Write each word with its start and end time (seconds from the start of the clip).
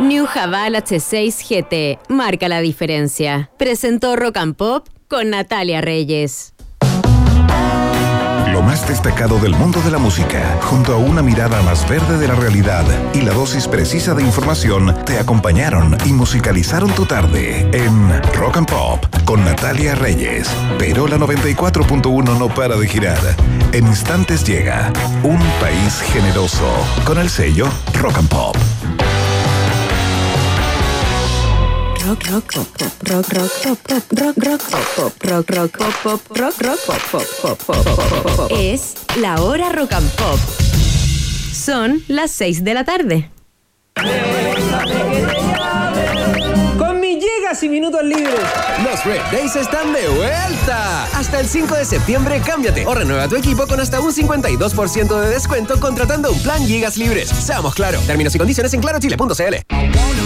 New 0.00 0.26
Haval 0.32 0.76
H6 0.76 1.42
GT 1.42 1.98
marca 2.08 2.48
la 2.48 2.60
diferencia. 2.60 3.50
Presentó 3.58 4.14
Rock 4.14 4.36
and 4.36 4.54
Pop 4.54 4.86
con 5.08 5.30
Natalia 5.30 5.80
Reyes. 5.80 6.54
Lo 8.52 8.62
más 8.62 8.86
destacado 8.86 9.40
del 9.40 9.54
mundo 9.56 9.80
de 9.80 9.90
la 9.90 9.98
música, 9.98 10.56
junto 10.62 10.94
a 10.94 10.98
una 10.98 11.20
mirada 11.20 11.62
más 11.62 11.88
verde 11.88 12.16
de 12.18 12.28
la 12.28 12.36
realidad 12.36 12.84
y 13.12 13.22
la 13.22 13.32
dosis 13.32 13.66
precisa 13.66 14.14
de 14.14 14.22
información, 14.22 14.94
te 15.04 15.18
acompañaron 15.18 15.96
y 16.06 16.12
musicalizaron 16.12 16.92
tu 16.92 17.04
tarde 17.04 17.68
en 17.72 18.22
Rock 18.34 18.58
and 18.58 18.70
Pop 18.70 19.04
con 19.24 19.44
Natalia 19.44 19.96
Reyes. 19.96 20.48
Pero 20.78 21.08
la 21.08 21.18
94.1 21.18 22.38
no 22.38 22.48
para 22.48 22.76
de 22.76 22.86
girar. 22.86 23.18
En 23.72 23.86
instantes 23.86 24.44
llega 24.44 24.92
Un 25.24 25.38
País 25.60 26.00
Generoso 26.12 26.72
con 27.04 27.18
el 27.18 27.28
sello 27.28 27.68
Rock 27.94 28.18
and 28.18 28.28
Pop. 28.28 28.56
Rock 32.08 32.24
rock 32.30 32.52
pop 32.54 32.66
rock 33.10 33.28
rock 33.34 33.52
pop 33.62 34.02
rock 34.18 34.36
rock 34.46 34.62
pop 34.96 35.12
rock 35.24 35.50
rock 35.50 35.78
pop 35.78 35.94
pop 36.02 36.20
rock 36.38 36.54
rock 36.62 36.78
pop 36.86 37.02
pop 37.12 37.58
pop 37.66 38.36
pop 38.36 38.50
es 38.50 38.94
la 39.20 39.34
hora 39.42 39.68
rock 39.72 39.92
and 39.92 40.10
pop 40.16 40.38
son 41.52 42.02
las 42.08 42.30
6 42.30 42.64
de 42.64 42.72
la 42.72 42.84
tarde 42.84 43.30
y 47.62 47.68
minutos 47.68 48.02
libres. 48.04 48.40
Los 48.84 49.04
Red 49.04 49.20
Days 49.32 49.56
están 49.56 49.92
de 49.92 50.08
vuelta. 50.08 51.04
Hasta 51.04 51.40
el 51.40 51.48
5 51.48 51.74
de 51.74 51.84
septiembre, 51.84 52.40
cámbiate 52.44 52.86
o 52.86 52.94
renueva 52.94 53.26
tu 53.28 53.36
equipo 53.36 53.66
con 53.66 53.80
hasta 53.80 54.00
un 54.00 54.12
52% 54.12 55.20
de 55.20 55.28
descuento 55.30 55.80
contratando 55.80 56.30
un 56.30 56.42
plan 56.42 56.64
gigas 56.66 56.96
libres. 56.96 57.28
Seamos 57.28 57.74
claro. 57.74 58.00
Términos 58.06 58.34
y 58.34 58.38
condiciones 58.38 58.74
en 58.74 58.80
clarochile.cl. 58.80 59.54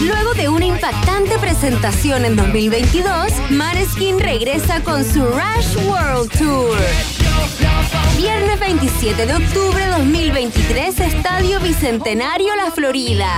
Luego 0.04 0.34
de 0.34 0.48
una 0.48 0.66
impactante 0.66 1.38
presentación 1.38 2.24
en 2.24 2.37
2022, 2.37 3.32
Maneskin 3.51 4.18
regresa 4.18 4.82
con 4.82 5.04
su 5.04 5.24
Rush 5.24 5.76
World 5.87 6.30
Tour. 6.37 6.76
Viernes 8.16 8.61
27 8.61 9.27
de 9.27 9.35
octubre 9.35 9.87
2023, 9.87 11.01
Estadio 11.01 11.61
Bicentenario 11.61 12.55
La 12.57 12.71
Florida. 12.71 13.29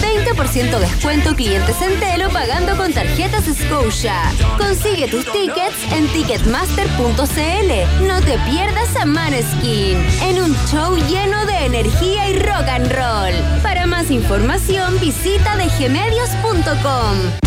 20% 0.00 0.78
descuento 0.78 1.34
clientes 1.34 1.76
en 1.82 1.98
Telo 2.00 2.30
pagando 2.30 2.76
con 2.76 2.92
tarjetas 2.92 3.44
Scotia. 3.44 4.14
Consigue 4.58 5.08
tus 5.08 5.24
tickets 5.32 5.92
en 5.92 6.06
ticketmaster.cl. 6.08 8.06
No 8.06 8.20
te 8.20 8.38
pierdas 8.50 8.96
a 8.96 9.04
Maneskin 9.04 9.98
en 10.22 10.42
un 10.42 10.56
show 10.66 10.96
lleno 11.08 11.44
de 11.46 11.66
energía 11.66 12.28
y 12.30 12.38
rock 12.38 12.68
and 12.68 12.92
roll. 12.92 13.62
Para 13.62 13.86
más 13.86 14.10
información 14.10 14.98
visita 15.00 15.56
dgmedios.com. 15.56 17.45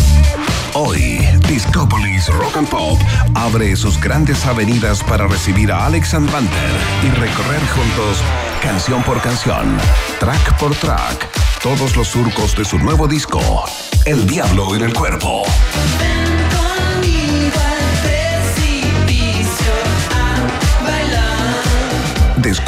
Hoy, 0.74 1.18
Discopolis 1.48 2.28
Rock 2.28 2.56
and 2.56 2.68
Pop 2.68 2.98
abre 3.34 3.74
sus 3.74 4.00
grandes 4.00 4.46
avenidas 4.46 5.02
para 5.02 5.26
recibir 5.26 5.72
a 5.72 5.86
Alex 5.86 6.14
y 6.14 7.08
recorrer 7.08 7.60
juntos 7.74 8.18
canción 8.62 9.02
por 9.02 9.20
canción, 9.20 9.76
track 10.20 10.58
por 10.58 10.74
track, 10.76 11.28
todos 11.62 11.96
los 11.96 12.08
surcos 12.08 12.56
de 12.56 12.64
su 12.64 12.78
nuevo 12.78 13.08
disco, 13.08 13.64
El 14.04 14.26
Diablo 14.26 14.76
en 14.76 14.82
el 14.82 14.94
Cuerpo. 14.94 15.42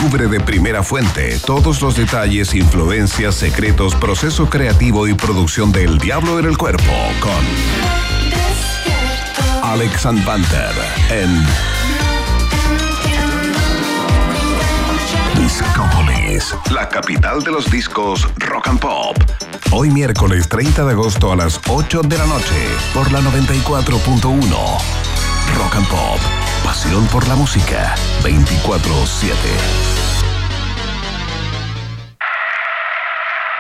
Descubre 0.03 0.27
de 0.27 0.41
primera 0.41 0.83
fuente 0.83 1.39
todos 1.47 1.81
los 1.81 1.95
detalles, 1.95 2.55
influencias, 2.55 3.37
secretos, 3.37 3.95
proceso 3.95 4.51
creativo 4.51 5.07
y 5.07 5.15
producción 5.15 5.71
del 5.71 5.99
Diablo 5.99 6.41
en 6.41 6.47
el 6.47 6.59
Cuerpo 6.59 6.91
con 7.21 7.31
Alex 9.63 10.05
Banter 10.25 10.73
en 11.09 11.47
Discopolis, 15.41 16.53
la 16.73 16.89
capital 16.89 17.45
de 17.45 17.53
los 17.53 17.71
discos 17.71 18.29
rock 18.39 18.67
and 18.71 18.81
pop. 18.81 19.17
Hoy 19.71 19.89
miércoles 19.91 20.49
30 20.49 20.85
de 20.85 20.91
agosto 20.91 21.31
a 21.31 21.37
las 21.37 21.61
8 21.69 22.03
de 22.03 22.19
la 22.19 22.27
noche 22.27 22.67
por 22.93 23.13
la 23.13 23.21
94.1. 23.21 24.41
Rock 25.55 25.77
and 25.77 25.87
Pop, 25.89 26.19
pasión 26.65 27.07
por 27.09 27.29
la 27.29 27.37
música, 27.37 27.95
24/7. 28.23 29.92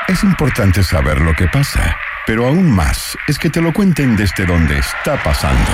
Es 0.09 0.25
importante 0.25 0.83
saber 0.83 1.21
lo 1.21 1.33
que 1.35 1.47
pasa, 1.49 1.97
pero 2.27 2.47
aún 2.47 2.71
más 2.71 3.17
es 3.29 3.39
que 3.39 3.51
te 3.51 3.61
lo 3.61 3.73
cuenten 3.73 4.17
desde 4.17 4.45
donde 4.45 4.79
está 4.79 5.23
pasando. 5.23 5.71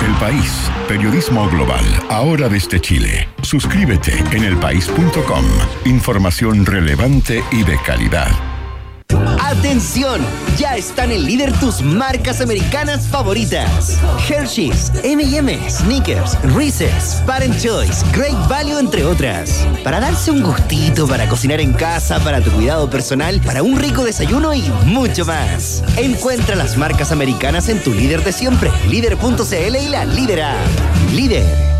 El 0.00 0.14
País, 0.14 0.70
periodismo 0.88 1.48
global, 1.50 1.84
ahora 2.08 2.48
desde 2.48 2.80
Chile. 2.80 3.28
Suscríbete 3.42 4.18
en 4.32 4.44
elpaís.com. 4.44 5.44
Información 5.84 6.64
relevante 6.64 7.42
y 7.50 7.64
de 7.64 7.76
calidad. 7.84 8.49
¡Atención! 9.40 10.20
Ya 10.56 10.76
están 10.76 11.12
en 11.12 11.24
líder 11.24 11.52
tus 11.58 11.82
marcas 11.82 12.40
americanas 12.40 13.06
favoritas. 13.06 13.98
Hershey's, 14.28 14.90
M&M, 15.02 15.70
Snickers, 15.70 16.36
Reese's, 16.54 17.22
Parent 17.26 17.58
Choice, 17.60 18.04
Great 18.12 18.48
Value, 18.48 18.78
entre 18.78 19.04
otras. 19.04 19.66
Para 19.84 20.00
darse 20.00 20.30
un 20.30 20.42
gustito, 20.42 21.06
para 21.06 21.28
cocinar 21.28 21.60
en 21.60 21.72
casa, 21.72 22.18
para 22.20 22.40
tu 22.40 22.50
cuidado 22.50 22.88
personal, 22.88 23.40
para 23.40 23.62
un 23.62 23.78
rico 23.78 24.04
desayuno 24.04 24.54
y 24.54 24.62
mucho 24.86 25.24
más. 25.24 25.82
Encuentra 25.96 26.56
las 26.56 26.76
marcas 26.76 27.12
americanas 27.12 27.68
en 27.68 27.82
tu 27.82 27.92
líder 27.92 28.24
de 28.24 28.32
siempre, 28.32 28.70
líder.cl 28.88 29.76
y 29.76 29.88
la 29.88 30.04
líder. 30.04 30.40
Líder. 31.12 31.79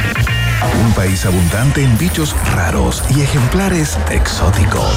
Un 0.63 0.93
país 0.93 1.25
abundante 1.25 1.83
en 1.83 1.97
bichos 1.97 2.35
raros 2.53 3.03
y 3.09 3.21
ejemplares 3.21 3.97
exóticos. 4.11 4.95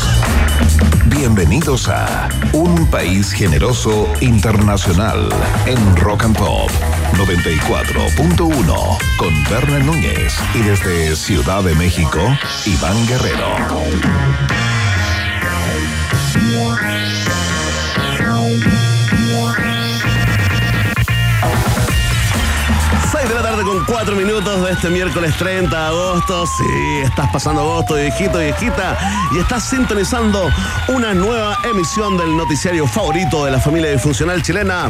Bienvenidos 1.06 1.88
a 1.88 2.28
Un 2.52 2.86
País 2.91 3.32
Generoso 3.32 4.06
Internacional 4.20 5.30
en 5.66 5.97
Rock 5.97 6.25
and 6.25 6.36
Pop 6.36 6.70
94.1 7.14 8.98
con 9.16 9.44
Berna 9.44 9.78
Núñez 9.78 10.34
y 10.54 10.58
desde 10.58 11.16
Ciudad 11.16 11.62
de 11.62 11.75
México, 11.75 12.20
Iván 12.66 13.06
Guerrero. 13.06 13.56
Con 23.75 23.85
4 23.87 24.15
minutos 24.15 24.65
de 24.65 24.71
este 24.71 24.88
miércoles 24.88 25.35
30 25.37 25.69
de 25.69 25.87
agosto. 25.87 26.47
Sí, 26.47 27.00
estás 27.03 27.29
pasando 27.32 27.62
agosto, 27.62 27.94
viejito, 27.94 28.38
viejita, 28.38 28.97
y 29.35 29.38
estás 29.38 29.65
sintonizando 29.65 30.49
una 30.88 31.12
nueva 31.12 31.59
emisión 31.65 32.17
del 32.17 32.37
noticiario 32.37 32.87
favorito 32.87 33.44
de 33.44 33.50
la 33.50 33.59
familia 33.59 33.91
disfuncional 33.91 34.43
chilena. 34.43 34.88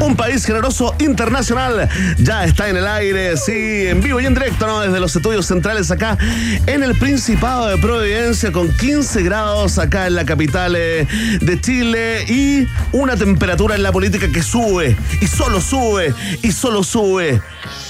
Un 0.00 0.16
país 0.16 0.44
generoso 0.44 0.96
internacional 0.98 1.88
ya 2.18 2.44
está 2.44 2.68
en 2.68 2.76
el 2.76 2.88
aire, 2.88 3.36
sí, 3.36 3.86
en 3.86 4.00
vivo 4.00 4.18
y 4.18 4.26
en 4.26 4.34
directo, 4.34 4.66
¿no? 4.66 4.80
Desde 4.80 4.98
los 4.98 5.14
estudios 5.14 5.46
centrales 5.46 5.92
acá 5.92 6.18
en 6.66 6.82
el 6.82 6.98
Principado 6.98 7.68
de 7.68 7.78
Providencia 7.78 8.50
con 8.50 8.68
15 8.76 9.22
grados 9.22 9.78
acá 9.78 10.08
en 10.08 10.16
la 10.16 10.24
capital 10.24 10.74
eh, 10.76 11.06
de 11.40 11.60
Chile 11.60 12.24
y 12.28 12.66
una 12.90 13.16
temperatura 13.16 13.76
en 13.76 13.84
la 13.84 13.92
política 13.92 14.28
que 14.32 14.42
sube 14.42 14.96
y 15.20 15.26
solo 15.28 15.60
sube 15.60 16.12
y 16.42 16.50
solo 16.50 16.82
sube. 16.82 17.40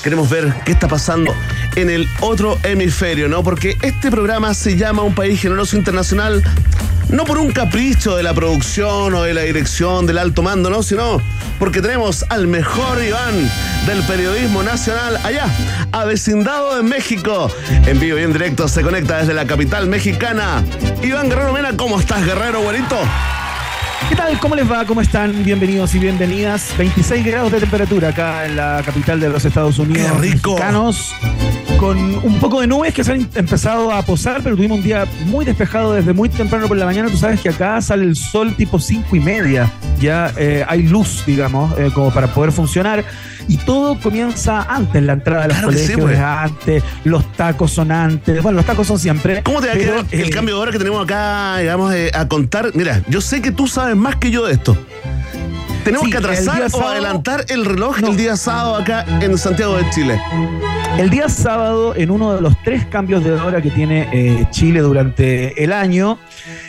Queremos 0.04 0.28
ver 0.28 0.54
qué 0.66 0.72
está 0.72 0.86
pasando 0.86 1.34
en 1.76 1.88
el 1.88 2.06
otro 2.20 2.58
hemisferio, 2.62 3.26
¿no? 3.26 3.42
Porque 3.42 3.78
este 3.80 4.10
programa 4.10 4.52
se 4.52 4.76
llama 4.76 5.02
Un 5.02 5.14
País 5.14 5.40
Generoso 5.40 5.78
Internacional 5.78 6.42
no 7.08 7.24
por 7.24 7.38
un 7.38 7.52
capricho 7.52 8.16
de 8.16 8.22
la 8.22 8.34
producción 8.34 9.14
o 9.14 9.22
de 9.22 9.32
la 9.32 9.42
dirección 9.42 10.04
del 10.04 10.18
alto 10.18 10.42
mando, 10.42 10.68
no, 10.68 10.82
sino 10.82 11.22
porque 11.58 11.80
tenemos 11.80 12.24
al 12.28 12.46
mejor 12.46 13.02
Iván 13.02 13.50
del 13.86 14.02
periodismo 14.04 14.62
nacional 14.62 15.18
allá, 15.24 15.46
avecindado 15.92 16.78
en 16.78 16.86
México. 16.86 17.50
En 17.86 17.98
vivo 17.98 18.18
y 18.18 18.22
en 18.24 18.32
directo 18.32 18.68
se 18.68 18.82
conecta 18.82 19.18
desde 19.18 19.32
la 19.32 19.46
capital 19.46 19.86
mexicana. 19.86 20.64
Iván 21.02 21.30
Guerrero 21.30 21.52
Mena, 21.52 21.76
¿cómo 21.76 21.98
estás, 21.98 22.26
Guerrero, 22.26 22.60
güerito? 22.60 22.98
¿Qué 24.08 24.16
tal? 24.16 24.38
¿Cómo 24.38 24.54
les 24.54 24.70
va? 24.70 24.84
¿Cómo 24.84 25.00
están? 25.00 25.42
Bienvenidos 25.44 25.94
y 25.94 25.98
bienvenidas. 25.98 26.76
26 26.76 27.24
grados 27.24 27.52
de 27.52 27.60
temperatura 27.60 28.08
acá 28.08 28.44
en 28.44 28.56
la 28.56 28.82
capital 28.84 29.18
de 29.18 29.30
los 29.30 29.44
Estados 29.44 29.78
Unidos. 29.78 30.12
¡Qué 30.12 30.18
rico! 30.32 30.50
Mexicanos, 30.50 31.14
con 31.84 31.98
un 31.98 32.40
poco 32.40 32.62
de 32.62 32.66
nubes 32.66 32.94
que 32.94 33.04
se 33.04 33.12
han 33.12 33.28
empezado 33.34 33.92
a 33.92 34.00
posar, 34.00 34.40
pero 34.42 34.56
tuvimos 34.56 34.78
un 34.78 34.84
día 34.84 35.04
muy 35.26 35.44
despejado 35.44 35.92
desde 35.92 36.14
muy 36.14 36.31
temprano 36.31 36.66
por 36.66 36.78
la 36.78 36.86
mañana. 36.86 37.10
Tú 37.10 37.19
sabes 37.19 37.42
que 37.42 37.50
acá 37.50 37.78
sale 37.82 38.04
el 38.04 38.16
sol 38.16 38.54
tipo 38.56 38.78
5 38.78 39.14
y 39.14 39.20
media. 39.20 39.70
Ya 40.00 40.32
eh, 40.38 40.64
hay 40.66 40.84
luz, 40.84 41.25
digamos, 41.26 41.78
eh, 41.78 41.90
como 41.92 42.10
para 42.10 42.28
poder 42.28 42.52
funcionar. 42.52 43.04
Y 43.48 43.58
todo 43.58 44.00
comienza 44.00 44.62
antes, 44.62 45.02
la 45.02 45.12
entrada 45.12 45.42
de 45.42 45.48
los 45.48 45.58
Claro 45.58 45.72
sí, 45.72 45.78
colegios 45.78 46.00
pues. 46.00 46.16
es 46.16 46.25
antes, 46.25 46.82
los 47.04 47.32
tacos 47.32 47.70
son 47.70 47.92
antes. 47.92 48.42
Bueno, 48.42 48.56
los 48.56 48.64
tacos 48.64 48.86
son 48.86 48.98
siempre. 48.98 49.42
¿Cómo 49.42 49.60
te 49.60 49.66
va 49.66 49.75
a 49.75 49.76
quedar 49.76 50.06
el 50.10 50.28
eh, 50.28 50.31
cambio 50.31 50.54
de 50.54 50.60
hora 50.62 50.72
que 50.72 50.78
tenemos 50.78 51.04
acá, 51.04 51.58
digamos, 51.58 51.94
a 52.14 52.28
contar? 52.28 52.70
Mira, 52.72 53.02
yo 53.08 53.20
sé 53.20 53.42
que 53.42 53.52
tú 53.52 53.66
sabes 53.66 53.94
más 53.94 54.16
que 54.16 54.31
yo 54.31 54.46
de 54.46 54.54
esto. 54.54 54.75
¿Tenemos 55.84 56.06
Sí, 56.06 56.10
que 56.12 56.19
atrasar 56.19 56.62
o 56.62 56.69
sábado- 56.70 56.90
adelantar 56.90 57.44
el 57.48 57.64
reloj 57.64 58.00
No. 58.00 58.08
el 58.08 58.16
día 58.16 58.36
sábado 58.36 58.76
acá 58.76 59.04
en 59.20 59.36
Santiago 59.36 59.76
de 59.76 59.88
Chile? 59.90 60.20
El 60.98 61.10
día 61.10 61.28
sábado, 61.28 61.94
en 61.96 62.10
uno 62.10 62.32
de 62.34 62.40
los 62.40 62.54
tres 62.62 62.86
cambios 62.86 63.22
de 63.25 63.32
hora 63.32 63.60
que 63.60 63.70
tiene 63.70 64.08
eh, 64.12 64.46
Chile 64.50 64.81
durante 64.81 65.62
el 65.62 65.72
año, 65.72 66.19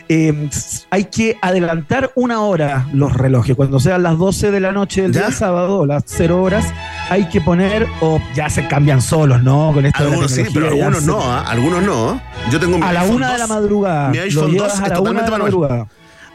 eh, 0.10 0.50
hay 0.90 1.06
que 1.06 1.38
adelantar 1.42 2.12
una 2.16 2.42
hora 2.42 2.88
los 2.92 3.14
relojes. 3.14 3.56
Cuando 3.56 3.80
sean 3.80 4.04
las 4.04 4.18
12 4.18 4.52
de 4.52 4.60
la 4.60 4.72
noche 4.72 5.04
del 5.04 5.14
¿Ya? 5.14 5.28
día 5.28 5.32
sábado, 5.32 5.86
las 5.86 6.04
0 6.08 6.42
horas, 6.42 6.66
hay 7.10 7.26
que 7.30 7.40
poner, 7.40 7.88
o 8.02 8.20
ya 8.34 8.50
se 8.50 8.68
cambian 8.68 9.02
solos, 9.02 9.44
¿no? 9.44 9.72
Con 9.74 9.86
esto 9.86 10.04
Algunos 10.04 10.32
sí, 10.32 10.44
pero 10.54 10.68
algunos 10.70 11.04
no, 11.04 11.22
¿ah? 11.22 11.44
algunos 11.48 11.84
no. 11.84 12.20
Yo 12.52 12.60
tengo 12.60 12.78
mi 12.80 12.86
A 12.86 12.92
la 12.94 13.04
una 13.04 13.32
de 13.34 13.38
la 13.38 13.48
2. 13.48 13.50
madrugada. 13.56 14.10
Mi 14.10 14.18
iPhone 14.18 14.52
llevas 14.52 14.72
2 14.74 14.82
a 14.82 14.88
es 14.88 14.94
totalmente 14.94 15.32
manual. 15.32 15.86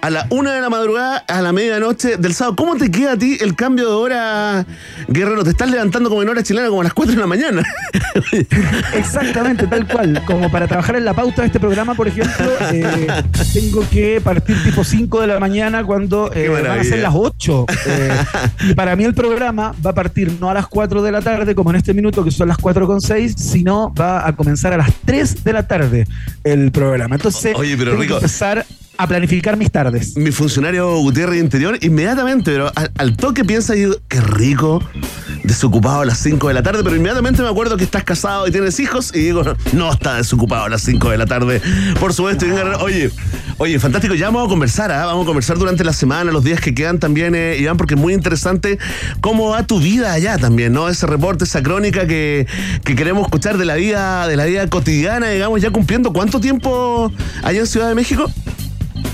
A 0.02 0.08
la 0.08 0.26
una 0.30 0.54
de 0.54 0.62
la 0.62 0.70
madrugada, 0.70 1.18
a 1.28 1.42
la 1.42 1.52
medianoche 1.52 2.16
del 2.16 2.32
sábado. 2.32 2.56
¿Cómo 2.56 2.74
te 2.76 2.90
queda 2.90 3.12
a 3.12 3.16
ti 3.18 3.36
el 3.38 3.54
cambio 3.54 3.86
de 3.86 3.94
hora, 3.94 4.64
Guerrero? 5.08 5.44
Te 5.44 5.50
estás 5.50 5.70
levantando 5.70 6.08
como 6.08 6.22
en 6.22 6.28
hora 6.30 6.42
chilena, 6.42 6.68
como 6.68 6.80
a 6.80 6.84
las 6.84 6.94
4 6.94 7.14
de 7.14 7.20
la 7.20 7.26
mañana. 7.26 7.62
Exactamente, 8.94 9.66
tal 9.66 9.86
cual. 9.86 10.22
Como 10.26 10.50
para 10.50 10.66
trabajar 10.66 10.96
en 10.96 11.04
la 11.04 11.12
pauta 11.12 11.42
de 11.42 11.48
este 11.48 11.60
programa, 11.60 11.94
por 11.94 12.08
ejemplo, 12.08 12.50
eh, 12.72 13.06
tengo 13.52 13.84
que 13.90 14.22
partir 14.22 14.62
tipo 14.64 14.84
5 14.84 15.20
de 15.20 15.26
la 15.26 15.38
mañana 15.38 15.84
cuando 15.84 16.32
eh, 16.34 16.48
van 16.48 16.66
a 16.78 16.82
ser 16.82 17.00
las 17.00 17.12
8. 17.14 17.66
Eh, 17.86 18.10
y 18.70 18.74
para 18.74 18.96
mí 18.96 19.04
el 19.04 19.12
programa 19.12 19.74
va 19.84 19.90
a 19.90 19.94
partir 19.94 20.32
no 20.40 20.48
a 20.48 20.54
las 20.54 20.66
4 20.66 21.02
de 21.02 21.12
la 21.12 21.20
tarde, 21.20 21.54
como 21.54 21.70
en 21.70 21.76
este 21.76 21.92
minuto, 21.92 22.24
que 22.24 22.30
son 22.30 22.48
las 22.48 22.56
4 22.56 22.86
con 22.86 23.02
6, 23.02 23.34
sino 23.36 23.92
va 23.94 24.26
a 24.26 24.34
comenzar 24.34 24.72
a 24.72 24.78
las 24.78 24.92
3 25.04 25.44
de 25.44 25.52
la 25.52 25.66
tarde 25.66 26.06
el 26.42 26.72
programa. 26.72 27.16
Entonces, 27.16 27.54
Oye, 27.54 27.76
pero 27.76 27.90
tengo 27.90 28.02
Rico- 28.02 28.14
que 28.14 28.24
empezar 28.24 28.64
a 29.00 29.06
planificar 29.06 29.56
mis 29.56 29.70
tardes. 29.70 30.14
Mi 30.18 30.30
funcionario 30.30 30.94
Gutiérrez 30.98 31.40
Interior, 31.40 31.78
inmediatamente, 31.80 32.52
pero 32.52 32.70
al, 32.74 33.16
toque 33.16 33.46
piensa 33.46 33.74
y 33.74 33.78
digo, 33.80 33.94
qué 34.08 34.20
rico, 34.20 34.84
desocupado 35.42 36.02
a 36.02 36.04
las 36.04 36.18
5 36.18 36.48
de 36.48 36.52
la 36.52 36.62
tarde, 36.62 36.84
pero 36.84 36.94
inmediatamente 36.96 37.40
me 37.40 37.48
acuerdo 37.48 37.78
que 37.78 37.84
estás 37.84 38.04
casado 38.04 38.46
y 38.46 38.50
tienes 38.50 38.78
hijos 38.78 39.10
y 39.14 39.20
digo, 39.20 39.42
no 39.72 39.90
está 39.90 40.16
desocupado 40.16 40.64
a 40.64 40.68
las 40.68 40.82
5 40.82 41.08
de 41.08 41.16
la 41.16 41.24
tarde. 41.24 41.62
Por 41.98 42.12
supuesto, 42.12 42.44
oye, 42.80 43.10
oye, 43.56 43.78
fantástico, 43.80 44.14
ya 44.14 44.26
vamos 44.26 44.44
a 44.44 44.48
conversar, 44.50 44.92
¿ah? 44.92 45.06
vamos 45.06 45.24
a 45.24 45.26
conversar 45.26 45.56
durante 45.56 45.82
la 45.82 45.94
semana, 45.94 46.30
los 46.30 46.44
días 46.44 46.60
que 46.60 46.74
quedan 46.74 46.98
también, 46.98 47.34
eh, 47.34 47.56
Iván, 47.58 47.78
porque 47.78 47.94
es 47.94 48.00
muy 48.00 48.12
interesante 48.12 48.78
cómo 49.22 49.48
va 49.48 49.62
tu 49.62 49.80
vida 49.80 50.12
allá 50.12 50.36
también, 50.36 50.74
¿no? 50.74 50.90
Ese 50.90 51.06
reporte, 51.06 51.44
esa 51.44 51.62
crónica 51.62 52.06
que, 52.06 52.46
que 52.84 52.94
queremos 52.94 53.22
escuchar 53.22 53.56
de 53.56 53.64
la 53.64 53.76
vida, 53.76 54.28
de 54.28 54.36
la 54.36 54.44
vida 54.44 54.66
cotidiana, 54.68 55.30
digamos, 55.30 55.62
ya 55.62 55.70
cumpliendo 55.70 56.12
cuánto 56.12 56.38
tiempo 56.38 57.10
allá 57.42 57.60
en 57.60 57.66
Ciudad 57.66 57.88
de 57.88 57.94
México. 57.94 58.30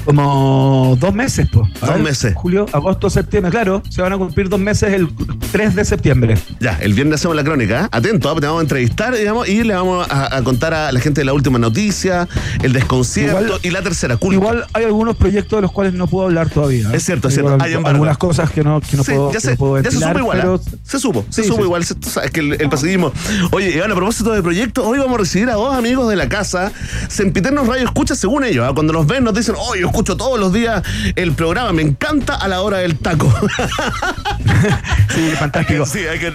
Como 0.05 0.97
dos 1.01 1.13
meses, 1.15 1.49
pues. 1.53 1.69
Dos 1.81 1.99
meses. 2.01 2.35
Julio, 2.35 2.67
agosto, 2.73 3.11
septiembre, 3.11 3.51
claro. 3.51 3.83
Se 3.91 4.03
van 4.03 4.13
a 4.13 4.19
cumplir 4.19 4.49
dos 4.49 4.61
meses 4.61 4.93
el 4.93 5.09
3 5.53 5.75
de 5.75 5.85
septiembre. 5.85 6.39
Ya, 6.61 6.79
el 6.81 6.95
viernes 6.95 7.17
hacemos 7.21 7.37
la 7.37 7.45
crónica. 7.45 7.85
¿eh? 7.85 7.89
Atento, 7.91 8.31
¿eh? 8.33 8.41
te 8.41 8.47
vamos 8.47 8.61
a 8.61 8.63
entrevistar 8.63 9.15
digamos, 9.15 9.49
y 9.49 9.63
le 9.65 9.75
vamos 9.75 10.07
a, 10.11 10.37
a 10.37 10.43
contar 10.43 10.75
a 10.75 10.93
la 10.93 11.01
gente 11.01 11.21
de 11.21 11.25
la 11.25 11.33
última 11.33 11.59
noticia, 11.59 12.29
el 12.63 12.73
desconcierto 12.73 13.41
Igual- 13.45 13.61
y 13.63 13.71
la 13.71 13.83
tercera 13.83 14.17
culpa. 14.17 14.35
Igual 14.35 14.65
hay 14.73 14.85
algunos 14.85 15.17
proyectos 15.17 15.59
de 15.59 15.63
los 15.63 15.73
cuales 15.73 15.95
no 15.95 16.07
puedo 16.07 16.27
hablar 16.27 16.51
todavía. 16.51 16.91
¿eh? 16.93 16.97
Es 16.97 17.05
cierto, 17.05 17.29
es 17.29 17.35
cierto. 17.35 17.53
igual 17.55 17.63
Hay 17.63 17.75
algunas 17.75 18.19
cosas 18.19 18.51
que 18.51 18.63
no, 18.63 18.81
que 18.81 18.97
no 18.97 19.05
Sí, 19.05 19.13
puedo, 19.13 19.33
ya 19.33 19.41
se, 19.41 19.51
no 19.53 19.57
puedo 19.57 19.83
ya 19.83 19.91
se 19.91 19.99
supo 19.99 20.19
igual. 20.19 20.39
pero. 20.41 20.61
Se 20.83 20.99
supo, 20.99 21.25
se 21.31 21.43
Sí, 21.43 21.49
supo 21.49 21.59
sí. 21.61 21.65
igual. 21.65 21.85
se- 21.85 21.95
tú 21.95 22.09
sabes 22.11 22.31
que 22.31 22.41
el, 22.41 22.53
el 22.61 22.69
pasadismo. 22.69 23.13
Oye, 23.53 23.71
Iván, 23.77 23.91
a 23.93 23.95
propósito 23.95 24.33
de 24.33 24.43
proyectos, 24.43 24.85
hoy 24.87 24.99
vamos 24.99 25.15
a 25.15 25.19
recibir 25.19 25.49
a 25.51 25.55
dos 25.55 25.75
amigos 25.77 26.09
de 26.09 26.17
la 26.17 26.29
casa, 26.29 26.73
Sempiternos 27.09 27.67
Radio 27.67 27.85
Escucha, 27.85 28.15
según 28.15 28.45
ellos. 28.45 28.67
Cuando 28.75 28.93
nos 28.93 29.07
ven, 29.07 29.25
nos 29.25 29.35
dicen, 29.35 29.55
oh, 29.59 29.75
yo 29.81 29.87
escucho 29.89 30.17
todos 30.17 30.39
los 30.39 30.53
días 30.53 30.83
el 31.15 31.33
programa, 31.33 31.73
me 31.73 31.83
encanta 31.83 32.35
a 32.35 32.49
la 32.49 32.61
hora 32.63 32.79
del 32.79 32.99
taco. 32.99 33.33
sí, 35.15 35.31
fantástico. 35.39 35.87
Sí, 35.87 36.01
hay 36.01 36.19
que. 36.19 36.33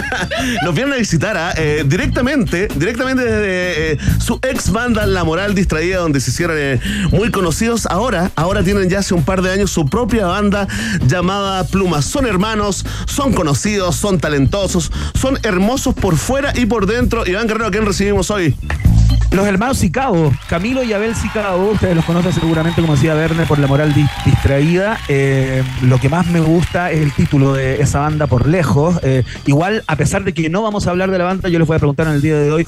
Nos 0.64 0.74
vienen 0.74 0.94
a 0.94 0.96
visitar 0.96 1.36
¿ah? 1.36 1.52
Eh, 1.56 1.84
directamente, 1.86 2.68
directamente 2.74 3.24
desde 3.24 3.92
eh, 3.92 3.98
su 4.18 4.38
ex 4.42 4.70
banda 4.70 5.06
La 5.06 5.24
Moral 5.24 5.54
Distraída, 5.54 5.98
donde 5.98 6.20
se 6.20 6.30
hicieron 6.30 6.56
eh, 6.58 6.80
muy 7.10 7.30
conocidos. 7.30 7.86
Ahora, 7.86 8.30
ahora 8.36 8.62
tienen 8.62 8.88
ya 8.88 9.00
hace 9.00 9.14
un 9.14 9.22
par 9.22 9.42
de 9.42 9.52
años 9.52 9.70
su 9.70 9.86
propia 9.86 10.26
banda 10.26 10.66
llamada 11.06 11.64
Plumas. 11.64 12.04
Son 12.04 12.26
hermanos, 12.26 12.84
son 13.06 13.32
conocidos, 13.32 13.96
son 13.96 14.18
talentosos, 14.18 14.90
son 15.14 15.38
hermosos 15.42 15.94
por 15.94 16.16
fuera 16.16 16.52
y 16.54 16.66
por 16.66 16.86
dentro. 16.86 17.26
Iván 17.26 17.46
Guerrero, 17.46 17.66
¿a 17.66 17.70
quién 17.70 17.86
recibimos 17.86 18.30
hoy? 18.30 18.56
Los 19.36 19.46
hermanos 19.46 19.76
Sicabo, 19.76 20.32
Camilo 20.48 20.82
y 20.82 20.94
Abel 20.94 21.14
Sicabo, 21.14 21.72
ustedes 21.72 21.94
los 21.94 22.06
conocen 22.06 22.32
seguramente, 22.32 22.80
como 22.80 22.94
decía 22.94 23.12
Verne, 23.12 23.44
por 23.44 23.58
la 23.58 23.66
moral 23.66 23.92
di- 23.92 24.06
distraída. 24.24 24.98
Eh, 25.08 25.62
lo 25.82 25.98
que 25.98 26.08
más 26.08 26.26
me 26.28 26.40
gusta 26.40 26.90
es 26.90 27.02
el 27.02 27.12
título 27.12 27.52
de 27.52 27.82
esa 27.82 27.98
banda 28.00 28.26
por 28.26 28.48
lejos. 28.48 28.98
Eh, 29.02 29.24
igual, 29.44 29.84
a 29.88 29.96
pesar 29.96 30.24
de 30.24 30.32
que 30.32 30.48
no 30.48 30.62
vamos 30.62 30.86
a 30.86 30.90
hablar 30.90 31.10
de 31.10 31.18
la 31.18 31.24
banda, 31.24 31.50
yo 31.50 31.58
les 31.58 31.68
voy 31.68 31.76
a 31.76 31.78
preguntar 31.78 32.06
en 32.06 32.14
el 32.14 32.22
día 32.22 32.38
de 32.38 32.50
hoy 32.50 32.66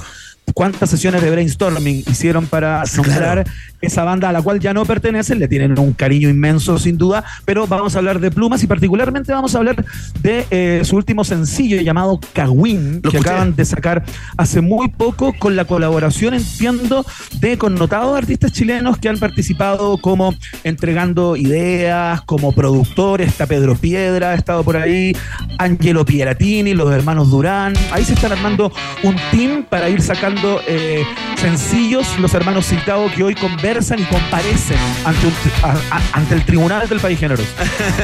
cuántas 0.54 0.90
sesiones 0.90 1.22
de 1.22 1.30
brainstorming 1.30 2.04
hicieron 2.06 2.46
para 2.46 2.82
nombrar 2.96 3.44
esa 3.80 4.04
banda 4.04 4.28
a 4.28 4.32
la 4.32 4.42
cual 4.42 4.60
ya 4.60 4.74
no 4.74 4.84
pertenecen, 4.84 5.38
le 5.38 5.48
tienen 5.48 5.78
un 5.78 5.92
cariño 5.92 6.28
inmenso 6.28 6.78
sin 6.78 6.98
duda, 6.98 7.24
pero 7.44 7.66
vamos 7.66 7.94
a 7.94 7.98
hablar 7.98 8.20
de 8.20 8.30
plumas 8.30 8.62
y 8.62 8.66
particularmente 8.66 9.32
vamos 9.32 9.54
a 9.54 9.58
hablar 9.58 9.84
de 10.20 10.46
eh, 10.50 10.82
su 10.84 10.96
último 10.96 11.24
sencillo 11.24 11.80
llamado 11.80 12.20
Kawin, 12.32 13.00
Lo 13.02 13.10
que 13.10 13.18
escuché. 13.18 13.30
acaban 13.30 13.54
de 13.54 13.64
sacar 13.64 14.04
hace 14.36 14.60
muy 14.60 14.88
poco 14.88 15.32
con 15.38 15.54
la 15.54 15.64
colaboración, 15.64 16.34
entiendo, 16.34 17.06
de 17.40 17.56
connotados 17.58 18.16
artistas 18.16 18.52
chilenos 18.52 18.98
que 18.98 19.08
han 19.08 19.18
participado 19.18 19.98
como 19.98 20.34
entregando 20.64 21.36
ideas, 21.36 22.22
como 22.22 22.52
productores, 22.52 23.28
está 23.28 23.46
Pedro 23.46 23.76
Piedra, 23.76 24.30
ha 24.30 24.34
estado 24.34 24.64
por 24.64 24.76
ahí, 24.76 25.16
Angelo 25.58 26.04
Pieratini, 26.04 26.74
los 26.74 26.92
hermanos 26.92 27.30
Durán, 27.30 27.74
ahí 27.92 28.04
se 28.04 28.14
están 28.14 28.32
armando 28.32 28.72
un 29.02 29.16
team 29.30 29.64
para 29.68 29.88
ir 29.88 30.02
sacando 30.02 30.37
eh, 30.66 31.04
sencillos, 31.36 32.18
los 32.18 32.32
hermanos 32.34 32.66
Citao 32.66 33.10
que 33.10 33.22
hoy 33.22 33.34
conversan 33.34 33.98
y 33.98 34.04
comparecen 34.04 34.78
ante, 35.04 36.34
el 36.34 36.44
tribunal 36.44 36.88
del 36.88 37.00
país 37.00 37.18
generoso. 37.18 37.50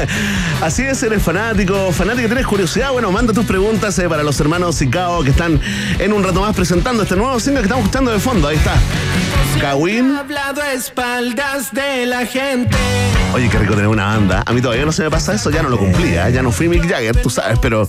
Así 0.63 0.83
es, 0.83 1.03
eres 1.03 1.23
fanático, 1.23 1.93
fanático, 1.93 2.27
tienes 2.27 2.47
curiosidad. 2.47 2.93
Bueno, 2.93 3.13
manda 3.13 3.33
tus 3.33 3.45
preguntas 3.45 3.99
eh, 3.99 4.09
para 4.09 4.23
los 4.23 4.39
hermanos 4.41 4.77
Sicao 4.77 5.23
que 5.23 5.31
están 5.31 5.61
en 5.99 6.13
un 6.13 6.25
rato 6.25 6.41
más 6.41 6.55
presentando 6.55 7.03
este 7.03 7.17
nuevo 7.17 7.39
single 7.39 7.61
que 7.61 7.67
estamos 7.67 7.85
escuchando 7.85 8.11
de 8.11 8.19
fondo. 8.19 8.49
Ahí 8.49 8.57
está. 8.57 8.75
Kawin. 9.61 10.17
hablado 10.17 10.61
a 10.61 10.73
espaldas 10.73 11.73
de 11.73 12.07
la 12.07 12.27
gente. 12.27 12.77
Oye, 13.35 13.49
qué 13.49 13.59
rico 13.59 13.75
tener 13.75 13.89
una 13.89 14.07
banda. 14.07 14.45
A 14.47 14.53
mí 14.53 14.61
todavía 14.61 14.85
no 14.85 14.93
se 14.93 15.03
me 15.03 15.11
pasa 15.11 15.35
eso, 15.35 15.51
ya 15.51 15.63
no 15.63 15.69
lo 15.69 15.77
cumplía, 15.77 16.31
ya 16.31 16.43
no 16.43 16.53
fui 16.53 16.69
Mick 16.69 16.89
Jagger, 16.89 17.17
tú 17.21 17.31
sabes, 17.31 17.59
pero, 17.61 17.89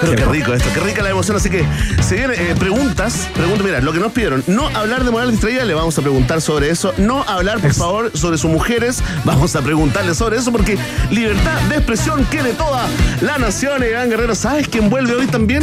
pero 0.00 0.14
qué 0.14 0.24
rico 0.24 0.54
esto, 0.54 0.68
qué 0.72 0.80
rica 0.80 1.02
la 1.02 1.10
emoción. 1.10 1.36
Así 1.36 1.50
que, 1.50 1.64
si 2.00 2.14
vienen 2.14 2.40
eh, 2.40 2.54
preguntas, 2.56 3.28
preguntas, 3.34 3.64
mira, 3.68 3.80
lo 3.82 3.92
que 3.92 4.00
nos 4.00 4.12
pidieron, 4.12 4.42
no 4.46 4.68
hablar 4.68 5.04
de 5.04 5.10
moral 5.10 5.30
distraída, 5.30 5.66
le 5.66 5.74
vamos 5.74 5.98
a 5.98 6.00
preguntar 6.00 6.40
sobre 6.40 6.70
eso. 6.70 6.94
No 6.96 7.22
hablar, 7.24 7.60
por 7.60 7.74
favor, 7.74 8.10
sobre 8.16 8.38
sus 8.38 8.50
mujeres, 8.50 9.02
vamos 9.24 9.54
a 9.56 9.60
preguntarle 9.60 10.14
sobre 10.14 10.38
eso, 10.38 10.50
porque 10.50 10.78
libertad 11.10 11.60
de 11.68 11.76
expresión 11.76 12.24
quiere 12.30 12.54
toda 12.54 12.86
la 13.20 13.36
nación. 13.36 13.84
Iván 13.84 14.08
Guerrero, 14.08 14.34
¿sabes 14.34 14.68
quién 14.68 14.88
vuelve 14.88 15.14
hoy 15.14 15.26
también? 15.26 15.62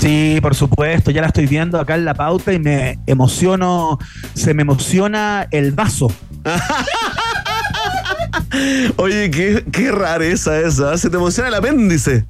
Sí, 0.00 0.40
por 0.42 0.56
supuesto, 0.56 1.12
ya 1.12 1.20
la 1.20 1.28
estoy 1.28 1.46
viendo 1.46 1.78
acá 1.78 1.94
en 1.94 2.04
la 2.04 2.14
pauta 2.14 2.52
y 2.52 2.58
me 2.58 2.98
emociono, 3.06 4.00
se 4.34 4.52
me 4.52 4.62
emociona 4.62 5.46
el 5.52 5.70
vaso. 5.70 6.12
Oye, 8.96 9.30
qué, 9.30 9.64
qué 9.70 9.92
rareza 9.92 10.58
esa, 10.58 10.98
se 10.98 11.08
te 11.08 11.18
emociona 11.18 11.50
el 11.50 11.54
apéndice. 11.54 12.26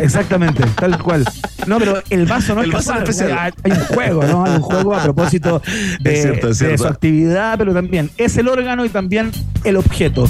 Exactamente, 0.00 0.64
tal 0.76 0.98
cual. 0.98 1.24
No, 1.66 1.78
pero 1.78 2.02
el 2.10 2.26
vaso 2.26 2.54
no 2.54 2.62
El 2.62 2.68
es 2.68 2.74
vaso 2.74 2.94
especial. 2.94 3.32
Hay, 3.38 3.52
hay 3.64 3.72
un 3.72 3.84
juego, 3.86 4.22
¿no? 4.24 4.44
Hay 4.44 4.52
un 4.56 4.62
juego 4.62 4.94
a 4.94 5.02
propósito 5.04 5.62
de, 6.00 6.14
Es 6.14 6.22
cierto, 6.22 6.48
es 6.48 6.58
de 6.58 6.66
cierto. 6.66 6.84
su 6.84 6.88
actividad, 6.88 7.56
pero 7.58 7.72
también 7.74 8.10
es 8.16 8.36
el 8.36 8.48
órgano 8.48 8.84
y 8.84 8.88
también 8.88 9.30
el 9.64 9.76
objeto. 9.76 10.28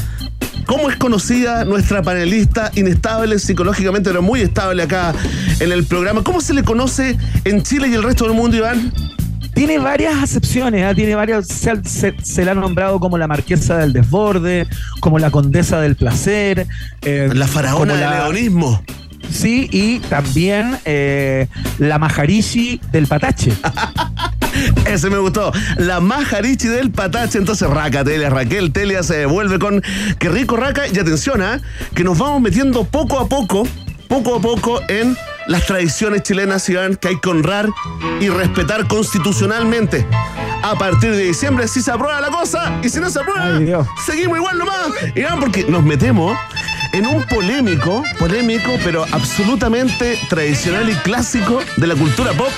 ¿Cómo 0.66 0.88
es 0.90 0.96
conocida 0.96 1.64
nuestra 1.64 2.02
panelista 2.02 2.70
inestable 2.76 3.38
psicológicamente, 3.38 4.10
pero 4.10 4.22
muy 4.22 4.40
estable 4.42 4.82
acá 4.84 5.12
en 5.60 5.72
el 5.72 5.84
programa? 5.84 6.22
¿Cómo 6.22 6.40
se 6.40 6.54
le 6.54 6.62
conoce 6.62 7.16
en 7.44 7.62
Chile 7.62 7.88
y 7.88 7.94
el 7.94 8.02
resto 8.02 8.24
del 8.26 8.34
mundo, 8.34 8.56
Iván? 8.56 8.92
Tiene 9.54 9.78
varias 9.78 10.14
acepciones, 10.22 10.84
¿ah? 10.84 10.94
tiene 10.94 11.14
varias, 11.14 11.46
se, 11.48 11.72
se, 11.84 12.14
se 12.22 12.44
la 12.44 12.52
ha 12.52 12.54
nombrado 12.54 12.98
como 13.00 13.18
la 13.18 13.26
marquesa 13.28 13.76
del 13.76 13.92
desborde, 13.92 14.66
como 15.00 15.18
la 15.18 15.30
condesa 15.30 15.78
del 15.80 15.94
placer. 15.96 16.66
eh, 17.02 17.28
La 17.34 17.46
faraona 17.46 17.92
del 17.94 18.00
la- 18.02 18.24
leonismo. 18.24 18.82
Sí, 19.32 19.68
y 19.72 19.98
también 20.00 20.78
eh, 20.84 21.48
la 21.78 21.98
majarishi 21.98 22.80
del 22.92 23.06
patache. 23.06 23.52
Ese 24.86 25.08
me 25.08 25.18
gustó. 25.18 25.52
La 25.78 26.00
majarichi 26.00 26.68
del 26.68 26.90
patache. 26.90 27.38
Entonces, 27.38 27.68
Raca 27.68 28.04
Telia, 28.04 28.28
Raquel 28.28 28.72
Telia 28.72 29.02
se 29.02 29.24
vuelve 29.26 29.58
con 29.58 29.82
Qué 30.18 30.28
rico, 30.28 30.56
Raca. 30.56 30.86
Y 30.86 30.98
atención, 30.98 31.40
¿ah? 31.42 31.60
que 31.94 32.04
nos 32.04 32.18
vamos 32.18 32.42
metiendo 32.42 32.84
poco 32.84 33.18
a 33.18 33.28
poco, 33.28 33.66
poco 34.08 34.36
a 34.36 34.40
poco 34.40 34.80
en 34.88 35.16
las 35.46 35.66
tradiciones 35.66 36.22
chilenas, 36.22 36.68
Iván, 36.68 36.96
que 36.96 37.08
hay 37.08 37.20
que 37.20 37.28
honrar 37.28 37.68
y 38.20 38.28
respetar 38.28 38.86
constitucionalmente. 38.86 40.06
A 40.62 40.74
partir 40.76 41.10
de 41.10 41.24
diciembre, 41.24 41.66
si 41.66 41.82
se 41.82 41.90
aprueba 41.90 42.20
la 42.20 42.28
cosa 42.28 42.80
y 42.82 42.88
si 42.88 43.00
no 43.00 43.10
se 43.10 43.20
aprueba, 43.20 43.56
Ay, 43.56 43.72
seguimos 44.06 44.38
igual 44.38 44.58
nomás. 44.58 44.88
Iván, 45.14 45.40
porque 45.40 45.64
nos 45.64 45.82
metemos 45.82 46.38
en 46.92 47.06
un 47.06 47.24
polémico, 47.24 48.04
polémico, 48.18 48.78
pero 48.84 49.04
absolutamente 49.10 50.18
tradicional 50.28 50.88
y 50.88 50.94
clásico 50.96 51.60
de 51.76 51.86
la 51.86 51.94
cultura 51.94 52.32
pop 52.32 52.50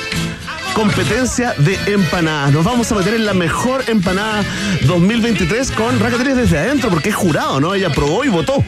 competencia 0.75 1.55
de 1.59 1.79
empanadas. 1.93 2.53
Nos 2.53 2.64
vamos 2.64 2.91
a 2.91 2.97
meter 2.97 3.14
en 3.14 3.25
la 3.25 3.33
mejor 3.33 3.85
empanada 3.87 4.43
2023 4.87 5.71
con 5.71 6.00
Racaterías 6.00 6.37
desde 6.37 6.59
adentro, 6.59 6.91
porque 6.91 7.11
es 7.11 7.14
jurado, 7.14 7.61
¿no? 7.61 7.75
Ella 7.75 7.91
probó 7.91 8.25
y 8.25 8.29
votó. 8.29 8.64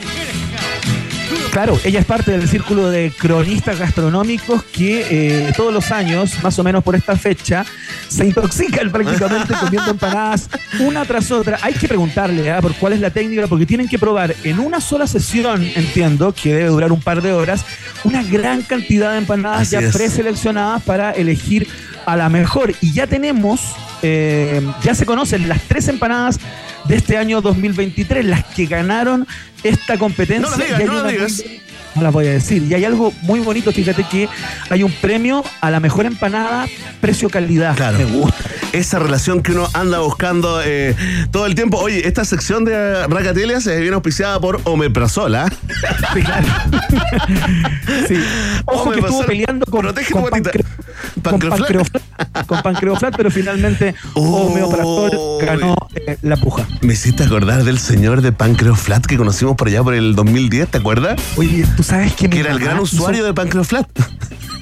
Claro, 1.51 1.79
ella 1.85 2.01
es 2.01 2.07
parte 2.07 2.33
del 2.33 2.49
círculo 2.49 2.91
de 2.91 3.13
cronistas 3.17 3.79
gastronómicos 3.79 4.63
que 4.65 5.07
eh, 5.49 5.53
todos 5.57 5.73
los 5.73 5.91
años, 5.91 6.43
más 6.43 6.59
o 6.59 6.65
menos 6.65 6.85
por 6.85 6.95
esta 6.95 7.17
fecha, 7.17 7.65
se 8.09 8.27
intoxican 8.27 8.91
prácticamente 8.93 9.55
comiendo 9.61 9.91
empanadas 9.91 10.49
una 10.81 11.05
tras 11.05 11.31
otra. 11.31 11.59
Hay 11.63 11.75
que 11.75 11.89
preguntarle 11.89 12.51
¿ah? 12.51 12.61
por 12.61 12.75
cuál 12.75 12.93
es 12.93 13.01
la 13.01 13.11
técnica, 13.11 13.47
porque 13.47 13.67
tienen 13.67 13.89
que 13.89 13.99
probar 13.99 14.35
en 14.45 14.59
una 14.59 14.81
sola 14.81 15.07
sesión, 15.07 15.63
entiendo, 15.75 16.33
que 16.33 16.55
debe 16.55 16.69
durar 16.69 16.93
un 16.93 17.01
par 17.01 17.23
de 17.23 17.33
horas, 17.33 17.65
una 18.05 18.23
gran 18.23 18.63
cantidad 18.63 19.13
de 19.13 19.19
empanadas 19.19 19.63
Así 19.63 19.73
ya 19.73 19.81
es. 19.81 19.97
preseleccionadas 19.97 20.83
para 20.83 21.13
elegir 21.13 21.69
a 22.05 22.17
la 22.17 22.29
mejor. 22.29 22.75
Y 22.81 22.93
ya 22.93 23.07
tenemos, 23.07 23.61
eh, 24.03 24.61
ya 24.83 24.95
se 24.95 25.07
conocen 25.07 25.49
las 25.49 25.63
tres 25.63 25.89
empanadas 25.89 26.39
de 26.89 26.97
este 26.97 27.17
año 27.17 27.41
2023, 27.41 28.25
las 28.25 28.45
que 28.45 28.67
ganaron 28.67 29.27
esta 29.63 29.99
competencia. 29.99 30.51
No 30.51 30.57
digas, 30.57 30.81
Y 30.81 30.85
no 30.85 31.03
digas. 31.05 31.43
muy- 31.47 31.61
no 31.97 32.03
las 32.03 32.13
voy 32.13 32.27
a 32.27 32.33
decir. 32.33 32.63
Y 32.63 32.75
hay 32.75 32.85
algo 32.85 33.11
muy 33.23 33.41
bonito, 33.41 33.73
fíjate 33.73 34.05
que 34.11 34.29
hay 34.69 34.83
un 34.83 34.93
premio 34.93 35.43
a 35.63 35.71
la 35.71 35.81
mejor 35.81 36.05
empanada, 36.05 36.67
precio-calidad. 37.01 37.75
Claro. 37.75 37.97
Me 37.97 38.05
gusta. 38.05 38.37
Esa 38.73 38.99
relación 38.99 39.43
que 39.43 39.53
uno 39.53 39.67
anda 39.73 40.01
buscando 40.01 40.61
eh, 40.63 40.95
todo 41.31 41.47
el 41.47 41.55
tiempo. 41.55 41.79
Oye, 41.79 42.07
esta 42.07 42.27
sección 42.27 42.67
de 42.67 43.07
Racatelia 43.07 43.63
se 43.63 43.81
viene 43.81 43.95
auspiciada 43.95 44.39
por 44.39 44.61
Omeprazol, 44.65 45.35
¿ah? 45.37 45.49
Sí, 46.13 46.21
claro. 46.21 46.47
Sí. 48.09 48.15
Ojo 48.67 48.91
que 48.91 49.01
estuvo 49.01 49.25
peleando 49.25 49.65
con, 49.67 49.81
protege 49.81 50.13
con, 50.13 50.25
tu 50.25 50.51
Pancreoflat. 51.23 52.03
con 52.47 52.63
pancreoflat, 52.63 53.17
pero 53.17 53.31
finalmente 53.31 53.95
Oh. 54.15 55.39
Ganó 55.41 55.75
eh, 55.95 56.17
la 56.23 56.37
puja. 56.37 56.67
Me 56.83 56.93
hiciste 56.95 57.25
acordar 57.25 57.65
del 57.65 57.79
señor 57.79 58.23
de 58.23 58.33
Pancreoflat 58.33 59.05
que 59.07 59.17
conocimos 59.17 59.57
por 59.57 59.69
allá 59.69 59.83
por 59.83 59.95
el 59.95 60.15
2010, 60.15 60.69
¿te 60.69 60.79
acuerdas? 60.79 61.21
Oye, 61.37 61.65
tú 61.77 61.83
sabes 61.83 62.15
que 62.15 62.29
Que 62.31 62.41
era 62.41 62.53
el 62.53 62.59
gran 62.59 62.77
hizo- 62.77 62.97
usuario 62.97 63.25
de 63.25 63.35
Pancreoflat. 63.35 63.87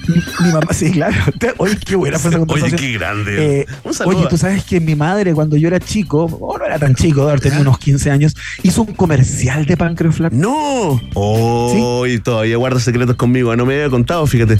Mi, 0.07 0.51
mamá, 0.51 0.67
sí, 0.71 0.91
claro. 0.91 1.15
Oye, 1.57 1.77
qué 1.85 1.95
buena 1.95 2.19
fue 2.19 2.29
esa 2.31 2.37
Oye, 2.39 2.45
conversación. 2.47 2.79
qué 2.79 2.93
grande. 2.93 3.59
Eh, 3.61 3.65
Un 3.83 3.93
oye, 4.07 4.27
tú 4.29 4.37
sabes 4.37 4.63
que 4.63 4.79
mi 4.79 4.95
madre, 4.95 5.33
cuando 5.33 5.55
yo 5.57 5.67
era 5.67 5.79
chico, 5.79 6.25
o 6.25 6.57
no 6.57 6.65
era 6.65 6.77
tan 6.79 6.95
chico, 6.95 7.23
haber 7.23 7.39
tenido 7.39 7.61
unos 7.61 7.77
15 7.79 8.11
años, 8.11 8.35
hizo 8.63 8.83
un 8.83 8.93
comercial 8.93 9.65
de 9.65 9.77
Pancreoflat. 9.77 10.33
¡No! 10.33 10.99
Oh, 11.13 12.05
y 12.07 12.19
todavía 12.19 12.57
guarda 12.57 12.79
secretos 12.79 13.15
conmigo. 13.15 13.55
No 13.55 13.65
me 13.65 13.75
había 13.75 13.89
contado, 13.89 14.25
fíjate. 14.27 14.57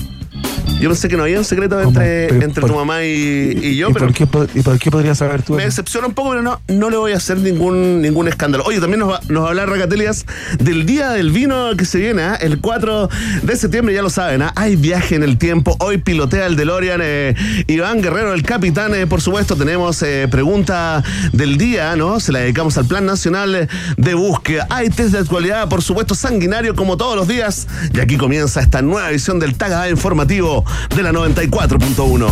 Yo 0.82 0.90
pensé 0.90 1.08
que 1.08 1.16
no 1.16 1.24
había 1.24 1.38
un 1.40 1.46
secreto 1.46 1.78
¿Cómo? 1.78 1.88
entre, 1.88 2.28
Pero, 2.28 2.42
entre 2.44 2.62
por- 2.62 2.70
tu 2.70 2.76
mamá 2.76 3.02
y, 3.04 3.58
y 3.64 3.76
yo, 3.78 3.90
¿Y, 3.90 3.94
pero 3.94 4.08
por 4.08 4.14
qué, 4.14 4.60
¿Y 4.60 4.62
por 4.62 4.78
qué 4.78 4.92
podrías 4.92 5.18
saber 5.18 5.42
tú? 5.42 5.54
me 5.54 5.64
decepciona 5.64 6.06
un 6.08 6.14
poco, 6.14 6.32
pero 6.32 6.42
no, 6.42 6.60
no 6.68 6.90
le 6.90 6.98
voy 6.98 7.14
a 7.14 7.18
hacer 7.18 7.38
ningún, 7.38 8.02
ningún 8.02 8.28
escándalo. 8.28 8.66
Oye, 8.66 8.82
también 8.82 9.00
nos 9.00 9.10
va, 9.14 9.22
nos 9.30 9.44
va 9.44 9.48
a 9.48 9.50
hablar 9.52 9.70
Racatelias 9.70 10.26
del 10.60 10.86
Día 10.86 11.12
del 11.12 11.32
Vino 11.32 11.70
que 11.78 11.86
se 11.86 11.98
viene, 12.00 12.24
¿ah? 12.24 12.36
el 12.36 12.60
4 12.60 13.10
de 13.44 13.56
septiembre, 13.56 13.96
ya 13.96 14.02
lo 14.02 14.10
saben, 14.10 14.42
¿ah? 14.42 14.52
hay 14.58 14.76
viaje 14.76 15.16
en 15.16 15.24
el 15.24 15.35
tiempo. 15.38 15.76
Hoy 15.80 15.98
pilotea 15.98 16.46
el 16.46 16.56
DeLorean 16.56 17.00
eh, 17.04 17.36
Iván 17.68 18.02
Guerrero, 18.02 18.34
el 18.34 18.44
capitán. 18.44 18.94
eh, 18.96 19.08
por 19.08 19.22
supuesto, 19.22 19.56
tenemos 19.56 20.02
eh, 20.02 20.28
pregunta 20.30 21.04
del 21.32 21.58
día, 21.58 21.96
¿no? 21.96 22.20
Se 22.20 22.32
la 22.32 22.40
dedicamos 22.40 22.78
al 22.78 22.86
Plan 22.86 23.06
Nacional 23.06 23.68
de 23.98 24.14
Búsqueda. 24.14 24.68
Hay 24.70 24.90
test 24.90 25.12
de 25.12 25.20
actualidad, 25.20 25.68
por 25.70 25.82
supuesto, 25.82 26.16
sanguinario 26.16 26.76
como 26.76 26.98
todos 26.98 27.16
los 27.16 27.28
días. 27.28 27.68
Y 27.94 28.00
aquí 28.00 28.18
comienza 28.18 28.62
esta 28.62 28.82
nueva 28.82 29.10
edición 29.10 29.40
del 29.40 29.56
Taga 29.56 29.90
informativo 29.90 30.66
de 30.96 31.04
la 31.04 31.12
94.1. 31.12 32.28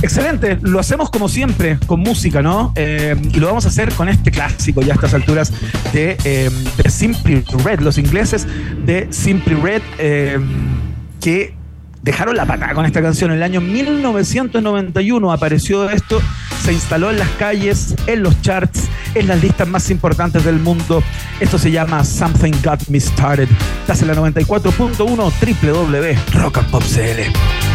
Excelente, 0.00 0.58
lo 0.62 0.78
hacemos 0.78 1.10
como 1.10 1.28
siempre, 1.28 1.76
con 1.86 2.00
música, 2.00 2.40
¿no? 2.40 2.72
Eh, 2.76 3.16
y 3.32 3.40
lo 3.40 3.48
vamos 3.48 3.64
a 3.64 3.68
hacer 3.68 3.92
con 3.94 4.08
este 4.08 4.30
clásico 4.30 4.80
ya 4.80 4.92
a 4.92 4.94
estas 4.94 5.12
alturas 5.12 5.52
de, 5.92 6.16
eh, 6.24 6.50
Simply 6.88 7.44
Red, 7.64 7.80
los 7.80 7.98
ingleses 7.98 8.46
de 8.86 9.08
Simply 9.10 9.54
Red, 9.54 9.82
que 11.20 11.57
dejaron 12.02 12.36
la 12.36 12.46
patada 12.46 12.74
con 12.74 12.86
esta 12.86 13.02
canción. 13.02 13.30
En 13.30 13.38
el 13.38 13.42
año 13.42 13.60
1991 13.60 15.32
apareció 15.32 15.90
esto, 15.90 16.20
se 16.62 16.72
instaló 16.72 17.10
en 17.10 17.18
las 17.18 17.28
calles, 17.30 17.96
en 18.06 18.22
los 18.22 18.40
charts, 18.42 18.84
en 19.14 19.26
las 19.28 19.42
listas 19.42 19.68
más 19.68 19.90
importantes 19.90 20.44
del 20.44 20.58
mundo. 20.58 21.02
Esto 21.40 21.58
se 21.58 21.70
llama 21.70 22.04
Something 22.04 22.54
Got 22.62 22.88
Me 22.88 23.00
Started. 23.00 23.48
Estás 23.80 24.02
en 24.02 24.08
la 24.08 24.14
94.1 24.14 25.62
www.rockandpopcl. 25.62 27.67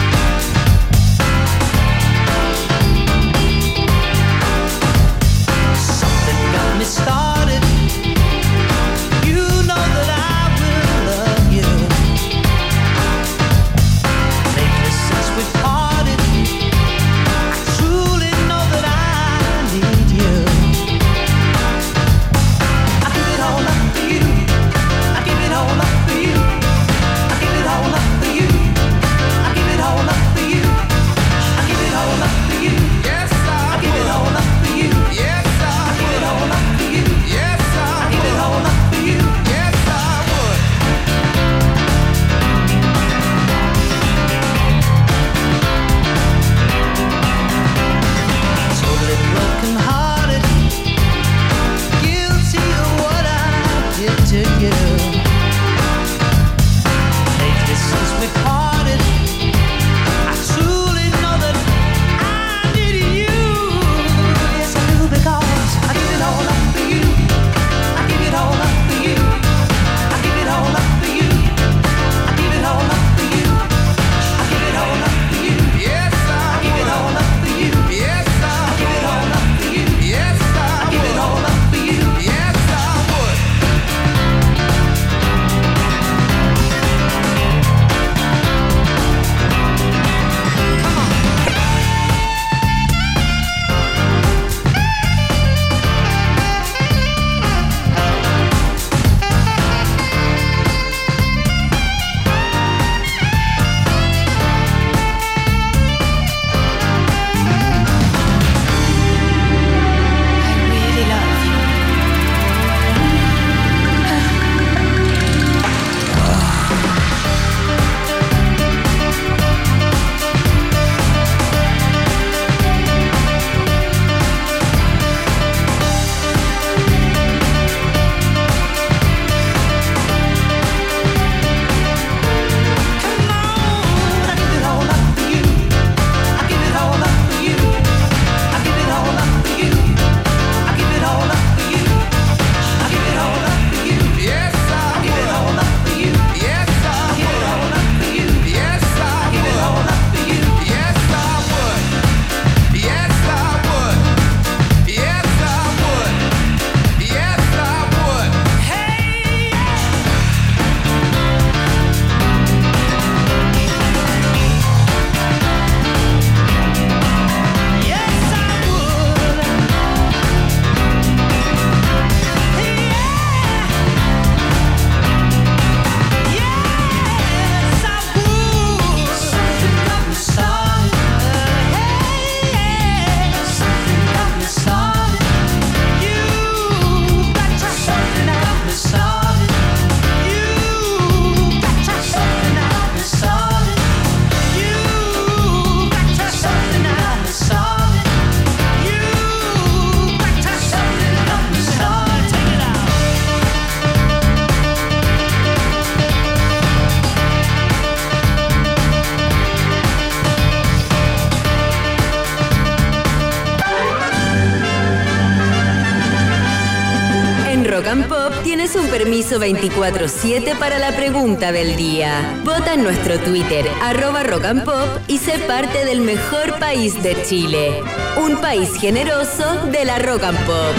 Un 218.76 218.88
permiso 218.88 219.40
24-7 219.40 220.58
para 220.58 220.80
la 220.80 220.96
pregunta 220.96 221.52
del 221.52 221.76
día. 221.76 222.42
Vota 222.44 222.74
en 222.74 222.82
nuestro 222.82 223.20
Twitter, 223.20 223.68
arroba 223.84 224.24
Rock 224.24 224.64
Pop, 224.66 224.88
y 225.08 225.20
sé 225.20 225.38
parte 225.40 225.86
del 225.86 226.02
mejor 226.02 226.58
país 226.58 227.02
de 227.04 227.22
Chile. 227.24 227.84
Un 228.18 228.38
país 228.38 228.70
generoso 228.80 229.44
de 229.72 229.86
la 229.86 230.00
Rock 230.00 230.24
and 230.24 230.40
Pop. 230.46 230.76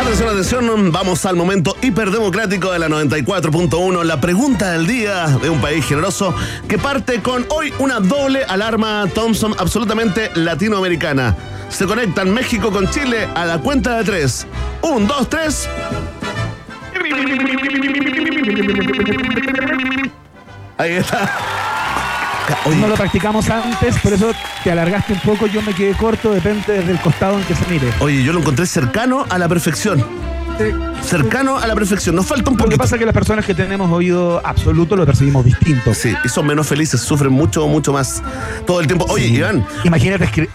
Atención, 0.00 0.28
atención, 0.28 0.92
vamos 0.92 1.26
al 1.26 1.34
momento 1.34 1.76
hiperdemocrático 1.82 2.70
de 2.70 2.78
la 2.78 2.88
94.1, 2.88 4.04
la 4.04 4.20
pregunta 4.20 4.72
del 4.72 4.86
día 4.86 5.26
de 5.42 5.50
un 5.50 5.60
país 5.60 5.84
generoso 5.84 6.32
que 6.68 6.78
parte 6.78 7.22
con 7.22 7.44
hoy 7.48 7.72
una 7.80 7.98
doble 7.98 8.44
alarma 8.44 9.04
Thompson 9.12 9.54
absolutamente 9.58 10.30
latinoamericana. 10.34 11.55
Se 11.68 11.86
conectan 11.86 12.32
México 12.32 12.70
con 12.70 12.88
Chile 12.90 13.28
a 13.34 13.44
la 13.44 13.58
cuenta 13.58 13.98
de 13.98 14.04
tres. 14.04 14.46
Un, 14.82 15.06
dos, 15.06 15.28
tres. 15.28 15.68
Ahí 20.78 20.92
está. 20.92 21.30
No 22.78 22.88
lo 22.88 22.94
practicamos 22.94 23.48
antes, 23.50 23.98
por 23.98 24.12
eso 24.12 24.30
te 24.62 24.70
alargaste 24.70 25.14
un 25.14 25.20
poco, 25.20 25.46
yo 25.46 25.62
me 25.62 25.74
quedé 25.74 25.94
corto, 25.94 26.30
depende 26.30 26.74
desde 26.74 26.92
el 26.92 27.00
costado 27.00 27.38
en 27.38 27.44
que 27.44 27.54
se 27.54 27.66
mire. 27.66 27.92
oye, 27.98 28.22
yo 28.22 28.32
lo 28.32 28.40
encontré 28.40 28.66
cercano 28.66 29.26
a 29.28 29.38
la 29.38 29.48
perfección. 29.48 30.04
Cercano 31.02 31.58
a 31.58 31.66
la 31.66 31.74
perfección. 31.74 32.16
Nos 32.16 32.26
falta 32.26 32.50
un 32.50 32.56
Lo 32.56 32.68
que 32.68 32.76
pasa 32.76 32.96
es 32.96 32.98
que 32.98 33.04
las 33.06 33.14
personas 33.14 33.44
que 33.44 33.54
tenemos 33.54 33.90
oído 33.92 34.40
absoluto 34.44 34.96
lo 34.96 35.06
percibimos 35.06 35.44
distinto. 35.44 35.94
Sí, 35.94 36.14
y 36.24 36.28
son 36.28 36.46
menos 36.46 36.66
felices, 36.66 37.00
sufren 37.00 37.32
mucho, 37.32 37.66
mucho 37.68 37.92
más 37.92 38.22
todo 38.66 38.80
el 38.80 38.86
tiempo. 38.86 39.06
Oye, 39.08 39.26
Sí. 39.28 39.34
Iván, 39.36 39.66
Imagínate 39.84 40.48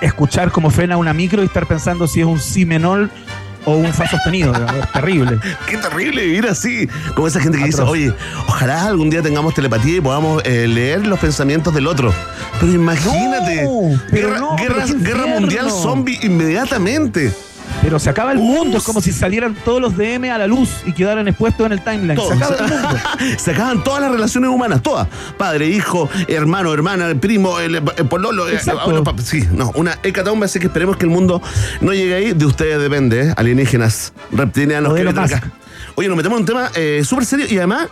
escuchar 0.00 0.50
cómo 0.50 0.70
frena 0.70 0.96
una 0.96 1.12
micro 1.12 1.42
y 1.42 1.46
estar 1.46 1.66
pensando 1.66 2.06
si 2.08 2.20
es 2.20 2.26
un 2.26 2.40
si 2.40 2.64
menor 2.64 3.10
o 3.66 3.76
un 3.76 3.92
fa 3.94 4.06
sostenido. 4.08 4.52
es 4.54 4.92
terrible. 4.92 5.38
qué 5.68 5.76
terrible 5.78 6.22
vivir 6.24 6.46
así. 6.46 6.88
Como 7.14 7.26
esa 7.28 7.40
gente 7.40 7.58
que 7.58 7.64
dice, 7.66 7.82
oye, 7.82 8.12
ojalá 8.48 8.86
algún 8.86 9.10
día 9.10 9.22
tengamos 9.22 9.54
telepatía 9.54 9.96
y 9.98 10.00
podamos 10.00 10.42
eh, 10.44 10.66
leer 10.66 11.06
los 11.06 11.18
pensamientos 11.18 11.72
del 11.74 11.86
otro. 11.86 12.12
Pero 12.60 12.72
imagínate, 12.72 13.62
No, 13.64 14.00
pero 14.10 14.28
guerra, 14.28 14.40
no, 14.40 14.56
guerra- 14.56 15.26
mundial 15.26 15.70
zombie 15.70 16.18
inmediatamente. 16.22 17.32
Pero 17.82 17.98
se 17.98 18.08
acaba 18.10 18.32
el 18.32 18.38
mundo, 18.38 18.78
es 18.78 18.84
como 18.84 19.00
si 19.00 19.12
salieran 19.12 19.54
todos 19.64 19.80
los 19.80 19.96
DM 19.96 20.24
a 20.30 20.38
la 20.38 20.46
luz 20.46 20.70
y 20.86 20.92
quedaran 20.92 21.28
expuestos 21.28 21.66
en 21.66 21.72
el 21.72 21.82
timeline. 21.82 22.18
Se 22.18 22.32
acaba 22.34 22.56
el 22.56 22.70
mundo. 22.72 22.98
Se 23.38 23.50
acaban 23.50 23.84
todas 23.84 24.00
las 24.00 24.10
relaciones 24.12 24.50
humanas, 24.50 24.82
todas. 24.82 25.06
Padre, 25.36 25.68
hijo, 25.68 26.08
hermano, 26.28 26.72
hermana, 26.72 27.06
el 27.08 27.16
primo, 27.18 27.58
el, 27.58 27.74
el 27.76 27.82
pololo. 28.08 28.48
eh, 28.48 28.58
bueno, 28.84 29.04
pa- 29.04 29.14
sí, 29.22 29.46
no, 29.52 29.70
una 29.74 29.98
hecatombe, 30.02 30.46
así 30.46 30.58
que 30.58 30.66
esperemos 30.66 30.96
que 30.96 31.04
el 31.04 31.10
mundo 31.10 31.42
no 31.80 31.92
llegue 31.92 32.14
ahí. 32.14 32.32
De 32.32 32.46
ustedes 32.46 32.80
depende, 32.80 33.28
¿eh? 33.28 33.34
alienígenas, 33.36 34.12
reptilianos 34.32 34.94
que 34.94 35.08
acá. 35.08 35.42
Oye, 35.96 36.08
nos 36.08 36.16
metemos 36.16 36.36
en 36.38 36.42
un 36.42 36.46
tema 36.46 36.70
eh, 36.74 37.02
súper 37.04 37.24
serio 37.24 37.46
y 37.48 37.56
además 37.58 37.86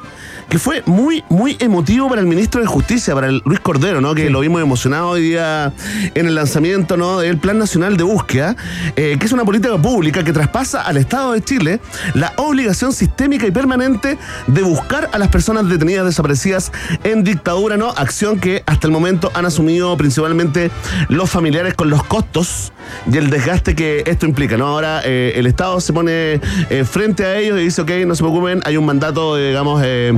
que 0.53 0.59
fue 0.59 0.83
muy, 0.85 1.25
muy 1.31 1.57
emotivo 1.61 2.11
para 2.11 2.21
el 2.21 2.27
ministro 2.27 2.61
de 2.61 2.67
Justicia, 2.67 3.15
para 3.15 3.29
el 3.29 3.41
Luis 3.47 3.59
Cordero, 3.61 4.03
¿no? 4.03 4.15
Que 4.15 4.29
lo 4.29 4.41
vimos 4.41 4.61
emocionado 4.61 5.09
hoy 5.09 5.23
día 5.23 5.73
en 6.15 6.27
el 6.27 6.35
lanzamiento, 6.35 6.99
¿no? 6.99 7.21
Del 7.21 7.39
Plan 7.39 7.57
Nacional 7.57 7.97
de 7.97 8.05
Búsqueda, 8.05 8.55
eh, 8.95 9.17
que 9.19 9.25
es 9.25 9.33
una 9.33 9.47
política 9.47 9.79
pública 9.79 10.23
que 10.23 10.31
traspasa 10.31 10.83
al 10.83 10.99
Estado 10.99 11.33
de 11.33 11.43
Chile 11.43 11.81
la 12.13 12.35
obligación 12.37 12.93
sistémica 12.93 13.47
y 13.47 13.51
permanente 13.51 14.19
de 14.47 14.63
buscar 14.63 15.09
a 15.15 15.19
las 15.19 15.29
personas 15.29 15.67
detenidas 15.71 16.05
desaparecidas 16.05 16.71
en 17.03 17.25
dictadura, 17.25 17.79
¿no? 17.79 17.89
Acción 17.89 18.39
que 18.39 18.63
hasta 18.67 18.87
el 18.87 18.93
momento 18.93 19.33
han 19.33 19.47
asumido 19.47 19.97
principalmente 19.97 20.71
los 21.09 21.31
familiares 21.31 21.73
con 21.73 21.89
los 21.89 22.05
costos 22.05 22.75
y 23.11 23.17
el 23.17 23.31
desgaste 23.31 23.75
que 23.75 24.03
esto 24.07 24.27
implica, 24.27 24.57
¿no? 24.57 24.67
Ahora 24.67 25.01
eh, 25.05 25.33
el 25.37 25.47
Estado 25.47 25.81
se 25.81 25.93
pone 25.93 26.41
eh, 26.69 26.85
frente 26.85 27.25
a 27.25 27.37
ellos 27.39 27.59
y 27.59 27.65
dice, 27.65 27.83
ok, 27.83 27.91
no 28.07 28.15
se 28.15 28.23
preocupen, 28.23 28.61
hay 28.65 28.77
un 28.77 28.85
mandato, 28.85 29.37
digamos, 29.37 29.83
eh, 29.85 30.13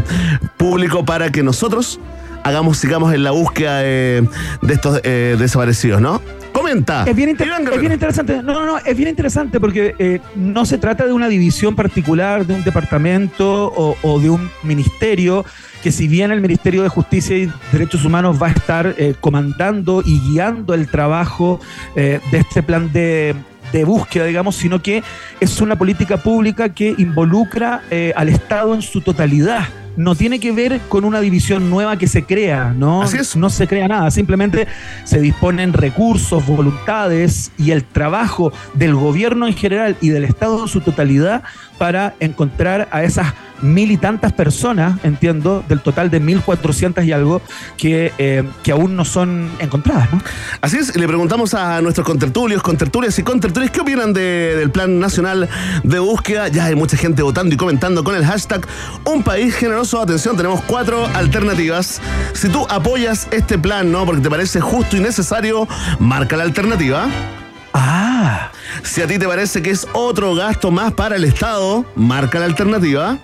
público 0.57 1.05
para 1.05 1.31
que 1.31 1.43
nosotros 1.43 1.99
hagamos, 2.43 2.77
sigamos 2.79 3.15
en 3.15 3.23
la 3.25 3.31
búsqueda 3.31 3.79
de, 3.79 4.29
de 4.63 4.75
estos 4.75 5.01
eh, 5.03 5.37
desaparecidos, 5.39 6.01
¿no? 6.01 6.21
Comenta. 6.53 7.05
Es 7.09 7.17
bien, 7.17 7.31
inter- 7.31 7.47
Iván 7.49 7.61
es 7.63 7.65
Guerrero. 7.65 7.81
bien 7.81 7.93
interesante. 7.93 8.43
No, 8.43 8.53
no, 8.53 8.67
no, 8.67 8.79
es 8.79 8.97
bien 8.97 9.09
interesante 9.09 9.59
porque 9.59 9.95
eh, 9.99 10.21
no 10.37 10.65
se 10.67 10.79
trata 10.79 11.05
de 11.07 11.13
una 11.13 11.29
división 11.29 11.75
particular, 11.75 12.47
de 12.47 12.55
un 12.55 12.63
departamento 12.63 13.73
o, 13.75 13.97
o 14.03 14.21
de 14.21 14.31
un 14.31 14.51
ministerio, 14.63 15.45
que 15.83 15.91
si 15.91 16.07
bien 16.07 16.31
el 16.31 16.41
Ministerio 16.41 16.83
de 16.83 16.89
Justicia 16.91 17.37
y 17.37 17.51
Derechos 17.73 18.05
Humanos 18.05 18.41
va 18.41 18.49
a 18.49 18.51
estar 18.51 18.95
eh, 18.99 19.15
comandando 19.21 20.03
y 20.05 20.21
guiando 20.21 20.75
el 20.75 20.87
trabajo 20.89 21.61
de 21.97 22.21
este 22.33 22.63
plan 22.63 22.93
de 22.93 23.35
de 23.73 23.85
búsqueda, 23.85 24.27
digamos, 24.27 24.55
sino 24.55 24.81
que 24.81 25.03
es 25.41 25.61
una 25.61 25.77
política 25.77 26.19
pública 26.19 26.69
que 26.69 26.95
involucra 26.97 27.83
al 28.15 28.29
Estado 28.29 28.73
en 28.75 28.83
su 28.83 29.01
totalidad. 29.01 29.65
No 29.96 30.14
tiene 30.14 30.40
que 30.40 30.52
ver 30.52 30.80
con 30.88 31.04
una 31.04 31.20
división 31.20 31.70
nueva 31.70 31.96
que 31.98 32.07
se 32.07 32.24
crea, 32.24 32.74
¿no? 32.76 33.02
Así 33.02 33.18
es. 33.18 33.37
No 33.37 33.50
se 33.50 33.66
crea 33.66 33.88
nada, 33.88 34.11
simplemente 34.11 34.66
se 35.04 35.20
disponen 35.20 35.72
recursos, 35.72 36.46
voluntades 36.46 37.52
y 37.59 37.70
el 37.70 37.85
trabajo 37.85 38.52
del 38.74 38.94
gobierno 38.94 39.46
en 39.46 39.54
general 39.54 39.96
y 40.00 40.09
del 40.09 40.24
Estado 40.24 40.61
en 40.62 40.68
su 40.68 40.80
totalidad 40.80 41.42
para 41.78 42.14
encontrar 42.20 42.88
a 42.90 43.02
esas 43.04 43.35
mil 43.62 43.90
y 43.90 43.97
tantas 43.97 44.33
personas, 44.33 44.99
entiendo, 45.05 45.64
del 45.69 45.81
total 45.81 46.11
de 46.11 46.21
mil 46.21 46.40
cuatrocientas 46.40 47.05
y 47.05 47.12
algo, 47.12 47.40
que, 47.77 48.12
eh, 48.19 48.43
que 48.62 48.73
aún 48.73 48.97
no 48.97 49.05
son 49.05 49.49
encontradas, 49.59 50.12
¿no? 50.12 50.21
Así 50.61 50.77
es, 50.77 50.95
le 50.97 51.07
preguntamos 51.07 51.55
a 51.55 51.81
nuestros 51.81 52.07
contertulios, 52.07 52.62
contertulias 52.62 53.19
y 53.19 53.23
contertulias 53.23 53.71
qué 53.71 53.81
opinan 53.81 54.12
de- 54.12 54.57
del 54.57 54.71
Plan 54.71 54.99
Nacional 54.99 55.49
de 55.83 55.99
Búsqueda. 55.99 56.49
Ya 56.49 56.64
hay 56.67 56.75
mucha 56.75 56.97
gente 56.97 57.23
votando 57.23 57.55
y 57.55 57.57
comentando 57.57 58.05
con 58.05 58.14
el 58.17 58.25
hashtag 58.27 58.67
Un 59.05 59.23
País 59.23 59.55
Generoso. 59.55 60.01
Atención, 60.01 60.37
tenemos 60.37 60.61
cuatro 60.62 61.07
alternativas. 61.14 62.01
Si 62.35 62.49
tú 62.49 62.67
apoyas 62.69 63.29
este 63.31 63.59
plan, 63.59 63.90
¿no? 63.90 64.05
Porque 64.05 64.21
te 64.23 64.31
parece 64.31 64.61
justo 64.61 64.97
y 64.97 65.01
necesario, 65.01 65.67
marca 65.99 66.37
la 66.37 66.43
alternativa. 66.45 67.07
Ah, 67.73 68.51
Si 68.83 69.01
a 69.03 69.07
ti 69.07 69.19
te 69.19 69.27
parece 69.27 69.62
que 69.62 69.71
es 69.71 69.87
otro 69.93 70.35
gasto 70.35 70.71
más 70.71 70.93
para 70.93 71.17
el 71.17 71.25
Estado, 71.25 71.85
marca 71.97 72.38
la 72.38 72.45
alternativa. 72.47 73.19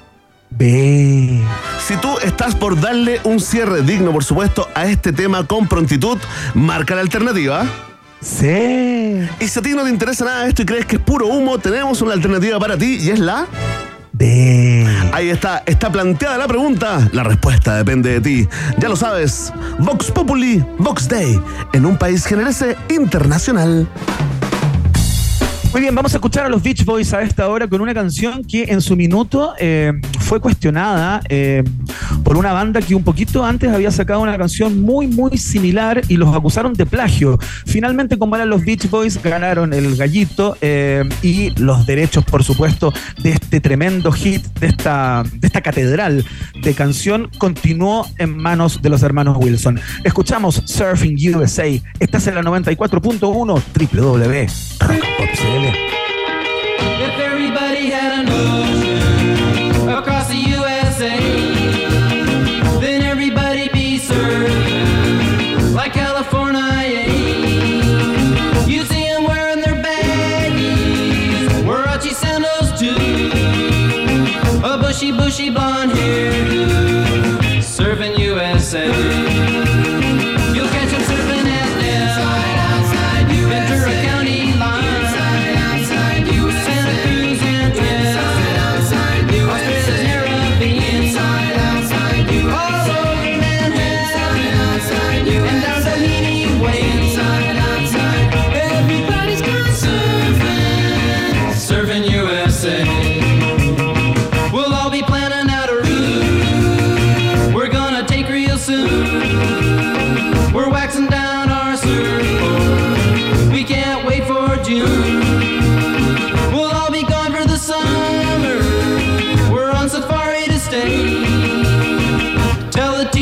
Ve. 0.51 1.41
Si 1.87 1.97
tú 1.97 2.19
estás 2.23 2.55
por 2.55 2.81
darle 2.81 3.21
un 3.25 3.41
cierre 3.41 3.83
digno, 3.83 4.13
por 4.13 4.25
supuesto, 4.25 4.69
a 4.75 4.87
este 4.87 5.13
tema 5.13 5.47
con 5.47 5.67
prontitud, 5.67 6.19
marca 6.55 6.95
la 6.95 7.01
alternativa. 7.01 7.65
Sí. 8.21 9.27
Y 9.41 9.49
si 9.49 9.59
a 9.59 9.63
ti 9.63 9.71
no 9.71 9.85
te 9.85 9.91
interesa 9.91 10.25
nada 10.25 10.47
esto 10.47 10.63
y 10.63 10.67
crees 10.67 10.87
que 10.87 10.97
es 10.97 11.03
puro 11.03 11.27
humo, 11.27 11.59
tenemos 11.59 12.03
una 12.03 12.13
alternativa 12.13 12.59
para 12.59 12.77
ti 12.77 12.99
y 13.01 13.11
es 13.11 13.19
la... 13.19 13.47
Ve. 14.13 14.87
Ahí 15.13 15.31
está, 15.31 15.63
está 15.65 15.91
planteada 15.91 16.37
la 16.37 16.47
pregunta. 16.47 17.09
La 17.13 17.23
respuesta 17.23 17.77
depende 17.77 18.11
de 18.11 18.21
ti. 18.21 18.49
Ya 18.79 18.89
lo 18.89 18.97
sabes. 18.97 19.51
Vox 19.79 20.11
Populi, 20.11 20.63
Vox 20.79 21.09
Day, 21.09 21.41
en 21.73 21.87
un 21.87 21.97
país 21.97 22.27
generese 22.27 22.77
internacional. 22.91 23.89
Muy 25.73 25.83
bien, 25.83 25.95
vamos 25.95 26.13
a 26.15 26.17
escuchar 26.17 26.47
a 26.47 26.49
los 26.49 26.65
Beach 26.65 26.85
Boys 26.85 27.13
a 27.13 27.23
esta 27.23 27.49
hora 27.49 27.69
con 27.69 27.81
una 27.81 27.95
canción 27.95 28.43
que 28.43 28.65
en 28.65 28.81
su 28.81 28.97
minuto 28.97 29.55
eh, 29.57 29.93
fue 30.19 30.41
cuestionada 30.41 31.21
eh, 31.29 31.63
por 32.25 32.37
una 32.37 32.53
banda 32.53 32.81
que 32.81 32.95
un 32.95 33.05
poquito 33.05 33.45
antes 33.45 33.73
había 33.73 33.91
sacado 33.91 34.21
una 34.21 34.37
canción 34.37 34.81
muy, 34.81 35.07
muy 35.07 35.39
similar 35.39 36.03
y 36.09 36.17
los 36.17 36.35
acusaron 36.35 36.75
de 36.75 36.87
plagio. 36.87 37.39
Finalmente, 37.67 38.19
como 38.19 38.37
eran 38.37 38.51
los 38.51 38.65
Beach 38.65 38.89
Boys, 38.91 39.23
ganaron 39.23 39.73
el 39.73 39.97
gallito 39.97 40.57
eh, 40.61 41.09
y 41.23 41.51
los 41.61 41.87
derechos, 41.87 42.25
por 42.25 42.45
supuesto, 42.45 42.93
de 43.23 43.31
este 43.31 43.61
tremendo 43.61 44.13
hit, 44.13 44.45
de 44.59 44.69
esta, 44.69 45.23
de 45.33 45.47
esta 45.47 45.61
catedral 45.61 46.25
de 46.63 46.75
canción, 46.75 47.31
continuó 47.39 48.07
en 48.19 48.37
manos 48.37 48.83
de 48.83 48.91
los 48.91 49.03
hermanos 49.03 49.37
Wilson. 49.39 49.81
Escuchamos 50.05 50.63
Surfing 50.67 51.17
USA. 51.35 51.67
Estás 51.99 52.27
en 52.27 52.35
la 52.35 52.43
94.1 52.43 53.21
www.rockpop.cl. 53.21 56.01
If 57.03 57.19
everybody 57.19 57.91
had 57.91 58.21
an 58.21 58.29
USA. 78.73 79.30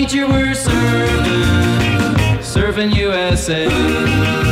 Teacher 0.08 0.26
we're 0.26 0.54
surfing, 0.54 2.14
surfing 2.40 2.94
USA. 2.94 4.47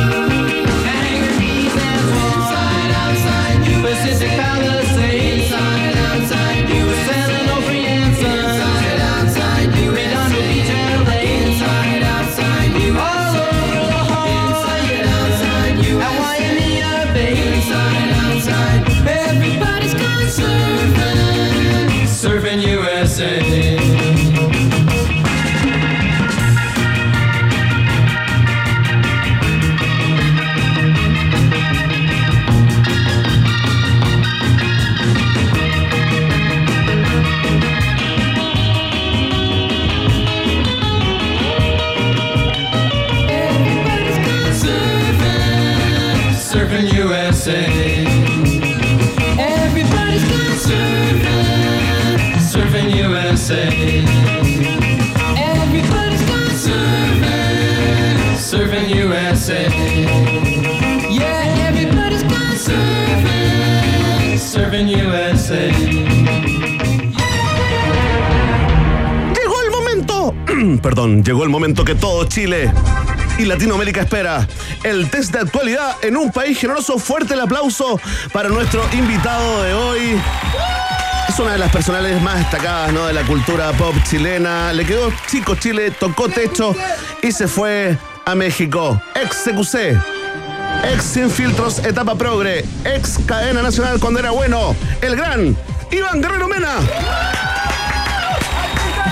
Perdón, 70.81 71.23
llegó 71.23 71.43
el 71.43 71.49
momento 71.49 71.83
que 71.83 71.95
todo 71.95 72.25
Chile 72.25 72.71
y 73.37 73.45
Latinoamérica 73.45 74.01
espera. 74.01 74.47
El 74.83 75.09
test 75.09 75.31
de 75.31 75.39
actualidad 75.39 75.95
en 76.01 76.17
un 76.17 76.31
país 76.31 76.59
generoso. 76.59 76.97
Fuerte 76.97 77.33
el 77.33 77.41
aplauso 77.41 77.99
para 78.31 78.49
nuestro 78.49 78.83
invitado 78.93 79.63
de 79.63 79.73
hoy. 79.73 80.21
Es 81.27 81.39
una 81.39 81.53
de 81.53 81.57
las 81.57 81.71
personales 81.71 82.21
más 82.21 82.37
destacadas 82.39 82.93
¿no? 82.93 83.05
de 83.05 83.13
la 83.13 83.23
cultura 83.23 83.71
pop 83.73 83.95
chilena. 84.09 84.73
Le 84.73 84.85
quedó 84.85 85.11
chico 85.29 85.55
Chile, 85.55 85.91
tocó 85.91 86.29
techo 86.29 86.75
y 87.21 87.31
se 87.31 87.47
fue 87.47 87.97
a 88.25 88.35
México. 88.35 89.01
Ex 89.15 89.43
CQC. 89.45 89.75
Ex 90.93 91.03
Sin 91.03 91.29
Filtros, 91.29 91.79
etapa 91.79 92.15
progre. 92.15 92.65
Ex 92.85 93.19
cadena 93.25 93.61
nacional 93.61 93.99
cuando 93.99 94.19
era 94.19 94.31
bueno. 94.31 94.75
El 95.01 95.15
gran 95.15 95.55
Iván 95.91 96.21
Guerrero 96.21 96.47
Mena. 96.47 96.79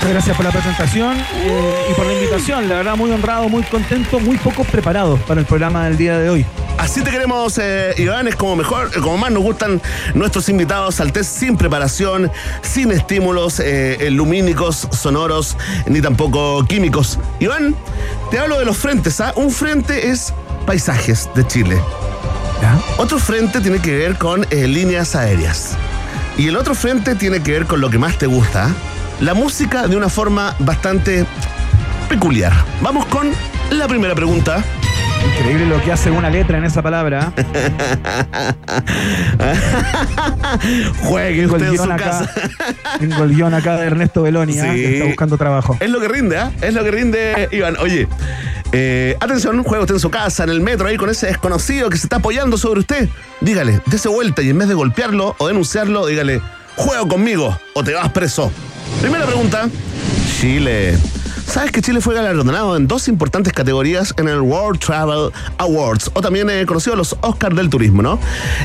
Muchas 0.06 0.24
gracias 0.24 0.36
por 0.36 0.46
la 0.46 0.52
presentación 0.52 1.16
eh, 1.18 1.88
y 1.90 1.94
por 1.94 2.06
la 2.06 2.12
invitación. 2.12 2.68
La 2.68 2.76
verdad, 2.76 2.94
muy 2.94 3.10
honrado, 3.10 3.48
muy 3.48 3.64
contento, 3.64 4.20
muy 4.20 4.36
poco 4.38 4.62
preparado 4.62 5.16
para 5.16 5.40
el 5.40 5.46
programa 5.48 5.86
del 5.86 5.96
día 5.96 6.16
de 6.16 6.30
hoy. 6.30 6.46
Así 6.78 7.02
te 7.02 7.10
queremos, 7.10 7.58
eh, 7.58 7.92
Iván, 7.98 8.28
es 8.28 8.36
como 8.36 8.54
mejor, 8.54 8.92
como 9.00 9.18
más 9.18 9.32
nos 9.32 9.42
gustan 9.42 9.82
nuestros 10.14 10.48
invitados 10.48 11.00
al 11.00 11.10
test 11.10 11.36
sin 11.36 11.56
preparación, 11.56 12.30
sin 12.62 12.92
estímulos 12.92 13.58
eh, 13.58 14.08
lumínicos, 14.12 14.86
sonoros, 14.92 15.56
ni 15.86 16.00
tampoco 16.00 16.64
químicos. 16.66 17.18
Iván, 17.40 17.74
te 18.30 18.38
hablo 18.38 18.60
de 18.60 18.64
los 18.64 18.76
frentes, 18.76 19.20
¿ah? 19.20 19.32
Un 19.34 19.50
frente 19.50 20.10
es 20.10 20.32
paisajes 20.66 21.28
de 21.34 21.44
Chile. 21.48 21.80
¿Ya? 22.62 22.80
Otro 22.98 23.18
frente 23.18 23.60
tiene 23.60 23.80
que 23.80 23.96
ver 23.96 24.16
con 24.18 24.46
eh, 24.50 24.68
líneas 24.68 25.16
aéreas. 25.16 25.76
Y 26.38 26.46
el 26.46 26.56
otro 26.56 26.76
frente 26.76 27.16
tiene 27.16 27.42
que 27.42 27.50
ver 27.50 27.66
con 27.66 27.80
lo 27.80 27.90
que 27.90 27.98
más 27.98 28.18
te 28.18 28.28
gusta, 28.28 28.66
¿ah? 28.66 28.95
La 29.20 29.34
música 29.34 29.86
de 29.88 29.96
una 29.96 30.08
forma 30.08 30.54
bastante 30.58 31.26
peculiar. 32.08 32.52
Vamos 32.80 33.06
con 33.06 33.30
la 33.70 33.88
primera 33.88 34.14
pregunta. 34.14 34.62
Increíble 35.34 35.66
lo 35.66 35.82
que 35.82 35.90
hace 35.90 36.10
una 36.10 36.30
letra 36.30 36.58
en 36.58 36.64
esa 36.64 36.82
palabra. 36.82 37.32
Juegue 41.02 41.46
usted 41.46 41.66
en 41.66 41.76
su 41.76 41.82
acá, 41.84 41.96
casa. 41.96 42.30
tengo 43.00 43.24
el 43.24 43.34
guion 43.34 43.54
acá 43.54 43.76
de 43.76 43.86
Ernesto 43.86 44.22
Beloni, 44.22 44.58
¿ah? 44.58 44.62
Sí. 44.62 44.68
que 44.70 44.94
está 44.94 45.06
buscando 45.06 45.36
trabajo. 45.38 45.76
Es 45.80 45.90
lo 45.90 46.00
que 46.00 46.08
rinde, 46.08 46.38
¿ah? 46.38 46.52
Es 46.60 46.74
lo 46.74 46.84
que 46.84 46.90
rinde, 46.90 47.48
Iván. 47.50 47.76
Oye, 47.78 48.06
eh, 48.72 49.16
atención, 49.20 49.62
juega 49.64 49.82
usted 49.82 49.94
en 49.94 50.00
su 50.00 50.10
casa, 50.10 50.44
en 50.44 50.50
el 50.50 50.60
metro, 50.60 50.86
ahí 50.86 50.96
con 50.96 51.10
ese 51.10 51.26
desconocido 51.26 51.90
que 51.90 51.96
se 51.96 52.06
está 52.06 52.16
apoyando 52.16 52.56
sobre 52.58 52.80
usted. 52.80 53.08
Dígale, 53.40 53.80
dése 53.86 54.08
vuelta 54.08 54.42
y 54.42 54.50
en 54.50 54.58
vez 54.58 54.68
de 54.68 54.74
golpearlo 54.74 55.34
o 55.38 55.48
denunciarlo, 55.48 56.06
dígale, 56.06 56.40
juega 56.76 57.06
conmigo 57.08 57.58
o 57.74 57.82
te 57.82 57.94
vas 57.94 58.12
preso. 58.12 58.52
Primera 59.00 59.26
pregunta. 59.26 59.68
Chile. 60.40 60.96
¿Sabes 61.46 61.70
que 61.70 61.80
Chile 61.80 62.00
fue 62.00 62.14
galardonado 62.14 62.76
en 62.76 62.88
dos 62.88 63.08
importantes 63.08 63.52
categorías 63.52 64.12
en 64.18 64.28
el 64.28 64.40
World 64.40 64.80
Travel 64.80 65.30
Awards, 65.58 66.10
o 66.12 66.20
también 66.20 66.50
eh, 66.50 66.66
conocido 66.66 66.96
los 66.96 67.16
Oscars 67.20 67.54
del 67.56 67.70
Turismo, 67.70 68.02
¿no? 68.02 68.18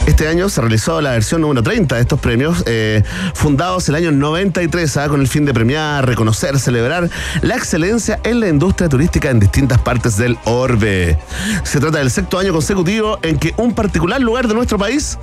Este 0.08 0.28
año 0.28 0.50
se 0.50 0.62
realizó 0.62 1.00
la 1.00 1.12
versión 1.12 1.42
número 1.42 1.62
30 1.64 1.96
de 1.96 2.02
estos 2.02 2.20
premios, 2.20 2.64
eh, 2.66 3.04
fundados 3.34 3.88
el 3.88 3.96
año 3.96 4.12
93, 4.12 4.98
¿ah? 4.98 5.08
con 5.10 5.22
el 5.22 5.28
fin 5.28 5.46
de 5.46 5.54
premiar, 5.54 6.06
reconocer, 6.06 6.60
celebrar 6.60 7.10
la 7.42 7.56
excelencia 7.56 8.20
en 8.24 8.40
la 8.40 8.50
industria 8.50 8.90
turística 8.90 9.30
en 9.30 9.40
distintas 9.40 9.80
partes 9.80 10.18
del 10.18 10.38
orbe. 10.46 11.18
Se 11.64 11.80
trata 11.80 12.00
del 12.00 12.10
sexto 12.10 12.40
año 12.40 12.52
consecutivo 12.52 13.20
en 13.22 13.38
que 13.38 13.54
un 13.58 13.74
particular 13.74 14.20
lugar 14.20 14.48
de 14.48 14.56
nuestro 14.56 14.78
país 14.78 15.18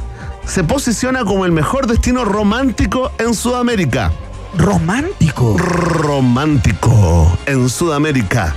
se 0.46 0.64
posiciona 0.64 1.24
como 1.24 1.44
el 1.44 1.52
mejor 1.52 1.86
destino 1.86 2.24
romántico 2.24 3.10
en 3.18 3.34
Sudamérica 3.34 4.12
Romántico. 4.56 5.56
romántico 5.58 7.38
en 7.46 7.68
Sudamérica. 7.68 8.54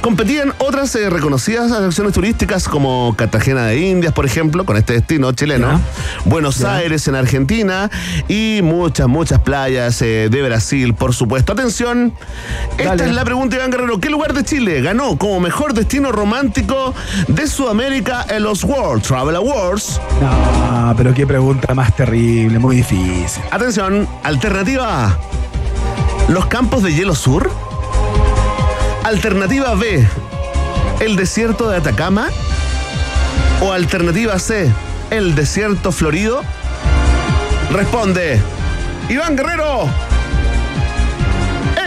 Competían 0.00 0.52
otras 0.58 0.94
eh, 0.94 1.10
reconocidas 1.10 1.72
atracciones 1.72 2.12
turísticas 2.12 2.68
como 2.68 3.14
Cartagena 3.16 3.66
de 3.66 3.78
Indias, 3.80 4.12
por 4.12 4.26
ejemplo, 4.26 4.64
con 4.64 4.76
este 4.76 4.94
destino 4.94 5.32
chileno. 5.32 5.80
Buenos. 6.24 6.60
Aires 6.64 7.08
en 7.08 7.14
Argentina 7.14 7.90
y 8.28 8.60
muchas, 8.62 9.08
muchas 9.08 9.40
playas 9.40 10.00
eh, 10.02 10.28
de 10.30 10.42
Brasil, 10.42 10.94
por 10.94 11.14
supuesto. 11.14 11.52
Atención, 11.52 12.12
esta 12.76 12.96
Dale. 12.96 13.10
es 13.10 13.14
la 13.14 13.24
pregunta, 13.24 13.56
Iván 13.56 13.70
Guerrero. 13.70 13.98
¿Qué 13.98 14.10
lugar 14.10 14.34
de 14.34 14.44
Chile 14.44 14.80
ganó 14.82 15.16
como 15.16 15.40
mejor 15.40 15.74
destino 15.74 16.12
romántico 16.12 16.94
de 17.28 17.46
Sudamérica 17.46 18.26
en 18.28 18.42
los 18.42 18.64
World 18.64 19.02
Travel 19.02 19.36
Awards? 19.36 20.00
No, 20.20 20.94
pero 20.96 21.14
qué 21.14 21.26
pregunta 21.26 21.74
más 21.74 21.94
terrible, 21.96 22.58
muy 22.58 22.76
difícil. 22.76 23.42
Atención, 23.50 24.06
alternativa 24.22 25.06
A. 25.06 25.18
Los 26.28 26.46
campos 26.46 26.82
de 26.82 26.94
hielo 26.94 27.14
sur. 27.14 27.50
Alternativa 29.10 29.74
B. 29.74 30.06
El 31.00 31.16
desierto 31.16 31.68
de 31.68 31.78
Atacama. 31.78 32.28
O 33.60 33.72
alternativa 33.72 34.38
C. 34.38 34.70
El 35.10 35.34
desierto 35.34 35.90
florido. 35.90 36.42
Responde. 37.72 38.40
Iván 39.08 39.34
Guerrero. 39.36 39.88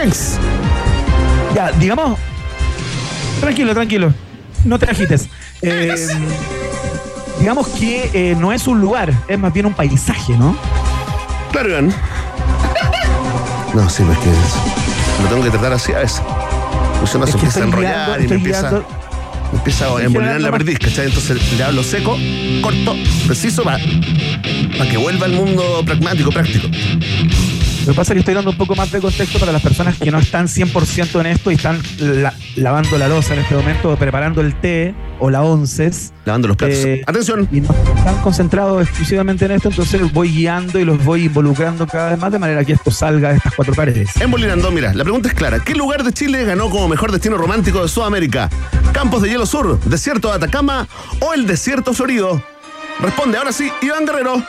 Ex. 0.02 0.36
Ya, 1.54 1.70
digamos. 1.72 2.18
Tranquilo, 3.40 3.72
tranquilo. 3.72 4.12
No 4.64 4.78
te 4.78 4.90
agites. 4.90 5.28
Eh, 5.66 5.96
digamos 7.40 7.68
que 7.68 8.10
eh, 8.12 8.36
no 8.38 8.52
es 8.52 8.66
un 8.66 8.82
lugar, 8.82 9.10
es 9.28 9.38
más 9.38 9.50
bien 9.50 9.64
un 9.64 9.72
paisaje, 9.72 10.36
¿no? 10.36 10.54
Claro, 11.52 11.70
Iván. 11.70 11.94
No, 13.72 13.88
sí, 13.88 14.02
pues 14.04 14.18
que 14.18 14.28
es- 14.30 15.22
lo 15.22 15.28
tengo 15.30 15.42
que 15.42 15.48
tratar 15.50 15.72
así 15.72 15.92
a 15.94 16.00
veces. 16.00 16.20
Pues 17.04 17.14
Es 17.28 17.30
se 17.32 17.36
empieza 17.38 17.60
a 17.60 17.62
enrollar 17.64 18.06
guiando- 18.18 18.24
y 18.24 18.28
me 18.28 18.34
empieza... 18.36 18.70
guiando- 18.70 18.86
Me 19.52 19.58
empieza 19.58 19.84
a 19.86 19.98
generando 19.98 20.38
la 20.46 20.50
perdiz, 20.50 20.78
¿cachai? 20.78 21.06
Entonces 21.06 21.52
le 21.58 21.62
hablo 21.64 21.82
seco, 21.84 22.16
corto, 22.62 22.96
preciso, 23.26 23.62
para 23.62 23.78
que 24.90 24.96
vuelva 24.96 25.26
al 25.26 25.32
mundo 25.32 25.82
pragmático, 25.84 26.30
práctico. 26.32 26.66
Lo 27.86 27.92
que 27.92 27.96
pasa 27.96 28.12
es 28.12 28.14
que 28.14 28.20
estoy 28.20 28.34
dando 28.34 28.50
un 28.50 28.56
poco 28.56 28.74
más 28.74 28.90
de 28.90 29.00
contexto 29.00 29.38
para 29.38 29.52
las 29.52 29.60
personas 29.62 29.96
que 29.98 30.10
no 30.10 30.18
están 30.18 30.46
100% 30.48 31.20
en 31.20 31.26
esto 31.26 31.50
y 31.50 31.54
están 31.54 31.80
la- 31.98 32.32
lavando 32.56 32.96
la 32.96 33.08
losa 33.08 33.34
en 33.34 33.40
este 33.40 33.54
momento, 33.54 33.94
preparando 33.96 34.40
el 34.40 34.54
té 34.58 34.94
o 35.20 35.28
la 35.30 35.42
onces. 35.42 36.12
Lavando 36.24 36.48
los 36.48 36.56
platos. 36.56 36.78
Eh, 36.78 37.02
Atención. 37.06 37.46
Y 37.52 37.60
no 37.60 37.68
están 37.96 38.16
concentrados 38.22 38.82
exclusivamente 38.82 39.44
en 39.44 39.50
esto, 39.52 39.68
entonces 39.68 40.12
voy 40.12 40.30
guiando 40.30 40.78
y 40.78 40.84
los 40.84 41.04
voy 41.04 41.24
involucrando 41.26 41.86
cada 41.86 42.10
vez 42.10 42.18
más 42.18 42.32
de 42.32 42.38
manera 42.38 42.64
que 42.64 42.72
esto 42.72 42.90
salga 42.90 43.30
de 43.30 43.36
estas 43.36 43.54
cuatro 43.54 43.74
paredes. 43.74 44.10
En 44.20 44.30
Bolinando, 44.30 44.70
mira, 44.70 44.94
la 44.94 45.04
pregunta 45.04 45.28
es 45.28 45.34
clara. 45.34 45.60
¿Qué 45.60 45.74
lugar 45.74 46.04
de 46.04 46.12
Chile 46.12 46.42
ganó 46.44 46.70
como 46.70 46.88
mejor 46.88 47.12
destino 47.12 47.36
romántico 47.36 47.82
de 47.82 47.88
Sudamérica? 47.88 48.48
¿Campos 48.92 49.20
de 49.22 49.28
Hielo 49.28 49.44
Sur, 49.44 49.78
Desierto 49.84 50.28
de 50.28 50.36
Atacama 50.36 50.88
o 51.20 51.34
el 51.34 51.46
Desierto 51.46 51.92
Florido? 51.92 52.42
Responde 53.00 53.36
ahora 53.36 53.52
sí, 53.52 53.70
Iván 53.82 54.06
Guerrero. 54.06 54.42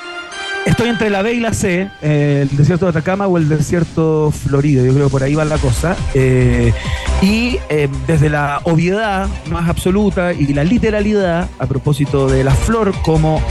Estoy 0.65 0.89
entre 0.89 1.11
la 1.11 1.21
B 1.21 1.33
y 1.33 1.39
la 1.39 1.53
C, 1.53 1.91
eh, 2.01 2.47
el 2.49 2.57
desierto 2.57 2.85
de 2.85 2.89
Atacama 2.89 3.27
o 3.27 3.37
el 3.37 3.47
desierto 3.47 4.31
florido, 4.31 4.83
yo 4.83 4.93
creo 4.93 5.05
que 5.05 5.11
por 5.11 5.21
ahí 5.21 5.35
va 5.35 5.45
la 5.45 5.59
cosa. 5.59 5.95
Eh, 6.15 6.73
y 7.21 7.59
eh, 7.69 7.87
desde 8.07 8.31
la 8.31 8.61
obviedad 8.63 9.29
más 9.51 9.69
absoluta 9.69 10.33
y 10.33 10.47
la 10.53 10.63
literalidad, 10.63 11.47
a 11.59 11.67
propósito 11.67 12.27
de 12.27 12.43
la 12.43 12.51
flor 12.51 12.93
como, 13.03 13.41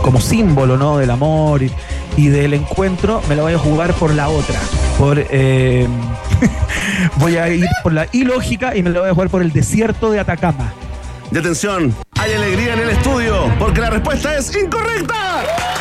como 0.00 0.20
símbolo 0.20 0.78
¿no? 0.78 0.96
del 0.96 1.10
amor 1.10 1.60
y, 2.16 2.28
del 2.28 2.54
encuentro, 2.54 3.20
me 3.28 3.36
la 3.36 3.42
voy 3.42 3.52
a 3.52 3.58
jugar 3.58 3.92
por 3.92 4.14
la 4.14 4.30
otra. 4.30 4.58
Por, 4.98 5.16
voy 7.16 7.36
a 7.36 7.48
ir 7.50 7.68
por 7.82 7.92
la 7.92 8.08
ilógica 8.12 8.74
y 8.74 8.82
me 8.82 8.88
la 8.88 9.00
voy 9.00 9.10
a 9.10 9.14
jugar 9.14 9.28
por 9.28 9.42
el 9.42 9.52
desierto 9.52 10.10
de 10.10 10.20
Atacama. 10.20 10.72
Y 11.30 11.36
atención, 11.36 11.94
hay 12.18 12.32
alegría 12.32 12.74
en 12.74 12.80
el 12.80 12.90
estudio 12.90 13.52
porque 13.58 13.82
la 13.82 13.90
respuesta 13.90 14.36
es 14.36 14.56
incorrecta. 14.56 15.71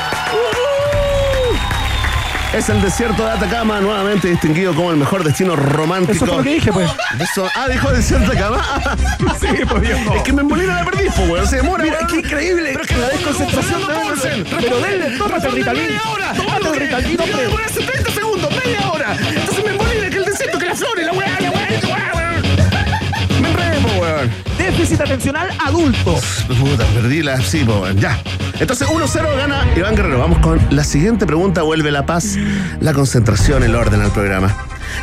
Es 2.53 2.67
el 2.67 2.81
desierto 2.81 3.23
de 3.23 3.31
Atacama, 3.31 3.79
nuevamente 3.79 4.27
distinguido 4.27 4.75
como 4.75 4.91
el 4.91 4.97
mejor 4.97 5.23
destino 5.23 5.55
romántico. 5.55 6.11
Eso 6.11 6.25
fue 6.25 6.37
lo 6.37 6.43
que 6.43 6.53
dije, 6.55 6.73
pues. 6.73 6.89
Eso- 7.19 7.47
ah, 7.55 7.67
dijo 7.69 7.89
desierto 7.91 8.29
de 8.31 8.37
Atacama. 8.37 8.97
Sí, 9.39 9.47
pues 9.67 9.81
viejo. 9.81 10.13
Es 10.15 10.21
que 10.23 10.33
me 10.33 10.41
embolina 10.41 10.75
la 10.75 10.85
perdí, 10.85 11.09
po, 11.15 11.23
weón. 11.23 11.47
Se 11.47 11.55
demora. 11.57 11.83
Mira, 11.83 11.99
qué 12.07 12.17
increíble. 12.17 12.69
Pero 12.73 12.81
es 12.83 12.87
que 12.89 12.97
la 12.97 13.07
desconcentración 13.09 13.81
no 13.81 13.87
de 13.87 13.95
hacer. 14.13 14.45
Pero 14.59 14.79
denle, 14.79 15.17
tómate 15.17 15.47
el 15.47 15.53
Ritalin. 15.53 15.83
Media 15.83 16.01
hora. 16.11 16.33
Tómate 16.33 16.67
el 16.67 16.75
Ritalin, 16.75 17.19
hombre. 17.21 17.35
puedo 17.37 17.49
poner 17.51 17.65
hace 17.67 17.81
30 17.81 18.11
segundos, 18.11 18.49
media 18.65 18.91
hora. 18.91 19.17
Entonces 19.29 19.63
me 19.65 19.71
embolina 19.71 20.09
que 20.09 20.17
el 20.17 20.25
desierto, 20.25 20.59
que 20.59 20.65
la 20.65 20.75
flor 20.75 20.99
y 20.99 21.03
la 21.05 21.11
weá, 21.13 21.39
la 21.39 21.49
weá, 21.51 21.69
la 21.71 21.87
weá, 21.87 22.11
weón. 22.15 23.41
Me 23.41 23.49
enredé, 23.49 23.79
po, 23.79 23.89
weón. 24.01 24.31
Déficit 24.57 25.01
atencional 25.01 25.49
adulto. 25.65 26.19
Puta, 26.59 26.85
perdí 26.93 27.23
la. 27.23 27.41
Sí, 27.41 27.63
po, 27.63 27.79
weón. 27.79 27.97
Ya. 27.99 28.19
Entonces 28.61 28.87
1-0 28.87 29.37
gana 29.37 29.65
Iván 29.75 29.95
Guerrero. 29.95 30.19
Vamos 30.19 30.37
con 30.37 30.59
la 30.69 30.83
siguiente 30.83 31.25
pregunta. 31.25 31.63
Vuelve 31.63 31.89
la 31.91 32.05
paz, 32.05 32.37
la 32.79 32.93
concentración, 32.93 33.63
el 33.63 33.75
orden 33.75 34.01
al 34.01 34.11
programa. 34.11 34.55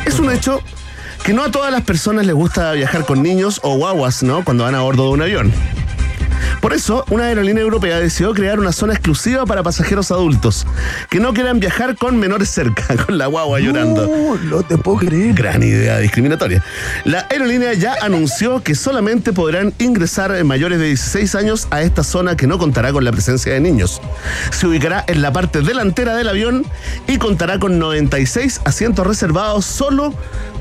Es 0.05 0.17
un 0.17 0.31
hecho 0.31 0.63
que 1.25 1.33
no 1.33 1.43
a 1.43 1.51
todas 1.51 1.69
las 1.69 1.81
personas 1.81 2.25
les 2.25 2.33
gusta 2.33 2.71
viajar 2.71 3.05
con 3.05 3.21
niños 3.21 3.59
o 3.61 3.75
guaguas, 3.75 4.23
¿no? 4.23 4.45
Cuando 4.45 4.63
van 4.63 4.75
a 4.75 4.81
bordo 4.81 5.07
de 5.07 5.09
un 5.09 5.21
avión. 5.21 5.53
Por 6.61 6.73
eso, 6.73 7.05
una 7.09 7.25
aerolínea 7.25 7.63
europea 7.63 7.99
decidió 7.99 8.33
crear 8.33 8.59
una 8.59 8.71
zona 8.71 8.93
exclusiva 8.93 9.45
para 9.45 9.63
pasajeros 9.63 10.11
adultos 10.11 10.65
que 11.09 11.19
no 11.19 11.33
quieran 11.33 11.59
viajar 11.59 11.95
con 11.95 12.17
menores 12.17 12.49
cerca, 12.49 12.83
con 13.05 13.17
la 13.17 13.27
guagua 13.27 13.59
llorando. 13.59 14.07
No, 14.07 14.35
no 14.35 14.63
te 14.63 14.77
puedo 14.77 14.97
creer. 14.97 15.33
Gran 15.33 15.63
idea 15.63 15.99
discriminatoria. 15.99 16.63
La 17.05 17.27
aerolínea 17.29 17.73
ya 17.73 17.95
anunció 18.01 18.61
que 18.61 18.75
solamente 18.75 19.33
podrán 19.33 19.73
ingresar 19.79 20.43
mayores 20.43 20.79
de 20.79 20.87
16 20.87 21.35
años 21.35 21.67
a 21.71 21.81
esta 21.81 22.03
zona 22.03 22.35
que 22.35 22.47
no 22.47 22.57
contará 22.57 22.91
con 22.91 23.03
la 23.03 23.11
presencia 23.11 23.53
de 23.53 23.59
niños. 23.59 24.01
Se 24.51 24.67
ubicará 24.67 25.03
en 25.07 25.21
la 25.21 25.31
parte 25.31 25.61
delantera 25.61 26.15
del 26.15 26.29
avión 26.29 26.65
y 27.07 27.17
contará 27.17 27.59
con 27.59 27.79
96 27.79 28.61
asientos 28.65 29.05
reservados 29.07 29.65
solo 29.65 30.13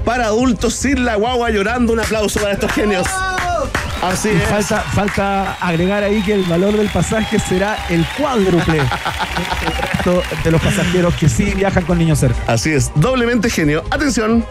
para 0.09 0.25
adultos 0.25 0.73
sin 0.73 1.05
la 1.05 1.17
guagua 1.17 1.51
llorando. 1.51 1.93
Un 1.93 2.01
aplauso 2.01 2.41
para 2.41 2.55
estos 2.55 2.73
genios. 2.73 3.07
Así 4.01 4.31
es. 4.31 4.43
falta, 4.45 4.81
falta 4.81 5.53
agregar 5.61 6.03
ahí 6.03 6.23
que 6.23 6.33
el 6.33 6.45
valor 6.45 6.75
del 6.79 6.89
pasaje 6.89 7.39
será 7.39 7.77
el 7.91 8.07
cuádruple 8.17 8.81
resto 9.83 10.23
de 10.43 10.51
los 10.51 10.63
pasajeros 10.63 11.15
que 11.15 11.29
sí 11.29 11.53
viajan 11.55 11.85
con 11.85 11.99
niños 11.99 12.21
cerca. 12.21 12.41
Así 12.47 12.73
es, 12.73 12.91
doblemente 12.95 13.51
genio. 13.51 13.85
Atención, 13.91 14.47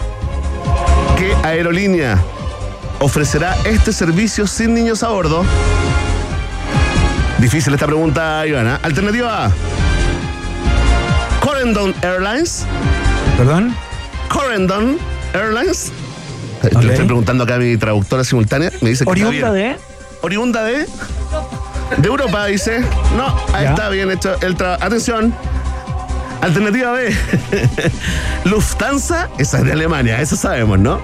¿qué 1.17 1.34
aerolínea 1.43 2.20
ofrecerá 3.00 3.58
este 3.65 3.91
servicio 3.93 4.46
sin 4.46 4.76
niños 4.76 5.02
a 5.02 5.08
bordo? 5.08 5.43
Difícil 7.39 7.74
esta 7.74 7.88
pregunta, 7.88 8.46
Ivana. 8.46 8.80
Alternativa 8.84 9.46
A. 9.46 9.52
Corendon 11.39 11.96
Airlines. 12.04 12.63
¿Perdón? 13.38 13.76
Corendon 14.30 15.16
Airlines. 15.41 15.91
Te 16.62 16.67
Ok. 16.67 16.84
Lo 16.84 16.91
estoy 16.91 17.06
preguntando 17.06 17.43
acá 17.43 17.56
a 17.56 17.60
mi 17.60 17.78
traductora 17.78 18.23
simultánea. 18.23 18.71
Me 18.82 18.89
dice 18.89 19.04
que 19.06 19.10
Oriunda 19.12 19.52
de. 19.52 19.76
Oriunda 20.21 20.63
de. 20.63 20.88
De 21.97 22.08
Europa, 22.08 22.45
dice. 22.47 22.82
No, 23.15 23.28
ahí 23.54 23.63
Ya. 23.65 23.69
está 23.71 23.89
bien 23.89 24.12
hecho 24.12 24.36
el 24.41 24.56
trabajo. 24.56 24.84
Atención. 24.84 25.34
Alternativa 26.41 26.91
B. 26.91 27.15
Lufthansa, 28.45 29.30
esa 29.38 29.58
es 29.60 29.63
de 29.65 29.71
Alemania, 29.71 30.21
eso 30.21 30.36
sabemos, 30.36 30.78
¿no? 30.80 31.00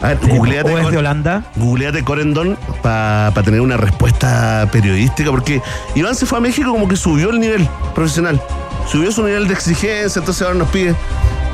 A 0.00 0.08
ver, 0.08 0.18
googleate, 0.28 0.72
o 0.72 0.78
es 0.78 0.90
de 0.90 0.96
Holanda. 0.98 1.42
googleate 1.56 2.04
Corendon 2.04 2.56
para 2.82 3.32
tener 3.44 3.60
una 3.60 3.76
respuesta 3.76 4.68
periodística, 4.70 5.30
porque 5.30 5.60
Iván 5.94 6.14
se 6.14 6.26
fue 6.26 6.38
a 6.38 6.40
México 6.40 6.70
como 6.70 6.86
que 6.88 6.96
subió 6.96 7.30
el 7.30 7.40
nivel 7.40 7.68
profesional, 7.94 8.40
subió 8.90 9.10
su 9.10 9.24
nivel 9.24 9.48
de 9.48 9.54
exigencia, 9.54 10.20
entonces 10.20 10.42
ahora 10.42 10.54
nos 10.58 10.68
pide 10.68 10.94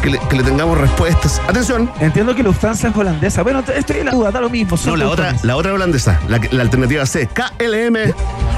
que 0.03 0.11
le, 0.11 0.19
que 0.29 0.37
le 0.37 0.43
tengamos 0.43 0.77
respuestas. 0.79 1.41
Atención, 1.49 1.91
Entiendo 2.01 2.35
que 2.35 2.43
Lufthansa 2.43 2.89
es 2.89 2.97
holandesa. 2.97 3.43
Bueno, 3.43 3.63
estoy 3.75 3.99
en 3.99 4.07
la 4.07 4.13
duda, 4.13 4.31
da 4.31 4.41
lo 4.41 4.51
mismo. 4.51 4.77
no, 4.87 4.97
la 4.97 5.09
otra, 5.09 5.35
la 5.43 5.57
otra 5.57 5.73
holandesa, 5.73 6.21
la, 6.29 6.41
la 6.51 6.63
alternativa 6.63 7.07
C, 7.07 7.29
KLM 7.29 7.97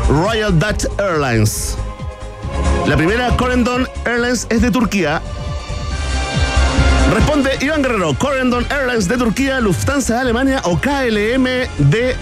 Royal 0.08 0.58
Dutch 0.58 0.86
Airlines. 0.98 1.76
La 2.86 2.96
primera, 2.96 3.28
Corendon 3.36 3.88
Airlines, 4.04 4.46
es 4.50 4.60
de 4.62 4.70
Turquía. 4.70 5.20
Responde 7.12 7.50
Iván 7.60 7.82
Guerrero, 7.82 8.14
Corendon 8.18 8.66
Airlines 8.70 9.06
de 9.08 9.16
Turquía, 9.18 9.60
Lufthansa 9.60 10.14
de 10.14 10.20
Alemania 10.20 10.60
o 10.64 10.78
KLM 10.78 11.44
de 11.78 12.16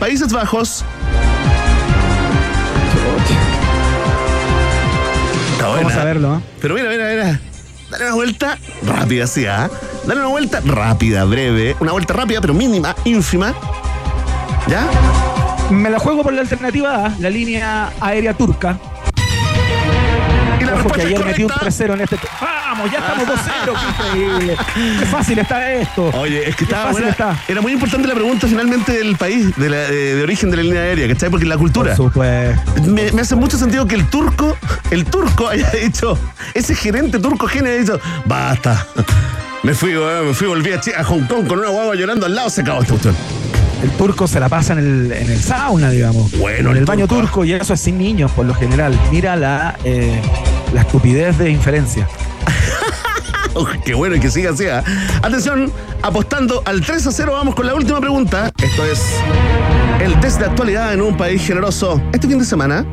Países 0.00 0.32
Bajos. 0.32 0.84
Vamos 5.60 5.92
a 5.94 6.04
verlo. 6.04 6.36
¿eh? 6.36 6.40
Pero 6.60 6.74
mira, 6.74 6.90
mira, 6.90 7.08
mira. 7.08 7.40
Dale 7.92 8.06
una 8.06 8.14
vuelta 8.14 8.58
rápida, 8.86 9.26
sí, 9.26 9.44
¿ah? 9.44 9.68
Dale 10.06 10.20
una 10.20 10.30
vuelta 10.30 10.62
rápida, 10.64 11.24
breve. 11.24 11.76
Una 11.78 11.92
vuelta 11.92 12.14
rápida, 12.14 12.40
pero 12.40 12.54
mínima, 12.54 12.96
ínfima. 13.04 13.54
¿Ya? 14.66 14.88
Me 15.70 15.90
la 15.90 15.98
juego 15.98 16.22
por 16.22 16.32
la 16.32 16.40
alternativa 16.40 17.04
A, 17.04 17.14
la 17.18 17.28
línea 17.28 17.92
aérea 18.00 18.32
turca. 18.32 18.78
Ojo 20.74 20.88
que 20.90 21.02
ayer 21.02 21.24
metí 21.24 21.42
un 21.44 21.48
correcta. 21.50 21.84
3-0 21.84 21.94
en 21.94 22.00
este. 22.02 22.16
¡Vamos! 22.40 22.90
¡Ya 22.90 22.98
estamos 22.98 23.26
2-0! 23.28 23.74
¡Qué 23.74 24.18
increíble! 24.18 24.56
¡Qué 25.00 25.06
fácil 25.06 25.38
está 25.38 25.72
esto! 25.72 26.10
Oye, 26.14 26.48
es 26.48 26.56
que 26.56 26.64
estaba 26.64 26.84
fácil 26.84 27.02
buena. 27.04 27.10
está. 27.10 27.42
Era 27.48 27.60
muy 27.60 27.72
importante 27.72 28.08
la 28.08 28.14
pregunta 28.14 28.46
finalmente 28.46 28.92
del 28.92 29.16
país, 29.16 29.54
de, 29.56 29.68
la- 29.70 29.76
de- 29.90 30.14
de 30.16 30.22
origen 30.22 30.50
de 30.50 30.56
la 30.56 30.62
línea 30.62 30.80
aérea, 30.80 31.08
¿cachai? 31.08 31.30
Porque 31.30 31.46
la 31.46 31.56
cultura. 31.58 31.94
Por 31.94 32.06
supuesto. 32.08 32.82
Me, 32.90 33.12
me 33.12 33.22
hace 33.22 33.34
mucho 33.36 33.56
sentido 33.58 33.86
que 33.86 33.94
el 33.94 34.06
turco, 34.08 34.56
el 34.90 35.04
turco 35.04 35.48
haya 35.48 35.70
dicho, 35.70 36.18
ese 36.54 36.74
gerente 36.74 37.18
turco 37.18 37.46
genio 37.46 37.70
haya 37.70 37.80
dicho, 37.80 38.00
basta. 38.24 38.86
Me 39.62 39.74
fui, 39.74 39.92
me 39.92 40.34
fui, 40.34 40.48
volví 40.48 40.70
a, 40.72 41.04
Hong 41.04 41.26
Kong 41.26 41.46
con 41.46 41.58
una 41.60 41.68
guagua 41.68 41.94
llorando 41.94 42.26
al 42.26 42.34
lado, 42.34 42.50
se 42.50 42.62
acabó 42.62 42.80
esta 42.80 42.92
cuestión. 42.94 43.14
El 43.82 43.90
turco 43.90 44.26
se 44.28 44.38
la 44.40 44.48
pasa 44.48 44.72
en 44.74 44.78
el, 44.78 45.12
en 45.12 45.30
el 45.30 45.40
sauna, 45.42 45.90
digamos. 45.90 46.30
Bueno, 46.38 46.70
en 46.70 46.76
el 46.76 46.78
el 46.78 46.84
baño 46.84 47.06
turco. 47.08 47.22
turco, 47.22 47.44
y 47.44 47.52
eso 47.52 47.74
es 47.74 47.80
sin 47.80 47.98
niños, 47.98 48.30
por 48.32 48.46
lo 48.46 48.54
general. 48.54 48.96
Mira 49.10 49.34
la, 49.36 49.76
eh, 49.84 50.20
la 50.72 50.82
estupidez 50.82 51.38
de 51.38 51.50
inferencia. 51.50 52.08
Uf, 53.54 53.68
qué 53.84 53.94
bueno 53.94 54.20
que 54.20 54.30
siga 54.30 54.50
así. 54.50 54.66
¿ah? 54.66 54.82
Atención, 55.22 55.72
apostando 56.02 56.62
al 56.64 56.80
3 56.80 57.06
a 57.06 57.12
0, 57.12 57.32
vamos 57.32 57.54
con 57.54 57.66
la 57.66 57.74
última 57.74 58.00
pregunta. 58.00 58.50
Esto 58.62 58.84
es 58.84 59.02
el 60.00 60.18
test 60.20 60.38
de 60.40 60.46
actualidad 60.46 60.92
en 60.94 61.02
un 61.02 61.16
país 61.16 61.44
generoso. 61.46 62.00
Este 62.12 62.26
fin 62.28 62.38
de 62.38 62.44
semana, 62.44 62.84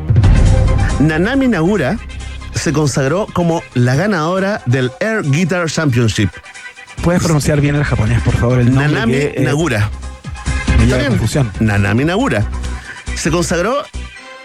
Nanami 1.00 1.48
Nagura 1.48 1.98
se 2.54 2.74
consagró 2.74 3.28
como 3.34 3.64
la 3.74 3.96
ganadora 3.96 4.62
del 4.66 4.92
Air 5.00 5.22
Guitar 5.24 5.70
Championship. 5.70 6.30
¿Puedes 7.02 7.24
pronunciar 7.24 7.62
bien 7.62 7.76
el 7.76 7.86
japonés, 7.86 8.22
por 8.22 8.36
favor? 8.36 8.60
El 8.60 8.68
nombre 8.74 8.88
Nanami 8.94 9.14
que, 9.14 9.34
eh, 9.38 9.44
Nagura. 9.46 9.90
me 10.78 10.84
¿Está 10.84 10.98
bien? 10.98 11.10
confusión. 11.12 11.52
Nanami 11.62 12.04
Nagura. 12.04 12.46
Se 13.16 13.32
consagró 13.32 13.84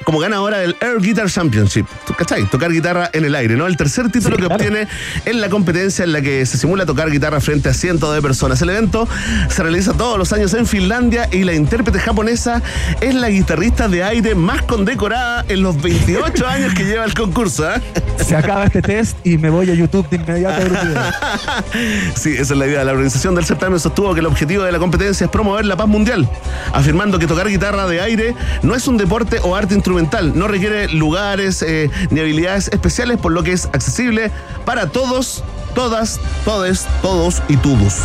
como 0.05 0.19
ganadora 0.19 0.59
del 0.59 0.77
Air 0.81 1.01
Guitar 1.01 1.31
Championship. 1.31 1.87
¿cachai? 2.17 2.45
Tocar 2.49 2.71
guitarra 2.71 3.11
en 3.13 3.25
el 3.25 3.35
aire, 3.35 3.57
¿no? 3.57 3.67
El 3.67 3.77
tercer 3.77 4.11
título 4.11 4.37
Sí, 4.37 4.43
que 4.43 4.49
claro. 4.49 4.55
obtiene 4.65 4.89
en 5.25 5.41
la 5.41 5.49
competencia 5.49 6.05
en 6.05 6.13
la 6.13 6.21
que 6.21 6.45
se 6.47 6.59
simula 6.59 6.87
tocar 6.87 7.11
guitarra 7.11 7.41
frente 7.41 7.69
a 7.69 7.75
cientos 7.75 8.15
de 8.15 8.23
personas. 8.23 8.61
El 8.63 8.71
evento 8.71 9.09
se 9.49 9.63
realiza 9.63 9.93
todos 9.95 10.19
los 10.19 10.33
años 10.33 10.55
en 10.55 10.67
Finlandia 10.67 11.29
y 11.33 11.45
la 11.45 11.55
intérprete 11.55 11.99
japonesa 11.99 12.63
es 13.01 13.15
la 13.15 13.29
guitarrista 13.29 13.89
de 13.89 14.05
aire 14.05 14.35
más 14.35 14.63
condecorada 14.63 15.45
en 15.49 15.63
los 15.63 15.81
28 15.81 16.47
años 16.47 16.75
que 16.75 16.85
lleva 16.85 17.05
el 17.05 17.15
concurso, 17.15 17.71
¿eh? 17.71 17.81
Se 18.25 18.37
acaba 18.37 18.65
este 18.65 18.81
test 18.83 19.17
y 19.25 19.37
me 19.39 19.51
voy 19.51 19.71
a 19.71 19.75
YouTube 19.75 20.09
de 20.09 20.17
inmediato 20.17 20.55
a 20.55 20.59
ver. 20.65 20.75
Sí, 22.15 22.31
esa 22.33 22.55
es 22.55 22.59
la 22.59 22.67
idea. 22.67 22.85
La 22.85 22.93
organización 22.93 23.35
del 23.35 23.45
certamen 23.45 23.79
sostuvo 23.81 24.15
que 24.15 24.21
el 24.21 24.27
objetivo 24.27 24.63
de 24.63 24.73
la 24.73 24.79
competencia 24.79 25.25
es 25.25 25.31
promover 25.31 25.65
la 25.65 25.77
paz 25.77 25.89
mundial, 25.89 26.29
afirmando 26.73 27.19
que 27.19 27.27
tocar 27.27 27.49
guitarra 27.49 27.87
de 27.87 28.01
aire 28.01 28.35
no 28.63 28.75
es 28.75 28.87
un 28.87 28.97
deporte 28.97 29.39
o 29.43 29.55
arte 29.57 29.75
instrumental, 29.75 29.94
no 30.03 30.49
requiere 30.49 30.89
lugares 30.89 31.63
eh, 31.63 31.91
ni 32.11 32.21
habilidades 32.21 32.69
especiales, 32.69 33.19
por 33.19 33.33
lo 33.33 33.43
que 33.43 33.53
es 33.53 33.67
accesible 33.67 34.31
para 34.65 34.89
todos, 34.89 35.45
todas, 35.75 36.21
todes, 36.45 36.87
todos 37.01 37.43
y 37.49 37.57
todos. 37.57 37.99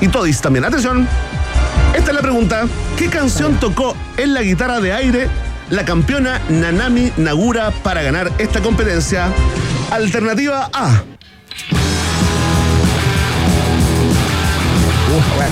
Y 0.00 0.08
todis 0.08 0.40
también. 0.40 0.64
Atención. 0.64 1.06
Esta 1.94 2.10
es 2.10 2.14
la 2.14 2.22
pregunta. 2.22 2.66
¿Qué 2.96 3.08
canción 3.08 3.60
tocó 3.60 3.94
en 4.16 4.34
la 4.34 4.42
guitarra 4.42 4.80
de 4.80 4.92
aire 4.92 5.28
la 5.70 5.84
campeona 5.84 6.40
Nanami 6.48 7.12
Nagura 7.18 7.70
para 7.82 8.02
ganar 8.02 8.32
esta 8.38 8.60
competencia? 8.60 9.28
Alternativa 9.90 10.70
A. 10.72 11.02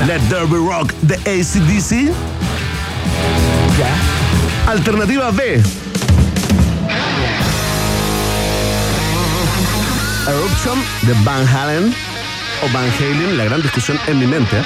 Let 0.06 0.20
There 0.30 0.46
Be 0.46 0.56
Rock 0.56 0.94
de 1.02 1.16
ACDC. 1.16 2.12
Ya. 3.78 4.19
Alternativa 4.70 5.32
B. 5.32 5.60
Eruption 10.28 10.78
de 11.02 11.12
Van 11.24 11.44
Halen 11.44 11.92
o 12.62 12.72
Van 12.72 12.88
Halen, 12.96 13.36
la 13.36 13.44
gran 13.46 13.62
discusión 13.62 13.98
en 14.06 14.20
mi 14.20 14.28
mente. 14.28 14.62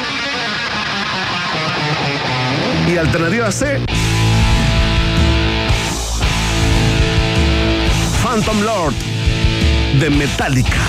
Y 2.86 2.98
alternativa 2.98 3.50
C. 3.50 3.80
Phantom 8.22 8.60
Lord 8.60 8.94
de 10.00 10.10
Metallica. 10.10 10.82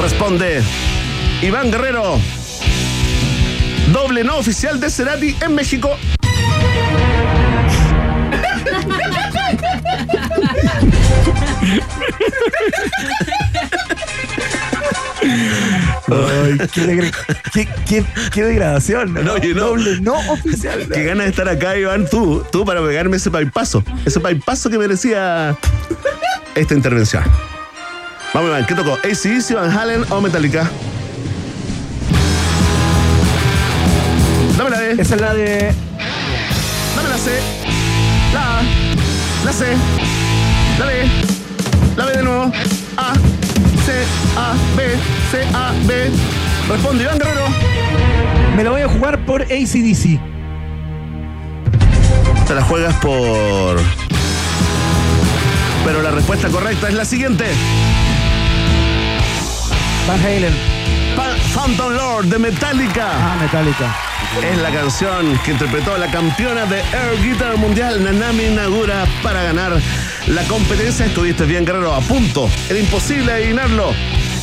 Responde 0.00 0.60
Iván 1.40 1.70
Guerrero. 1.70 2.18
Doble 3.94 4.24
no 4.24 4.36
oficial 4.38 4.80
de 4.80 4.90
Cerati 4.90 5.36
en 5.40 5.54
México. 5.54 5.96
Ay, 15.24 16.58
qué, 16.72 16.82
degra- 16.86 17.12
qué, 17.52 17.68
qué- 17.88 18.04
qué 18.32 18.42
degradación. 18.44 19.14
No, 19.14 19.32
oye, 19.34 19.54
no. 19.54 19.64
Doble 19.66 20.00
no 20.00 20.14
oficial. 20.30 20.86
Qué 20.92 21.04
ganas 21.04 21.24
de 21.26 21.30
estar 21.30 21.48
acá, 21.48 21.76
Iván, 21.76 22.06
tú, 22.08 22.44
tú 22.52 22.64
para 22.64 22.82
pegarme 22.82 23.16
ese 23.16 23.30
paipazo. 23.30 23.82
Ese 24.04 24.20
paipazo 24.20 24.70
que 24.70 24.78
merecía 24.78 25.56
esta 26.54 26.74
intervención. 26.74 27.24
Vamos, 28.32 28.50
Iván, 28.50 28.66
¿qué 28.66 28.74
tocó? 28.74 28.94
ACDC, 28.94 29.54
Van 29.54 29.70
Halen 29.76 30.04
o 30.10 30.20
Metallica? 30.20 30.70
Esa 34.98 35.16
es 35.16 35.20
la 35.20 35.34
de. 35.34 35.74
dame 36.94 37.08
la 37.08 37.18
C, 37.18 37.40
la 38.32 38.58
A, 38.58 38.62
la 39.44 39.52
C, 39.52 39.66
la 40.78 40.86
B, 40.86 40.92
la 41.96 42.04
B 42.04 42.12
de 42.12 42.22
nuevo, 42.22 42.52
A, 42.96 43.14
C, 43.84 44.04
A, 44.36 44.54
B, 44.76 44.84
C, 45.32 45.44
A, 45.52 45.72
B. 45.86 46.10
Responde 46.68 47.02
Iván 47.02 47.18
Guerrero. 47.18 47.46
Me 48.56 48.62
la 48.62 48.70
voy 48.70 48.82
a 48.82 48.88
jugar 48.88 49.18
por 49.26 49.42
ACDC. 49.42 50.20
Te 52.46 52.54
la 52.54 52.62
juegas 52.62 52.94
por. 52.96 53.80
Pero 55.84 56.02
la 56.02 56.12
respuesta 56.12 56.48
correcta 56.48 56.88
es 56.88 56.94
la 56.94 57.04
siguiente. 57.04 57.46
Van 60.06 60.20
Halen. 60.20 60.73
Phantom 61.54 61.92
Lord 61.92 62.26
de 62.26 62.38
Metallica. 62.38 63.10
Ah, 63.12 63.36
Metallica. 63.40 63.94
Es 64.42 64.58
la 64.58 64.70
canción 64.70 65.38
que 65.44 65.52
interpretó 65.52 65.96
la 65.96 66.10
campeona 66.10 66.66
de 66.66 66.80
Air 66.80 67.22
Guitar 67.22 67.56
Mundial, 67.56 68.02
Nanami 68.02 68.48
Nagura, 68.48 69.06
para 69.22 69.44
ganar 69.44 69.80
la 70.26 70.42
competencia. 70.44 71.06
Estuviste 71.06 71.44
bien, 71.44 71.64
Guerrero, 71.64 71.94
a 71.94 72.00
punto. 72.00 72.50
Era 72.68 72.80
imposible 72.80 73.32
adivinarlo. 73.32 73.92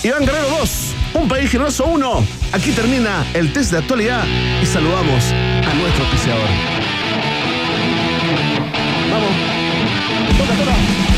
Iván 0.04 0.26
Guerrero 0.26 0.50
2, 0.60 0.96
un 1.16 1.28
país 1.28 1.52
generoso 1.52 1.86
1. 1.86 2.26
Aquí 2.54 2.72
termina 2.72 3.26
el 3.34 3.52
test 3.52 3.72
de 3.72 3.80
actualidad 3.80 4.24
y 4.62 4.66
saludamos 4.66 5.26
a 5.34 5.74
nuestro 5.74 6.06
auspiciador. 6.06 6.48
Vamos. 9.12 10.38
Toca, 10.38 10.54
toca. 10.54 11.11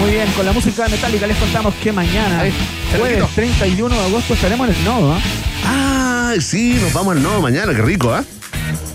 Muy 0.00 0.10
bien, 0.12 0.30
con 0.32 0.46
la 0.46 0.52
música 0.52 0.84
de 0.84 0.90
Metallica 0.90 1.26
les 1.26 1.36
contamos 1.38 1.74
que 1.82 1.92
mañana, 1.92 2.40
Ahí, 2.40 2.52
jueves 2.96 3.18
Enriquito. 3.18 3.34
31 3.34 3.94
de 3.94 4.00
agosto, 4.04 4.34
estaremos 4.34 4.68
en 4.68 4.74
el 4.76 4.84
nodo. 4.84 5.12
¿ah? 5.12 5.20
Ah, 5.64 6.34
sí, 6.40 6.78
nos 6.80 6.92
vamos 6.92 7.16
al 7.16 7.22
nuevo 7.22 7.40
mañana, 7.42 7.74
qué 7.74 7.82
rico, 7.82 8.12
¿ah? 8.12 8.24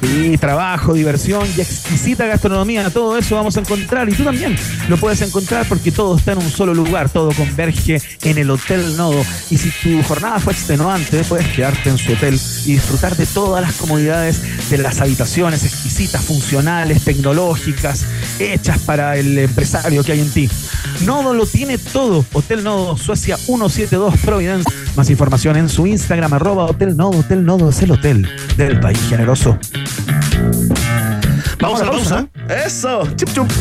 Sí, 0.03 0.37
trabajo, 0.37 0.93
diversión 0.93 1.47
y 1.57 1.61
exquisita 1.61 2.25
gastronomía, 2.25 2.89
todo 2.89 3.17
eso 3.17 3.35
vamos 3.35 3.55
a 3.55 3.61
encontrar 3.61 4.09
y 4.09 4.13
tú 4.13 4.25
también 4.25 4.55
lo 4.89 4.97
puedes 4.97 5.21
encontrar 5.21 5.65
porque 5.67 5.93
todo 5.93 6.17
está 6.17 6.33
en 6.33 6.39
un 6.39 6.49
solo 6.49 6.73
lugar, 6.73 7.09
todo 7.09 7.31
converge 7.31 8.01
en 8.23 8.37
el 8.37 8.49
Hotel 8.51 8.97
Nodo 8.97 9.23
y 9.49 9.57
si 9.57 9.69
tu 9.69 10.03
jornada 10.03 10.39
fue 10.39 10.51
extenuante 10.51 11.23
puedes 11.23 11.47
quedarte 11.47 11.89
en 11.89 11.97
su 11.97 12.11
hotel 12.11 12.37
y 12.65 12.73
disfrutar 12.73 13.15
de 13.15 13.25
todas 13.25 13.61
las 13.61 13.75
comodidades 13.75 14.69
de 14.69 14.77
las 14.77 14.99
habitaciones 14.99 15.63
exquisitas, 15.63 16.21
funcionales, 16.23 17.03
tecnológicas, 17.03 18.05
hechas 18.39 18.79
para 18.79 19.15
el 19.17 19.37
empresario 19.37 20.03
que 20.03 20.11
hay 20.11 20.19
en 20.19 20.31
ti. 20.31 20.49
Nodo 21.05 21.33
lo 21.33 21.45
tiene 21.45 21.77
todo, 21.77 22.25
Hotel 22.33 22.63
Nodo 22.63 22.97
Suecia 22.97 23.37
172 23.37 24.17
Providence. 24.17 24.69
Más 24.95 25.09
información 25.09 25.55
en 25.55 25.69
su 25.69 25.87
Instagram 25.87 26.33
arroba 26.33 26.65
Hotel 26.65 26.95
Nodo, 26.97 27.19
Hotel 27.19 27.45
Nodo 27.45 27.69
es 27.69 27.81
el 27.81 27.91
hotel 27.91 28.29
del 28.57 28.79
país 28.79 28.99
generoso. 29.09 29.57
Vamos 31.59 31.81
a 31.81 31.85
la 31.85 31.91
pausa. 31.91 32.27
Eso, 32.49 33.07
chup 33.15 33.33
chup. 33.33 33.51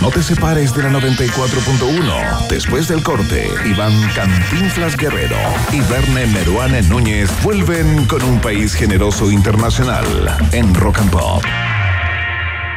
No 0.00 0.10
te 0.10 0.22
separes 0.22 0.74
de 0.74 0.82
la 0.82 0.90
94.1. 0.90 2.48
Después 2.48 2.88
del 2.88 3.02
corte, 3.02 3.50
Iván 3.64 3.92
Cantinflas 4.14 4.96
Guerrero 4.96 5.36
y 5.72 5.80
Verne 5.80 6.26
Meruane 6.26 6.82
Núñez 6.82 7.30
vuelven 7.42 8.06
con 8.06 8.22
un 8.22 8.40
país 8.40 8.74
generoso 8.74 9.30
internacional 9.30 10.04
en 10.52 10.74
Rock 10.74 10.98
and 10.98 11.10
Pop. 11.10 11.42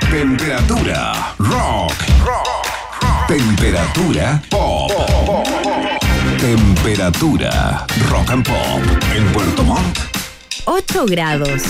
Temperatura 0.09 1.35
rock. 1.37 1.93
Temperatura 3.27 4.41
pop. 4.49 4.91
Temperatura 6.39 7.85
rock 8.09 8.31
and 8.31 8.47
pop 8.47 8.81
en 9.15 9.25
Puerto 9.33 9.63
Montt 9.63 10.18
8 10.71 11.07
grados, 11.07 11.63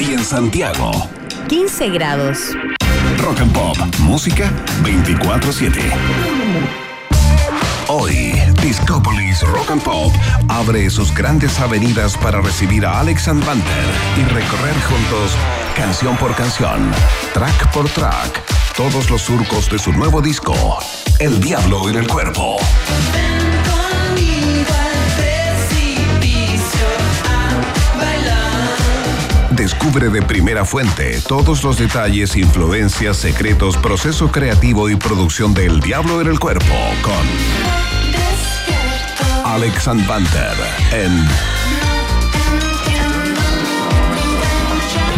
y 0.00 0.14
en 0.14 0.24
Santiago. 0.24 0.90
15 1.48 1.90
grados. 1.90 2.38
Rock 3.18 3.42
and 3.42 3.52
Pop, 3.52 3.76
música 3.98 4.50
24/7. 4.82 5.78
Hoy, 7.88 8.32
Discopolis 8.62 9.42
Rock 9.42 9.70
and 9.70 9.82
Pop 9.82 10.14
abre 10.48 10.88
sus 10.88 11.14
grandes 11.14 11.60
avenidas 11.60 12.16
para 12.16 12.40
recibir 12.40 12.86
a 12.86 13.00
Alex 13.00 13.28
and 13.28 13.44
y 13.44 14.22
recorrer 14.22 14.74
juntos 14.88 15.32
canción 15.76 16.16
por 16.16 16.34
canción, 16.34 16.90
track 17.34 17.70
por 17.70 17.86
track, 17.90 18.42
todos 18.74 19.10
los 19.10 19.20
surcos 19.20 19.68
de 19.68 19.78
su 19.78 19.92
nuevo 19.92 20.22
disco, 20.22 20.78
El 21.18 21.38
Diablo 21.38 21.90
en 21.90 21.96
el 21.96 22.08
Cuerpo. 22.08 22.56
Descubre 29.58 30.08
de 30.08 30.22
primera 30.22 30.64
fuente 30.64 31.20
todos 31.26 31.64
los 31.64 31.78
detalles, 31.78 32.36
influencias, 32.36 33.16
secretos, 33.16 33.76
proceso 33.76 34.30
creativo 34.30 34.88
y 34.88 34.94
producción 34.94 35.52
de 35.52 35.66
El 35.66 35.80
Diablo 35.80 36.20
en 36.20 36.28
el 36.28 36.38
Cuerpo 36.38 36.74
con 37.02 37.12
Alex 39.44 39.86
Banter 40.06 40.54
en 40.92 41.26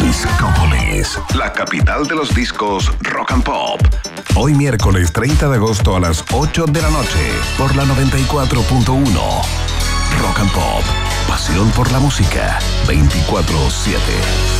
Discópolis, 0.03 1.19
la 1.35 1.53
capital 1.53 2.07
de 2.07 2.15
los 2.15 2.35
discos 2.35 2.91
rock 3.01 3.33
and 3.33 3.45
pop. 3.45 3.79
Hoy 4.37 4.55
miércoles 4.55 5.13
30 5.13 5.51
de 5.51 5.57
agosto 5.57 5.97
a 5.97 6.01
las 6.01 6.25
8 6.33 6.65
de 6.65 6.81
la 6.81 6.89
noche 6.89 7.31
por 7.59 7.77
la 7.77 7.85
94.1. 7.85 9.71
Rock 10.19 10.41
and 10.41 10.53
Pop, 10.53 10.83
pasión 11.31 11.71
por 11.71 11.93
la 11.93 12.01
música 12.01 12.59
24/7. 12.89 14.60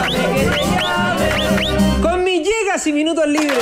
Con 0.01 0.70
gigas 2.81 2.87
y 2.87 2.93
minutos 2.93 3.27
libres. 3.27 3.57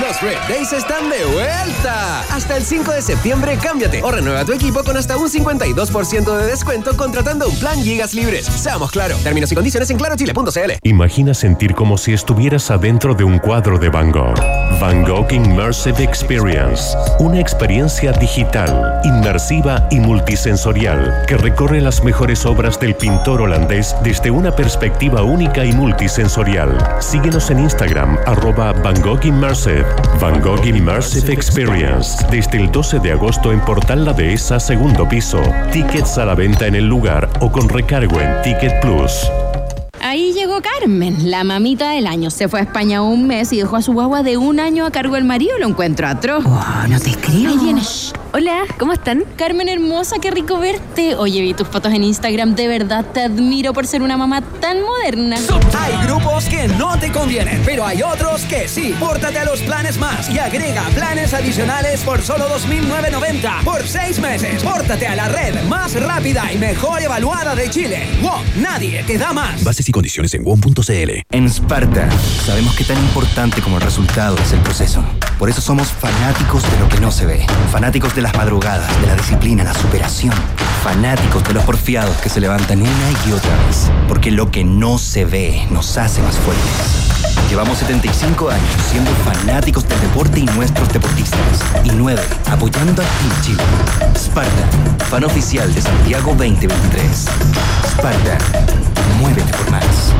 Los 0.00 0.20
Red 0.20 0.38
Days 0.48 0.72
están 0.72 1.08
de 1.10 1.24
vuelta. 1.26 2.20
Hasta 2.32 2.56
el 2.56 2.64
5 2.64 2.92
de 2.92 3.02
septiembre, 3.02 3.58
cámbiate 3.62 4.02
o 4.02 4.10
renueva 4.10 4.44
tu 4.44 4.52
equipo 4.52 4.82
con 4.84 4.96
hasta 4.96 5.16
un 5.16 5.28
52% 5.28 6.36
de 6.36 6.46
descuento 6.46 6.96
contratando 6.96 7.48
un 7.48 7.58
plan 7.58 7.82
gigas 7.82 8.14
libres. 8.14 8.46
Seamos 8.46 8.90
claro. 8.90 9.16
Términos 9.22 9.50
y 9.52 9.54
condiciones 9.54 9.90
en 9.90 9.98
clarochile.cl. 9.98 10.72
Imagina 10.82 11.34
sentir 11.34 11.74
como 11.74 11.98
si 11.98 12.12
estuvieras 12.12 12.70
adentro 12.70 13.14
de 13.14 13.24
un 13.24 13.38
cuadro 13.38 13.78
de 13.78 13.88
Van 13.88 14.10
Gogh. 14.10 14.38
Van 14.80 15.04
Gogh 15.04 15.30
Immersive 15.32 16.02
Experience. 16.02 16.96
Una 17.18 17.40
experiencia 17.40 18.12
digital, 18.12 19.00
inmersiva 19.04 19.86
y 19.90 20.00
multisensorial 20.00 21.24
que 21.26 21.36
recorre 21.36 21.80
las 21.80 22.02
mejores 22.02 22.44
obras 22.46 22.78
del 22.80 22.94
pintor 22.94 23.42
holandés 23.42 23.94
desde 24.02 24.30
una 24.30 24.54
perspectiva 24.54 25.22
única 25.22 25.64
y 25.64 25.72
multisensorial. 25.72 26.76
Síguenos 27.00 27.50
en 27.50 27.60
Instagram, 27.60 28.18
arroba 28.26 28.63
Van 28.72 29.00
Gogh 29.02 29.24
Immersive. 29.24 29.84
Van 30.20 30.40
Gogh 30.40 30.64
Immersive 30.64 31.32
Experience. 31.32 32.24
Desde 32.30 32.58
el 32.58 32.70
12 32.72 32.98
de 33.00 33.12
agosto 33.12 33.52
en 33.52 33.60
Portal 33.60 34.04
La 34.04 34.12
Dehesa, 34.12 34.58
segundo 34.58 35.08
piso. 35.08 35.40
Tickets 35.72 36.18
a 36.18 36.24
la 36.24 36.34
venta 36.34 36.66
en 36.66 36.74
el 36.74 36.86
lugar 36.86 37.28
o 37.40 37.50
con 37.50 37.68
recargo 37.68 38.20
en 38.20 38.42
Ticket 38.42 38.80
Plus. 38.80 39.12
Ahí 40.00 40.32
llegó 40.32 40.60
Carmen, 40.60 41.30
la 41.30 41.44
mamita 41.44 41.90
del 41.90 42.06
año. 42.06 42.30
Se 42.30 42.48
fue 42.48 42.60
a 42.60 42.62
España 42.62 43.02
un 43.02 43.26
mes 43.26 43.52
y 43.52 43.58
dejó 43.58 43.76
a 43.76 43.82
su 43.82 43.92
guagua 43.92 44.22
de 44.22 44.36
un 44.36 44.60
año 44.60 44.86
a 44.86 44.90
cargo 44.90 45.14
del 45.14 45.24
marido. 45.24 45.58
Lo 45.58 45.68
encuentro 45.68 46.06
atroz. 46.06 46.44
no 46.44 47.00
te 47.00 47.12
creo. 47.14 47.50
Ahí 47.50 47.58
viene. 47.58 47.80
Shh. 47.80 48.12
Hola, 48.36 48.64
¿cómo 48.80 48.92
están? 48.92 49.22
Carmen 49.36 49.68
hermosa, 49.68 50.16
qué 50.20 50.32
rico 50.32 50.58
verte. 50.58 51.14
Oye, 51.14 51.40
vi 51.40 51.54
tus 51.54 51.68
fotos 51.68 51.92
en 51.92 52.02
Instagram. 52.02 52.56
De 52.56 52.66
verdad 52.66 53.04
te 53.14 53.20
admiro 53.20 53.72
por 53.72 53.86
ser 53.86 54.02
una 54.02 54.16
mamá 54.16 54.42
tan 54.60 54.78
moderna. 54.82 55.36
Hay 55.78 56.04
grupos 56.04 56.46
que 56.46 56.66
no 56.66 56.98
te 56.98 57.12
convienen, 57.12 57.62
pero 57.64 57.86
hay 57.86 58.02
otros 58.02 58.42
que 58.46 58.66
sí. 58.66 58.92
Pórtate 58.98 59.38
a 59.38 59.44
los 59.44 59.60
planes 59.60 59.98
más 59.98 60.28
y 60.28 60.40
agrega 60.40 60.82
planes 60.96 61.32
adicionales 61.32 62.00
por 62.00 62.22
solo 62.22 62.48
2.990 62.48 63.62
por 63.62 63.86
seis 63.86 64.18
meses. 64.18 64.64
Pórtate 64.64 65.06
a 65.06 65.14
la 65.14 65.28
red 65.28 65.62
más 65.68 65.94
rápida 65.94 66.52
y 66.52 66.58
mejor 66.58 67.02
evaluada 67.02 67.54
de 67.54 67.70
Chile. 67.70 68.04
WOM, 68.20 68.42
nadie 68.56 69.04
te 69.04 69.16
da 69.16 69.32
más. 69.32 69.62
Bases 69.62 69.88
y 69.88 69.92
condiciones 69.92 70.34
en 70.34 70.42
WOM.cl. 70.42 71.20
En 71.30 71.48
Sparta, 71.48 72.10
sabemos 72.44 72.74
que 72.74 72.82
tan 72.82 72.98
importante 72.98 73.62
como 73.62 73.76
el 73.76 73.82
resultado 73.84 74.36
es 74.38 74.52
el 74.52 74.58
proceso. 74.58 75.04
Por 75.38 75.48
eso 75.48 75.60
somos 75.60 75.86
fanáticos 75.86 76.68
de 76.68 76.80
lo 76.80 76.88
que 76.88 76.98
no 76.98 77.12
se 77.12 77.26
ve. 77.26 77.46
Fanáticos 77.70 78.12
de 78.16 78.23
las 78.24 78.34
madrugadas, 78.38 78.88
de 79.02 79.06
la 79.06 79.16
disciplina, 79.16 79.64
la 79.64 79.74
superación. 79.74 80.32
Fanáticos 80.82 81.44
de 81.44 81.52
los 81.52 81.62
porfiados 81.64 82.16
que 82.22 82.30
se 82.30 82.40
levantan 82.40 82.80
una 82.80 83.10
y 83.28 83.32
otra 83.32 83.54
vez. 83.66 83.90
Porque 84.08 84.30
lo 84.30 84.50
que 84.50 84.64
no 84.64 84.96
se 84.96 85.26
ve 85.26 85.66
nos 85.70 85.98
hace 85.98 86.22
más 86.22 86.36
fuertes. 86.38 87.44
Llevamos 87.50 87.76
75 87.78 88.48
años 88.48 88.68
siendo 88.90 89.10
fanáticos 89.16 89.86
del 89.86 90.00
deporte 90.00 90.40
y 90.40 90.46
nuestros 90.46 90.90
deportistas. 90.90 91.60
Y 91.84 91.90
9 91.90 92.22
apoyando 92.50 93.02
a 93.02 93.04
Team 93.04 93.42
Chile. 93.42 93.62
Sparta, 94.16 95.04
fan 95.10 95.24
oficial 95.24 95.72
de 95.74 95.82
Santiago 95.82 96.30
2023. 96.30 97.26
Sparta, 97.90 98.38
muévete 99.20 99.52
por 99.52 99.70
más. 99.70 100.14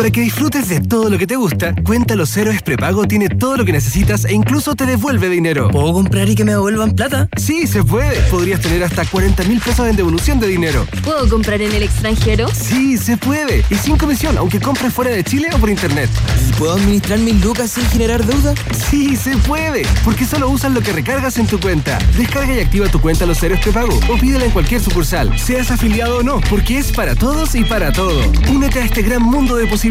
Para 0.00 0.10
que 0.10 0.22
disfrutes 0.22 0.66
de 0.70 0.80
todo 0.80 1.10
lo 1.10 1.18
que 1.18 1.26
te 1.26 1.36
gusta, 1.36 1.74
Cuenta 1.84 2.16
Los 2.16 2.34
Héroes 2.34 2.62
Prepago 2.62 3.06
tiene 3.06 3.28
todo 3.28 3.58
lo 3.58 3.66
que 3.66 3.72
necesitas 3.72 4.24
e 4.24 4.32
incluso 4.32 4.74
te 4.74 4.86
devuelve 4.86 5.28
dinero. 5.28 5.68
¿Puedo 5.68 5.92
comprar 5.92 6.26
y 6.26 6.34
que 6.34 6.42
me 6.42 6.52
devuelvan 6.52 6.92
plata? 6.92 7.28
Sí, 7.36 7.66
se 7.66 7.84
puede. 7.84 8.18
Podrías 8.30 8.62
tener 8.62 8.82
hasta 8.82 9.04
40 9.04 9.44
mil 9.44 9.60
pesos 9.60 9.86
en 9.86 9.96
devolución 9.96 10.40
de 10.40 10.46
dinero. 10.46 10.86
¿Puedo 11.04 11.28
comprar 11.28 11.60
en 11.60 11.72
el 11.72 11.82
extranjero? 11.82 12.48
Sí, 12.54 12.96
se 12.96 13.18
puede. 13.18 13.62
Y 13.68 13.74
sin 13.74 13.98
comisión, 13.98 14.38
aunque 14.38 14.58
compres 14.58 14.90
fuera 14.90 15.10
de 15.10 15.22
Chile 15.22 15.50
o 15.54 15.58
por 15.58 15.68
internet. 15.68 16.08
¿Y 16.48 16.52
puedo 16.54 16.72
administrar 16.72 17.18
mis 17.18 17.38
lucas 17.44 17.72
sin 17.72 17.84
generar 17.84 18.24
deuda? 18.24 18.54
Sí, 18.88 19.16
se 19.16 19.36
puede. 19.36 19.82
Porque 20.02 20.24
solo 20.24 20.48
usas 20.48 20.72
lo 20.72 20.80
que 20.80 20.94
recargas 20.94 21.36
en 21.36 21.46
tu 21.46 21.60
cuenta. 21.60 21.98
Descarga 22.16 22.54
y 22.54 22.60
activa 22.60 22.88
tu 22.88 23.02
cuenta 23.02 23.26
Los 23.26 23.42
Héroes 23.42 23.60
Prepago 23.60 24.00
o 24.08 24.16
pídela 24.16 24.46
en 24.46 24.50
cualquier 24.50 24.80
sucursal, 24.80 25.38
seas 25.38 25.70
afiliado 25.70 26.20
o 26.20 26.22
no, 26.22 26.40
porque 26.48 26.78
es 26.78 26.90
para 26.90 27.14
todos 27.14 27.54
y 27.54 27.64
para 27.64 27.92
todo. 27.92 28.22
Únete 28.50 28.78
a 28.78 28.84
este 28.86 29.02
gran 29.02 29.22
mundo 29.22 29.56
de 29.56 29.66
posibilidades 29.66 29.89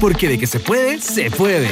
porque 0.00 0.28
de 0.28 0.38
que 0.38 0.46
se 0.46 0.60
puede, 0.60 1.00
se 1.00 1.30
puede. 1.30 1.68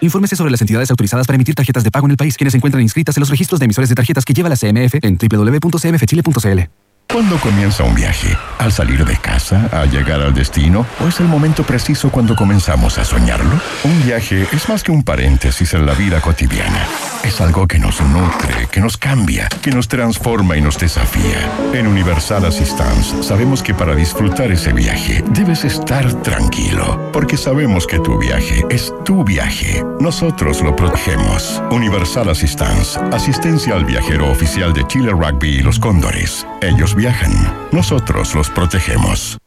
Infórmese 0.00 0.36
sobre 0.36 0.50
las 0.50 0.60
entidades 0.60 0.90
autorizadas 0.90 1.26
para 1.26 1.36
emitir 1.36 1.54
tarjetas 1.54 1.84
de 1.84 1.90
pago 1.90 2.06
en 2.06 2.12
el 2.12 2.16
país, 2.16 2.36
quienes 2.36 2.52
se 2.52 2.56
encuentran 2.56 2.82
inscritas 2.82 3.16
en 3.16 3.20
los 3.20 3.30
registros 3.30 3.60
de 3.60 3.64
emisores 3.64 3.88
de 3.88 3.94
tarjetas 3.94 4.24
que 4.24 4.32
lleva 4.32 4.48
la 4.48 4.56
CMF 4.56 4.94
en 5.02 5.18
www.cmfchile.cl. 5.18 6.89
¿Cuándo 7.12 7.38
comienza 7.40 7.82
un 7.82 7.96
viaje? 7.96 8.36
¿Al 8.58 8.70
salir 8.70 9.04
de 9.04 9.16
casa? 9.16 9.68
¿Al 9.72 9.90
llegar 9.90 10.20
al 10.20 10.32
destino? 10.32 10.86
¿O 11.04 11.08
es 11.08 11.18
el 11.18 11.26
momento 11.26 11.64
preciso 11.64 12.10
cuando 12.10 12.36
comenzamos 12.36 12.98
a 12.98 13.04
soñarlo? 13.04 13.58
Un 13.82 14.04
viaje 14.04 14.46
es 14.52 14.68
más 14.68 14.84
que 14.84 14.92
un 14.92 15.02
paréntesis 15.02 15.74
en 15.74 15.86
la 15.86 15.94
vida 15.94 16.20
cotidiana. 16.20 16.86
Es 17.24 17.40
algo 17.40 17.66
que 17.66 17.78
nos 17.80 18.00
nutre, 18.00 18.68
que 18.70 18.80
nos 18.80 18.96
cambia, 18.96 19.48
que 19.60 19.72
nos 19.72 19.88
transforma 19.88 20.56
y 20.56 20.60
nos 20.60 20.78
desafía. 20.78 21.50
En 21.72 21.88
Universal 21.88 22.44
Assistance 22.44 23.24
sabemos 23.24 23.62
que 23.62 23.74
para 23.74 23.94
disfrutar 23.94 24.52
ese 24.52 24.72
viaje 24.72 25.24
debes 25.30 25.64
estar 25.64 26.12
tranquilo, 26.22 27.10
porque 27.12 27.36
sabemos 27.36 27.86
que 27.86 27.98
tu 27.98 28.18
viaje 28.18 28.64
es 28.70 28.92
tu 29.04 29.24
viaje. 29.24 29.84
Nosotros 29.98 30.62
lo 30.62 30.76
protegemos. 30.76 31.60
Universal 31.70 32.28
Assistance, 32.28 33.00
asistencia 33.12 33.74
al 33.74 33.84
viajero 33.84 34.30
oficial 34.30 34.72
de 34.72 34.86
Chile 34.86 35.10
Rugby 35.10 35.56
y 35.56 35.62
los 35.62 35.78
Cóndores. 35.78 36.46
Ellos 36.62 36.94
viajan, 37.00 37.32
nosotros 37.72 38.34
los 38.34 38.50
protegemos. 38.50 39.38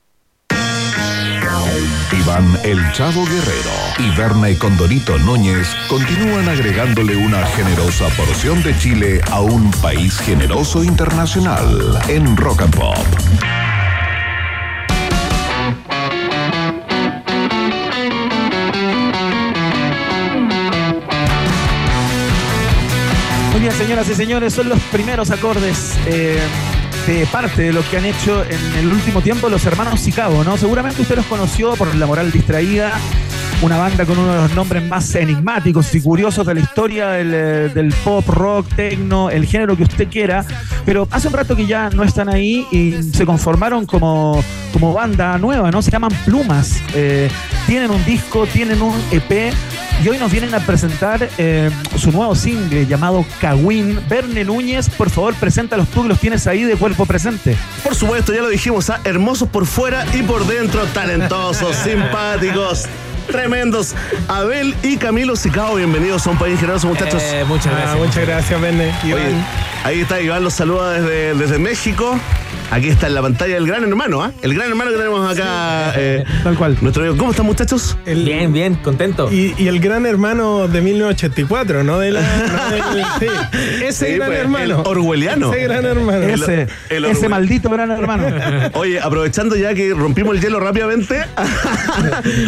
Iván 2.11 2.57
El 2.63 2.79
Chavo 2.93 3.23
Guerrero 3.25 3.69
y 3.99 4.09
Berna 4.17 4.47
Condorito 4.57 5.19
Núñez 5.19 5.67
continúan 5.87 6.49
agregándole 6.49 7.15
una 7.15 7.45
generosa 7.45 8.07
porción 8.17 8.63
de 8.63 8.75
Chile 8.79 9.21
a 9.29 9.41
un 9.41 9.69
país 9.83 10.17
generoso 10.17 10.83
internacional 10.83 11.99
en 12.07 12.35
Rock 12.37 12.63
and 12.63 12.75
Pop. 12.75 12.97
Muy 23.51 23.61
bien, 23.61 23.73
señoras 23.73 24.09
y 24.09 24.15
señores, 24.15 24.53
son 24.53 24.69
los 24.69 24.79
primeros 24.91 25.29
acordes 25.29 25.93
eh, 26.07 26.39
parte 27.31 27.63
de 27.63 27.73
lo 27.73 27.81
que 27.89 27.97
han 27.97 28.05
hecho 28.05 28.45
en 28.45 28.75
el 28.77 28.87
último 28.87 29.21
tiempo 29.21 29.49
los 29.49 29.65
hermanos 29.65 30.01
Chicago, 30.03 30.43
¿no? 30.45 30.57
Seguramente 30.57 31.01
usted 31.01 31.17
los 31.17 31.25
conoció 31.25 31.73
por 31.75 31.93
La 31.95 32.05
Moral 32.05 32.31
Distraída, 32.31 32.93
una 33.61 33.77
banda 33.77 34.05
con 34.05 34.17
uno 34.17 34.33
de 34.33 34.41
los 34.41 34.55
nombres 34.55 34.83
más 34.87 35.13
enigmáticos 35.15 35.93
y 35.95 36.01
curiosos 36.01 36.45
de 36.45 36.53
la 36.53 36.59
historia 36.59 37.09
del, 37.09 37.33
eh, 37.33 37.69
del 37.73 37.93
pop, 38.03 38.27
rock, 38.27 38.67
techno, 38.75 39.29
el 39.29 39.45
género 39.45 39.77
que 39.77 39.83
usted 39.83 40.07
quiera, 40.09 40.45
pero 40.85 41.07
hace 41.11 41.27
un 41.27 41.33
rato 41.33 41.55
que 41.55 41.65
ya 41.65 41.89
no 41.89 42.03
están 42.03 42.29
ahí 42.29 42.65
y 42.71 43.03
se 43.13 43.25
conformaron 43.25 43.85
como, 43.85 44.43
como 44.73 44.93
banda 44.93 45.37
nueva, 45.37 45.71
¿no? 45.71 45.81
Se 45.81 45.91
llaman 45.91 46.11
Plumas. 46.25 46.81
Eh, 46.93 47.29
tienen 47.67 47.91
un 47.91 48.03
disco, 48.05 48.45
tienen 48.47 48.81
un 48.81 48.95
EP 49.11 49.53
y 50.03 50.09
hoy 50.09 50.17
nos 50.17 50.31
vienen 50.31 50.53
a 50.53 50.59
presentar 50.59 51.29
eh, 51.37 51.69
su 51.97 52.11
nuevo 52.11 52.35
single 52.35 52.85
llamado 52.85 53.25
Kawin. 53.39 53.99
Verne 54.09 54.43
Núñez, 54.43 54.89
por 54.89 55.09
favor, 55.09 55.33
preséntalos 55.35 55.87
tú 55.89 56.03
que 56.03 56.09
los 56.09 56.19
tienes 56.19 56.47
ahí 56.47 56.63
de 56.63 56.75
cuerpo 56.75 57.05
presente. 57.05 57.55
Por 57.83 57.95
supuesto, 57.95 58.33
ya 58.33 58.41
lo 58.41 58.49
dijimos, 58.49 58.89
¿ah? 58.89 58.99
hermosos 59.03 59.47
por 59.47 59.65
fuera 59.65 60.05
y 60.13 60.23
por 60.23 60.45
dentro, 60.45 60.83
talentosos, 60.87 61.75
simpáticos. 61.83 62.87
Tremendos. 63.28 63.95
Abel 64.28 64.76
y 64.84 64.97
Camilo 64.97 65.36
Sicao, 65.36 65.76
bienvenidos 65.76 66.26
a 66.28 66.32
un 66.32 66.38
país 66.38 66.59
generoso, 66.59 66.88
muchachos. 66.88 67.21
Eh, 67.24 67.43
muchas 67.47 67.67
gracias. 67.74 67.91
Ah, 67.93 67.97
muchas 67.97 68.28
gracias. 68.28 68.61
Oye, 68.61 69.34
ahí 69.84 70.01
está 70.01 70.21
Iván, 70.21 70.43
los 70.43 70.53
saluda 70.53 70.91
desde, 70.99 71.34
desde 71.36 71.57
México. 71.59 72.19
Aquí 72.71 72.88
está 72.89 73.05
en 73.05 73.13
la 73.13 73.21
pantalla 73.21 73.55
el 73.57 73.67
gran 73.67 73.84
hermano, 73.84 74.24
¿ah? 74.24 74.32
El 74.41 74.55
gran 74.55 74.67
hermano 74.69 74.89
que 74.89 74.97
tenemos 74.97 75.30
acá. 75.32 75.93
eh, 75.95 76.24
Tal 76.43 76.55
cual. 76.57 76.76
nuestro 76.82 77.03
amigo. 77.03 77.17
¿Cómo 77.17 77.30
están, 77.30 77.45
muchachos? 77.45 77.95
Bien, 78.03 78.51
bien, 78.51 78.74
contento. 78.76 79.32
Y, 79.32 79.53
y 79.59 79.67
el 79.67 79.80
gran 79.80 80.07
hermano 80.07 80.67
de 80.67 80.82
1984, 80.82 81.84
¿no? 81.84 81.99
De 81.99 82.11
la, 82.11 82.21
no 82.82 82.93
del- 82.95 83.05
sí. 83.19 83.28
Ese 83.84 84.07
Sí, 84.07 84.13
gran 84.15 84.30
pues, 84.30 84.39
hermano. 84.39 84.63
el 84.65 84.71
orwelliano. 84.88 85.53
Ese 85.53 85.63
gran 85.65 85.86
hermano. 85.86 86.24
Ese, 86.24 86.67
el 86.89 87.05
ese 87.05 87.11
orgullo. 87.11 87.30
maldito 87.30 87.69
gran 87.69 87.91
hermano. 87.91 88.26
Oye, 88.74 88.99
aprovechando 88.99 89.55
ya 89.55 89.76
que 89.76 89.93
rompimos 89.93 90.36
el 90.36 90.41
hielo 90.41 90.59
rápidamente. 90.59 91.21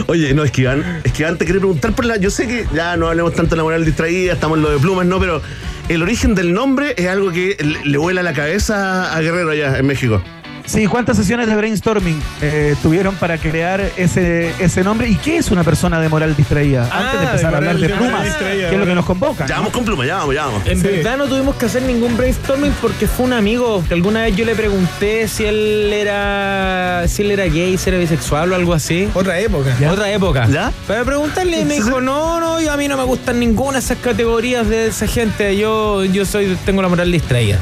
Oye, 0.07 0.33
no, 0.33 0.43
es 0.43 0.49
que 0.51 0.63
Es 1.03 1.11
que 1.11 1.23
te 1.25 1.45
quería 1.45 1.59
preguntar 1.59 1.93
por 1.93 2.05
la. 2.05 2.17
Yo 2.17 2.29
sé 2.29 2.47
que 2.47 2.65
ya 2.73 2.97
no 2.97 3.07
hablemos 3.07 3.33
tanto 3.33 3.51
de 3.51 3.57
la 3.57 3.63
moral 3.63 3.85
distraída, 3.85 4.33
estamos 4.33 4.57
en 4.57 4.63
lo 4.63 4.71
de 4.71 4.79
plumas, 4.79 5.05
no, 5.05 5.19
pero 5.19 5.41
el 5.89 6.01
origen 6.01 6.35
del 6.35 6.53
nombre 6.53 6.93
es 6.97 7.07
algo 7.07 7.31
que 7.31 7.57
le, 7.59 7.83
le 7.83 7.97
vuela 7.97 8.23
la 8.23 8.33
cabeza 8.33 9.15
a 9.15 9.21
Guerrero 9.21 9.51
allá 9.51 9.77
en 9.77 9.85
México. 9.85 10.21
Sí, 10.65 10.87
¿cuántas 10.87 11.17
sesiones 11.17 11.47
de 11.47 11.55
brainstorming 11.55 12.19
eh, 12.41 12.75
tuvieron 12.81 13.15
para 13.15 13.37
crear 13.37 13.81
ese, 13.97 14.51
ese 14.59 14.83
nombre? 14.83 15.07
¿Y 15.07 15.15
qué 15.15 15.37
es 15.37 15.51
una 15.51 15.63
persona 15.63 15.99
de 16.01 16.09
moral 16.09 16.35
distraída? 16.35 16.89
Ah, 16.91 16.99
Antes 17.01 17.19
de 17.19 17.25
empezar 17.27 17.49
de 17.51 17.55
a 17.55 17.57
hablar 17.57 17.77
de 17.77 17.89
plumas, 17.89 18.35
que 18.35 18.65
es 18.65 18.71
lo 18.73 18.79
que 18.79 18.85
¿no? 18.89 18.95
nos 18.95 19.05
convoca. 19.05 19.45
Ya 19.45 19.55
¿no? 19.55 19.61
vamos 19.61 19.73
con 19.73 19.85
plumas, 19.85 20.07
ya 20.07 20.15
vamos, 20.17 20.35
ya 20.35 20.45
vamos. 20.45 20.61
En 20.65 20.81
Sí. 20.81 20.87
verdad 20.87 21.17
no 21.17 21.27
tuvimos 21.27 21.55
que 21.55 21.65
hacer 21.67 21.83
ningún 21.83 22.17
brainstorming 22.17 22.73
porque 22.81 23.07
fue 23.07 23.25
un 23.25 23.33
amigo 23.33 23.83
que 23.87 23.93
alguna 23.93 24.23
vez 24.23 24.35
yo 24.35 24.43
le 24.45 24.55
pregunté 24.55 25.27
si 25.27 25.45
él 25.45 25.91
era 25.93 27.03
si 27.07 27.21
él 27.21 27.31
era 27.31 27.45
gay, 27.45 27.77
si 27.77 27.89
era 27.89 27.99
bisexual 27.99 28.51
o 28.51 28.55
algo 28.55 28.73
así. 28.73 29.07
Otra 29.13 29.39
época. 29.39 29.75
Otra 29.91 30.11
época. 30.11 30.47
¿Ya? 30.47 30.71
Para 30.87 31.03
preguntarle 31.05 31.59
y 31.61 31.65
me 31.65 31.75
dijo, 31.75 32.01
no, 32.01 32.39
no, 32.39 32.59
yo 32.59 32.71
a 32.71 32.77
mí 32.77 32.87
no 32.87 32.97
me 32.97 33.03
gustan 33.03 33.39
ninguna 33.39 33.73
de 33.73 33.79
esas 33.79 33.97
categorías 33.99 34.67
de 34.67 34.87
esa 34.87 35.05
gente. 35.07 35.55
Yo, 35.57 36.03
yo 36.05 36.25
soy, 36.25 36.57
tengo 36.65 36.81
la 36.81 36.87
moral 36.87 37.11
distraída. 37.11 37.59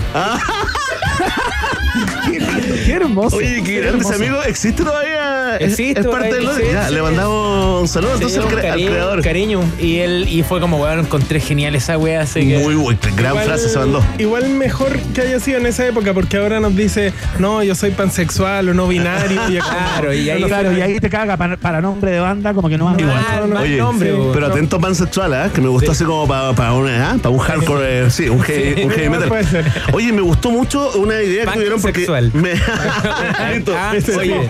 Qué 2.94 2.98
hermoso. 2.98 3.38
Oye, 3.38 3.64
qué 3.64 3.80
grande 3.80 4.04
ese 4.04 4.14
amigo. 4.14 4.44
¿Existe 4.44 4.84
todavía? 4.84 5.13
¿Es- 5.58 5.72
Existe 5.74 6.02
¿Es, 6.02 6.08
parte 6.08 6.28
ahí, 6.28 6.46
del 6.46 6.56
sí, 6.56 6.64
Ya, 6.72 6.88
sí. 6.88 6.94
le 6.94 7.02
mandamos 7.02 7.82
un 7.82 7.88
saludo 7.88 8.14
entonces 8.16 8.40
al, 8.40 8.48
creador. 8.48 9.22
cariño. 9.22 9.62
Y 9.80 9.98
él, 10.00 10.28
y 10.30 10.44
fue 10.44 10.60
como, 10.60 10.78
weón, 10.82 11.00
encontré 11.00 11.40
genial 11.40 11.76
esa 11.76 11.98
wea, 11.98 12.22
así 12.22 12.48
que. 12.48 12.60
Muy 12.60 12.76
buena, 12.76 13.00
gran 13.16 13.32
Igual- 13.34 13.46
frase 13.46 13.70
se 13.70 13.78
mandó. 13.80 14.04
Igual 14.18 14.50
mejor 14.50 14.98
que 15.14 15.22
haya 15.22 15.40
sido 15.40 15.60
en 15.60 15.66
esa 15.66 15.86
época, 15.88 16.14
porque 16.14 16.38
ahora 16.38 16.60
nos 16.60 16.76
dice, 16.76 17.14
no, 17.40 17.64
yo 17.64 17.76
soy 17.76 17.92
pansexual 17.92 18.70
o 18.70 18.74
no 18.74 18.88
binario. 18.88 19.42
y 19.50 19.58
Claro, 19.58 20.14
y 20.14 20.30
ahí- 20.30 20.44
Claro, 20.44 20.72
y 20.78 20.82
ahí 20.82 21.00
te 21.00 21.10
caga 21.10 21.38
para, 21.38 21.58
para 21.58 21.82
nombre 21.82 22.12
de 22.12 22.20
banda, 22.20 22.54
como 22.54 22.70
que 22.70 22.78
no 22.78 22.86
va 22.86 22.96
Igual, 23.00 23.48
mal 23.50 23.64
Oye, 23.64 23.78
nombre, 23.78 24.12
sí, 24.12 24.18
pero 24.34 24.48
atento 24.48 24.80
pansexual, 24.80 25.34
¿ah? 25.34 25.50
que 25.54 25.62
me 25.62 25.68
gustó 25.70 25.92
así 25.92 26.04
como 26.04 26.28
para 26.28 26.74
una, 26.74 27.12
¿ah? 27.12 27.16
para 27.22 27.30
un 27.30 27.40
hardcore, 27.40 28.06
eh, 28.06 28.10
sí, 28.10 28.30
un 28.30 28.42
heavy, 28.42 28.84
un 28.84 28.92
heavy 28.92 29.10
metal. 29.10 29.28
Puede 29.30 29.44
ser. 29.46 29.72
Oye, 29.94 30.12
me 30.14 30.22
gustó 30.22 30.52
mucho 30.52 30.92
una 31.00 31.22
idea 31.22 31.46
que 31.46 31.52
tuvieron 31.52 31.82
porque 31.82 32.06
Pansexual. 32.06 32.32
me... 32.34 32.54
Listo. 33.54 33.74
Ah, 33.78 33.94
oye. 34.18 34.50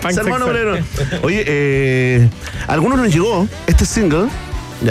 Oye, 1.22 1.44
eh, 1.46 2.28
algunos 2.66 2.98
nos 2.98 3.12
llegó 3.12 3.48
este 3.66 3.84
single 3.84 4.28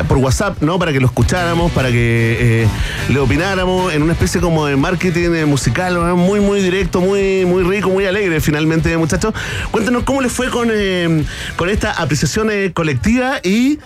por 0.07 0.17
WhatsApp, 0.17 0.61
¿no? 0.61 0.79
Para 0.79 0.91
que 0.91 0.99
lo 0.99 1.05
escucháramos, 1.05 1.71
para 1.71 1.89
que 1.89 2.63
eh, 2.63 2.67
le 3.09 3.19
opináramos 3.19 3.93
en 3.93 4.01
una 4.01 4.13
especie 4.13 4.41
como 4.41 4.65
de 4.65 4.75
marketing 4.75 5.31
eh, 5.33 5.45
musical, 5.45 6.15
muy, 6.15 6.39
muy 6.39 6.61
directo, 6.61 6.99
muy, 6.99 7.45
muy 7.45 7.63
rico, 7.63 7.89
muy 7.89 8.05
alegre 8.05 8.41
finalmente, 8.41 8.95
muchachos. 8.97 9.33
Cuéntanos 9.71 10.03
cómo 10.03 10.21
les 10.21 10.31
fue 10.31 10.49
con, 10.49 10.69
eh, 10.71 11.23
con 11.55 11.69
esta 11.69 11.91
apreciación 11.91 12.49
eh, 12.51 12.71
colectiva 12.73 13.39
y... 13.43 13.79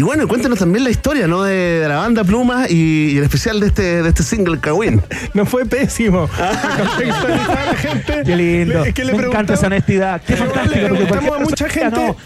Y 0.00 0.02
bueno, 0.02 0.26
cuéntanos 0.26 0.58
también 0.58 0.82
la 0.82 0.88
historia, 0.88 1.26
¿no? 1.26 1.42
De, 1.42 1.52
de 1.80 1.86
la 1.86 1.96
banda 1.98 2.24
Plumas 2.24 2.70
y, 2.70 3.10
y 3.10 3.18
en 3.18 3.24
especial 3.24 3.60
de 3.60 3.66
este, 3.66 4.02
de 4.02 4.08
este 4.08 4.22
single, 4.22 4.58
Kawin. 4.58 5.02
No 5.34 5.44
fue 5.44 5.66
pésimo. 5.66 6.26
Contextualizar 6.78 7.58
a 7.58 7.66
la 7.66 7.74
gente. 7.74 8.22
Qué 8.24 8.34
lindo. 8.34 8.82
Es 8.82 8.94
que 8.94 9.04
le 9.04 9.12
Me 9.12 9.24
encanta 9.24 9.52
esa 9.52 9.66
preguntamos- 9.66 9.66
honestidad. 9.66 10.22
Qué 10.26 10.32
le 10.32 10.38
fantástico. 10.38 10.88
porque 10.88 11.04
preguntamos 11.04 11.36
a 11.36 11.38
mucha 11.40 11.68
gente. 11.68 11.90
No, 12.06 12.16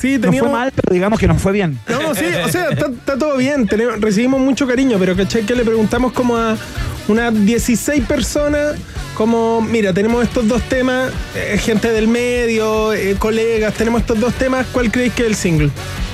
Sí, 0.00 0.14
no 0.14 0.20
teníamos. 0.20 0.50
fue 0.50 0.58
mal, 0.60 0.72
pero 0.72 0.94
digamos 0.94 1.18
que 1.18 1.26
nos 1.26 1.42
fue 1.42 1.50
bien. 1.50 1.80
No, 1.88 2.14
sí, 2.14 2.26
o 2.44 2.48
sea, 2.48 2.68
está, 2.70 2.86
está 2.86 3.18
todo 3.18 3.36
bien, 3.36 3.66
tenemos- 3.66 4.00
recibimos 4.00 4.40
mucho 4.40 4.68
cariño, 4.68 4.96
pero 5.00 5.16
¿cachai? 5.16 5.42
Que 5.42 5.56
le 5.56 5.64
preguntamos 5.64 6.12
como 6.12 6.36
a 6.36 6.56
unas 7.08 7.34
16 7.44 8.04
personas, 8.04 8.76
como, 9.14 9.60
mira, 9.60 9.92
tenemos 9.92 10.22
estos 10.22 10.46
dos 10.46 10.62
temas, 10.62 11.10
eh, 11.34 11.58
gente 11.58 11.90
del 11.90 12.06
medio, 12.06 12.92
eh, 12.92 13.16
colegas, 13.18 13.74
tenemos 13.74 14.00
estos 14.02 14.18
dos 14.20 14.32
temas, 14.34 14.64
¿cuál 14.72 14.92
creéis 14.92 15.12
que 15.12 15.22
es 15.22 15.28
el 15.30 15.34
single? 15.34 15.70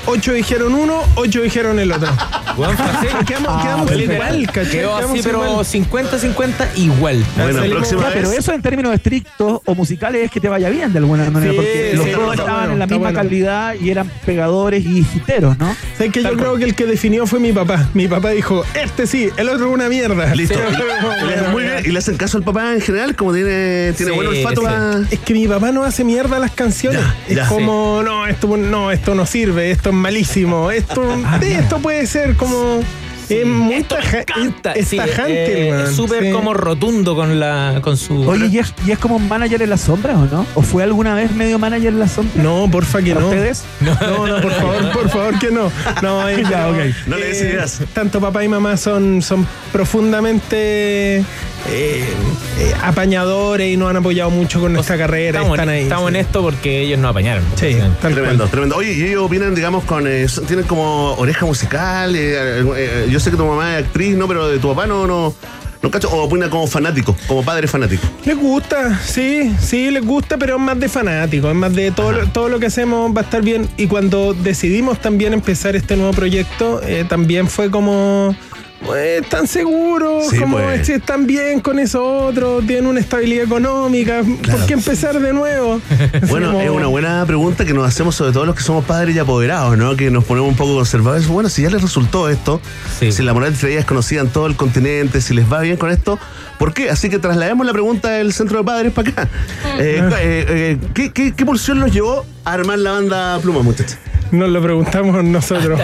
Ocho 0.07 0.33
dijeron 0.33 0.73
uno, 0.73 1.01
ocho 1.15 1.41
dijeron 1.41 1.79
el 1.79 1.91
otro. 1.91 2.07
Así. 2.57 3.07
Quedamos, 3.27 3.49
Ah, 3.51 3.61
quedamos 3.61 3.91
igual, 3.91 4.47
¿cachai? 4.51 4.71
Quedó 4.71 4.95
así, 4.97 5.19
pero 5.23 5.45
igual. 5.45 5.63
50-50 5.65 6.67
igual. 6.77 7.23
Bueno, 7.35 7.61
próxima 7.69 8.01
Ya, 8.01 8.07
vez. 8.07 8.15
pero 8.15 8.31
eso 8.31 8.51
en 8.53 8.61
términos 8.63 8.93
estrictos 8.95 9.61
o 9.63 9.75
musicales 9.75 10.25
es 10.25 10.31
que 10.31 10.39
te 10.39 10.49
vaya 10.49 10.69
bien 10.69 10.91
de 10.91 10.97
alguna 10.97 11.29
manera, 11.29 11.51
Sí, 11.51 11.55
porque 11.57 11.91
los 11.93 12.11
dos 12.11 12.31
estaban 12.33 12.55
bueno, 12.55 12.73
en 12.73 12.79
la 12.79 12.87
misma 12.87 12.97
bueno. 13.11 13.19
calidad 13.19 13.75
y 13.79 13.91
eran 13.91 14.09
pegadores 14.25 14.83
y 14.83 14.99
hiteros, 15.13 15.55
¿no? 15.59 15.75
¿Sabes 15.97 16.11
que 16.11 16.23
Yo 16.23 16.35
creo 16.35 16.55
que 16.57 16.63
el 16.63 16.73
que 16.73 16.85
definió 16.87 17.27
fue 17.27 17.39
mi 17.39 17.51
papá. 17.53 17.87
Mi 17.93 18.07
papá 18.07 18.31
dijo, 18.31 18.63
este 18.73 19.05
sí, 19.05 19.29
el 19.37 19.49
otro 19.49 19.67
es 19.67 19.73
una 19.73 19.87
mierda. 19.87 20.33
Listo. 20.33 20.55
Sí, 20.55 20.61
Y 21.23 21.27
le 21.27 21.35
hacen 21.35 21.51
muy 21.51 21.61
bien. 21.63 21.75
Y 21.85 21.89
le 21.91 21.99
hacen 21.99 22.17
caso 22.17 22.37
al 22.39 22.43
papá 22.43 22.73
en 22.73 22.81
general, 22.81 23.15
como 23.15 23.33
tiene, 23.33 23.93
tiene 23.95 24.11
Sí, 24.13 24.15
buen 24.17 24.27
olfato. 24.29 24.63
Es 25.11 25.19
que 25.19 25.33
mi 25.35 25.47
papá 25.47 25.71
no 25.71 25.83
hace 25.83 26.03
mierda 26.03 26.39
las 26.39 26.51
canciones. 26.51 27.01
Ya, 27.01 27.15
es 27.27 27.35
ya. 27.35 27.47
como, 27.47 28.01
no, 28.03 28.25
esto 28.25 28.57
no, 28.57 28.91
esto 28.91 29.13
no 29.13 29.27
sirve, 29.27 29.69
esto 29.69 29.89
es 29.89 29.95
malísimo, 29.97 30.71
esto, 30.71 31.03
sí, 31.41 31.47
esto 31.51 31.79
puede 31.79 32.05
ser 32.07 32.35
como. 32.35 32.79
es 33.29 33.45
muy 33.45 33.73
Esto 33.75 33.95
me 33.95 34.01
taja- 34.01 34.19
encanta. 34.21 34.71
es 34.71 34.87
Sí, 34.87 34.95
tajante, 34.95 35.69
eh, 35.69 35.87
súper 35.93 36.23
Sí. 36.23 36.31
como 36.31 36.53
rotundo 36.53 37.13
con 37.13 37.39
la 37.41 37.79
con 37.81 37.97
su. 37.97 38.21
Oye, 38.29 38.47
¿y 38.47 38.59
es, 38.59 38.73
y 38.85 38.91
es 38.91 38.99
como 38.99 39.17
un 39.17 39.27
manager 39.27 39.61
en 39.61 39.69
la 39.69 39.77
sombra 39.77 40.17
o 40.17 40.25
no? 40.25 40.45
¿O 40.55 40.61
fue 40.61 40.83
alguna 40.83 41.13
vez 41.13 41.31
medio 41.33 41.59
manager 41.59 41.89
en 41.89 41.99
la 41.99 42.07
sombra? 42.07 42.41
No, 42.41 42.69
porfa 42.71 43.01
que 43.01 43.11
¿A 43.11 43.15
no. 43.15 43.25
ustedes? 43.27 43.63
No, 43.81 43.93
no, 44.27 44.41
por 44.41 44.51
favor, 44.53 44.91
por 44.93 45.09
favor 45.09 45.39
que 45.39 45.51
no. 45.51 45.69
No, 46.01 46.29
eh, 46.29 46.41
Ya, 46.49 46.67
no, 46.67 46.69
ok. 46.69 46.77
No 47.07 47.17
le 47.17 47.27
des 47.27 47.41
eh, 47.41 47.49
ideas. 47.49 47.81
Tanto 47.93 48.21
papá 48.21 48.45
y 48.45 48.47
mamá 48.47 48.77
son, 48.77 49.21
son 49.21 49.45
profundamente 49.73 51.23
eh, 51.69 52.05
eh, 52.59 52.73
apañadores 52.83 53.67
y 53.73 53.77
nos 53.77 53.89
han 53.89 53.97
apoyado 53.97 54.29
mucho 54.29 54.59
con 54.59 54.73
nuestra 54.73 54.97
carrera. 54.97 55.39
estamos 55.39 55.57
están 55.57 55.69
en, 55.69 55.75
ahí. 55.75 55.83
estamos 55.83 56.09
sí. 56.11 56.15
en 56.17 56.21
esto 56.25 56.41
porque 56.41 56.81
ellos 56.81 56.99
no 56.99 57.09
apañaron. 57.09 57.43
Sí, 57.55 57.75
tal 58.01 58.13
Tremendo, 58.13 58.37
cual. 58.43 58.49
tremendo. 58.51 58.75
Oye, 58.77 58.93
y 58.93 59.03
ellos 59.03 59.23
opinan, 59.23 59.53
digamos, 59.55 59.83
con. 59.83 60.05
eh, 60.07 60.25
tienen 60.47 60.65
como 60.65 61.13
oreja 61.13 61.45
musical. 61.45 62.15
eh, 62.15 62.63
eh, 62.77 63.07
yo 63.09 63.19
sé 63.19 63.31
que 63.31 63.37
tu 63.37 63.45
mamá 63.45 63.77
es 63.77 63.85
actriz, 63.85 64.15
¿no? 64.15 64.27
Pero 64.27 64.47
de 64.47 64.59
tu 64.59 64.69
papá 64.69 64.87
no. 64.87 65.07
no 65.07 65.33
no 65.79 65.91
cacho, 65.91 66.09
o 66.09 66.23
opina 66.23 66.49
como 66.49 66.65
fanático, 66.65 67.15
como 67.27 67.43
padre 67.43 67.67
fanático. 67.67 68.01
Les 68.25 68.35
gusta, 68.35 68.99
sí, 69.05 69.53
sí, 69.61 69.91
les 69.91 70.03
gusta, 70.03 70.35
pero 70.35 70.55
es 70.55 70.59
más 70.61 70.79
de 70.79 70.89
fanático, 70.89 71.49
es 71.49 71.55
más 71.55 71.71
de 71.71 71.91
todo, 71.91 72.13
lo- 72.13 72.25
todo 72.29 72.49
lo 72.49 72.59
que 72.59 72.65
hacemos 72.65 73.15
va 73.15 73.21
a 73.21 73.23
estar 73.23 73.43
bien. 73.43 73.69
Y 73.77 73.85
cuando 73.85 74.33
decidimos 74.33 74.99
también 74.99 75.33
empezar 75.33 75.75
este 75.75 75.95
nuevo 75.95 76.13
proyecto, 76.13 76.81
eh, 76.81 77.05
también 77.07 77.47
fue 77.47 77.69
como, 77.69 78.35
eh, 78.95 79.19
¿están 79.23 79.47
seguros? 79.47 80.27
Sí, 80.29 80.37
como 80.37 80.57
pues. 80.57 80.87
están 80.89 81.27
bien 81.27 81.59
con 81.59 81.79
eso 81.79 82.03
otro, 82.27 82.61
tienen 82.61 82.87
una 82.87 82.99
estabilidad 82.99 83.45
económica, 83.45 84.21
¿por 84.49 84.65
qué 84.65 84.73
empezar 84.73 85.19
de 85.19 85.33
nuevo? 85.33 85.81
Bueno, 86.29 86.47
como- 86.51 86.61
es 86.61 86.69
una 86.69 86.87
buena 86.87 87.25
pregunta 87.25 87.65
que 87.65 87.73
nos 87.73 87.87
hacemos 87.87 88.15
sobre 88.15 88.31
todo 88.31 88.45
los 88.45 88.55
que 88.55 88.61
somos 88.63 88.85
padres 88.85 89.15
y 89.15 89.19
apoderados, 89.19 89.77
¿no? 89.77 89.95
Que 89.95 90.09
nos 90.11 90.23
ponemos 90.23 90.49
un 90.49 90.55
poco 90.55 90.75
conservadores. 90.75 91.27
Bueno, 91.27 91.49
si 91.49 91.61
ya 91.63 91.69
les 91.69 91.81
resultó 91.81 92.29
esto, 92.29 92.61
si 92.99 93.23
la 93.23 93.33
moral 93.33 93.57
de 93.57 93.77
es 93.77 93.85
conocida 93.85 94.21
en 94.21 94.29
todo 94.29 94.47
el 94.47 94.55
continente, 94.55 95.21
si 95.21 95.33
les 95.33 95.51
va 95.51 95.61
bien 95.61 95.77
con 95.77 95.89
esto, 95.91 96.19
¿por 96.57 96.73
qué? 96.73 96.89
Así 96.89 97.09
que 97.09 97.19
traslademos 97.19 97.65
la 97.65 97.73
pregunta 97.73 98.09
del 98.09 98.33
centro 98.33 98.59
de 98.59 98.63
padres 98.63 98.93
para 98.93 99.09
acá. 99.09 99.27
Eh, 99.79 100.01
eh, 100.01 100.45
eh, 100.49 100.77
¿qué, 100.93 101.11
qué, 101.11 101.33
qué 101.33 101.45
pulsión 101.45 101.79
nos 101.79 101.91
llevó 101.91 102.25
a 102.45 102.53
armar 102.53 102.79
la 102.79 102.93
banda 102.93 103.37
Pluma, 103.39 103.61
muchachos? 103.61 103.97
Nos 104.31 104.49
lo 104.49 104.61
preguntamos 104.61 105.23
nosotros. 105.23 105.79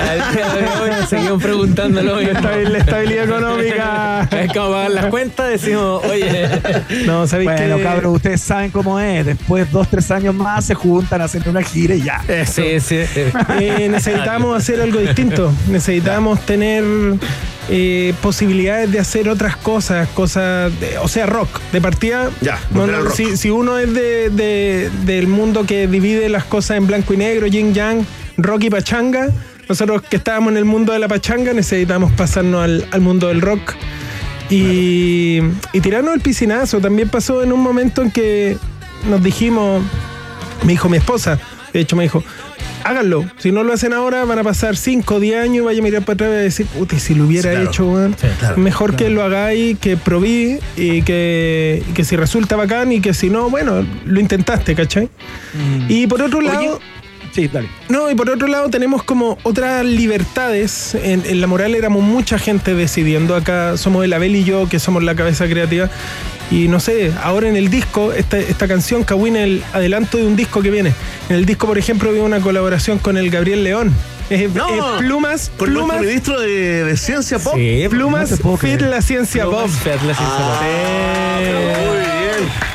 Seguimos 1.09 1.41
preguntándolo. 1.41 2.19
La 2.19 2.31
estabil- 2.31 2.69
la 2.69 2.77
estabilidad 2.79 3.23
económica. 3.25 4.27
Es 4.31 4.51
como 4.53 4.71
pagar 4.71 4.91
las 4.91 5.05
cuentas, 5.07 5.49
decimos, 5.49 6.03
oye. 6.05 6.49
No, 7.05 7.27
¿sabéis 7.27 7.49
Bueno, 7.51 7.77
que- 7.77 7.83
cabros, 7.83 8.15
ustedes 8.15 8.41
saben 8.41 8.71
cómo 8.71 8.99
es. 8.99 9.25
Después, 9.25 9.71
dos, 9.71 9.87
tres 9.89 10.09
años 10.11 10.35
más, 10.35 10.65
se 10.65 10.73
juntan, 10.75 11.21
hacen 11.21 11.43
una 11.47 11.61
gira 11.63 11.95
y 11.95 12.01
ya. 12.03 12.21
Eso. 12.27 12.61
Sí, 12.61 12.79
sí. 12.79 12.95
Eh, 13.59 13.87
necesitamos 13.89 14.57
hacer 14.57 14.81
algo 14.81 14.99
distinto. 14.99 15.51
Necesitamos 15.67 16.45
tener 16.45 16.83
eh, 17.69 18.13
posibilidades 18.21 18.91
de 18.91 18.99
hacer 18.99 19.29
otras 19.29 19.55
cosas, 19.55 20.07
cosas, 20.09 20.71
de- 20.79 20.97
o 20.97 21.07
sea, 21.07 21.25
rock. 21.25 21.59
De 21.71 21.79
partida, 21.81 22.29
Ya, 22.41 22.59
no, 22.71 22.81
volver 22.81 22.95
al 22.95 23.03
no, 23.03 23.07
rock. 23.09 23.15
si, 23.17 23.37
si 23.37 23.49
uno 23.49 23.77
es 23.79 23.93
de, 23.93 24.29
de- 24.29 24.89
del 25.05 25.27
mundo 25.27 25.65
que 25.65 25.87
divide 25.87 26.27
las 26.29 26.43
cosas 26.43 26.77
en 26.77 26.87
blanco 26.87 27.13
y 27.13 27.17
negro, 27.17 27.47
yin 27.47 27.73
yang, 27.73 28.05
rock 28.37 28.63
y 28.65 28.69
pachanga, 28.69 29.29
nosotros 29.67 30.01
que 30.03 30.17
estábamos 30.17 30.51
en 30.51 30.57
el 30.57 30.65
mundo 30.65 30.93
de 30.93 30.99
la 30.99 31.07
pachanga 31.07 31.53
necesitamos 31.53 32.11
pasarnos 32.13 32.63
al, 32.63 32.87
al 32.91 33.01
mundo 33.01 33.27
del 33.27 33.41
rock. 33.41 33.73
Y, 34.49 35.39
y 35.71 35.81
tirarnos 35.81 36.13
el 36.13 36.21
piscinazo. 36.21 36.79
También 36.79 37.09
pasó 37.09 37.41
en 37.41 37.53
un 37.53 37.61
momento 37.61 38.01
en 38.01 38.11
que 38.11 38.57
nos 39.09 39.23
dijimos, 39.23 39.81
me 40.63 40.73
dijo 40.73 40.89
mi 40.89 40.97
esposa, 40.97 41.39
de 41.71 41.79
hecho 41.79 41.95
me 41.95 42.03
dijo, 42.03 42.23
háganlo. 42.83 43.25
Si 43.37 43.51
no 43.51 43.63
lo 43.63 43.73
hacen 43.73 43.93
ahora, 43.93 44.25
van 44.25 44.39
a 44.39 44.43
pasar 44.43 44.75
5 44.75 45.15
o 45.15 45.19
10 45.19 45.37
años 45.43 45.57
y 45.57 45.59
vaya 45.61 45.79
a 45.79 45.83
mirar 45.83 46.01
para 46.03 46.13
atrás 46.13 46.29
y 46.29 46.43
decir, 46.43 46.65
puta, 46.67 46.99
si 46.99 47.15
lo 47.15 47.25
hubiera 47.25 47.51
claro. 47.51 47.69
hecho, 47.69 48.11
claro. 48.39 48.57
Mejor 48.57 48.95
que 48.95 49.09
lo 49.09 49.23
hagáis, 49.23 49.79
que 49.79 49.97
probí 49.97 50.59
y 50.75 51.01
que, 51.01 51.83
y 51.89 51.93
que 51.93 52.03
si 52.03 52.15
resulta 52.15 52.55
bacán 52.55 52.91
y 52.91 53.01
que 53.01 53.13
si 53.13 53.29
no, 53.29 53.49
bueno, 53.49 53.85
lo 54.05 54.19
intentaste, 54.19 54.75
¿cachai? 54.75 55.09
Y 55.87 56.07
por 56.07 56.21
otro 56.21 56.41
lado. 56.41 56.79
Sí, 57.33 57.47
dale. 57.47 57.67
No, 57.89 58.11
y 58.11 58.15
por 58.15 58.29
otro 58.29 58.47
lado 58.47 58.69
tenemos 58.69 59.03
como 59.03 59.39
otras 59.41 59.83
libertades. 59.83 60.93
En, 60.93 61.41
La 61.41 61.47
Moral 61.47 61.73
éramos 61.73 62.03
mucha 62.03 62.37
gente 62.37 62.75
decidiendo. 62.75 63.35
Acá 63.35 63.75
somos 63.77 64.05
el 64.05 64.13
Abel 64.13 64.35
y 64.35 64.43
yo, 64.43 64.69
que 64.69 64.77
somos 64.77 65.03
la 65.03 65.15
cabeza 65.15 65.47
creativa. 65.47 65.89
Y 66.51 66.67
no 66.67 66.79
sé, 66.79 67.11
ahora 67.23 67.49
en 67.49 67.55
el 67.55 67.69
disco, 67.69 68.13
esta, 68.13 68.37
esta 68.37 68.67
canción, 68.67 69.03
Kawin, 69.03 69.35
el 69.35 69.63
adelanto 69.73 70.19
de 70.19 70.27
un 70.27 70.35
disco 70.35 70.61
que 70.61 70.69
viene. 70.69 70.93
En 71.29 71.37
el 71.37 71.45
disco, 71.45 71.65
por 71.65 71.79
ejemplo, 71.79 72.11
viene 72.11 72.25
una 72.25 72.39
colaboración 72.39 72.99
con 72.99 73.17
el 73.17 73.31
Gabriel 73.31 73.63
León. 73.63 73.93
Es, 74.29 74.53
No, 74.53 74.95
es 74.95 75.01
plumas, 75.01 75.51
Con 75.57 75.69
plumas, 75.69 76.01
ministro 76.01 76.39
de, 76.39 76.83
de 76.85 76.97
Ciencia 76.97 77.39
Pop. 77.39 77.53
Sí, 77.55 77.85
plumas, 77.89 78.43
no 78.43 78.57
fit 78.57 78.81
la 78.81 79.01
ciencia 79.01 79.43
Plumas, 79.43 79.63
pop. 79.71 79.71
fit 79.71 80.01
la 80.03 80.13
ciencia 80.15 80.19
Ah, 80.27 80.59
Sí. 80.59 81.45
pero 81.45 81.59
muy 81.59 81.97
bien. 81.97 82.13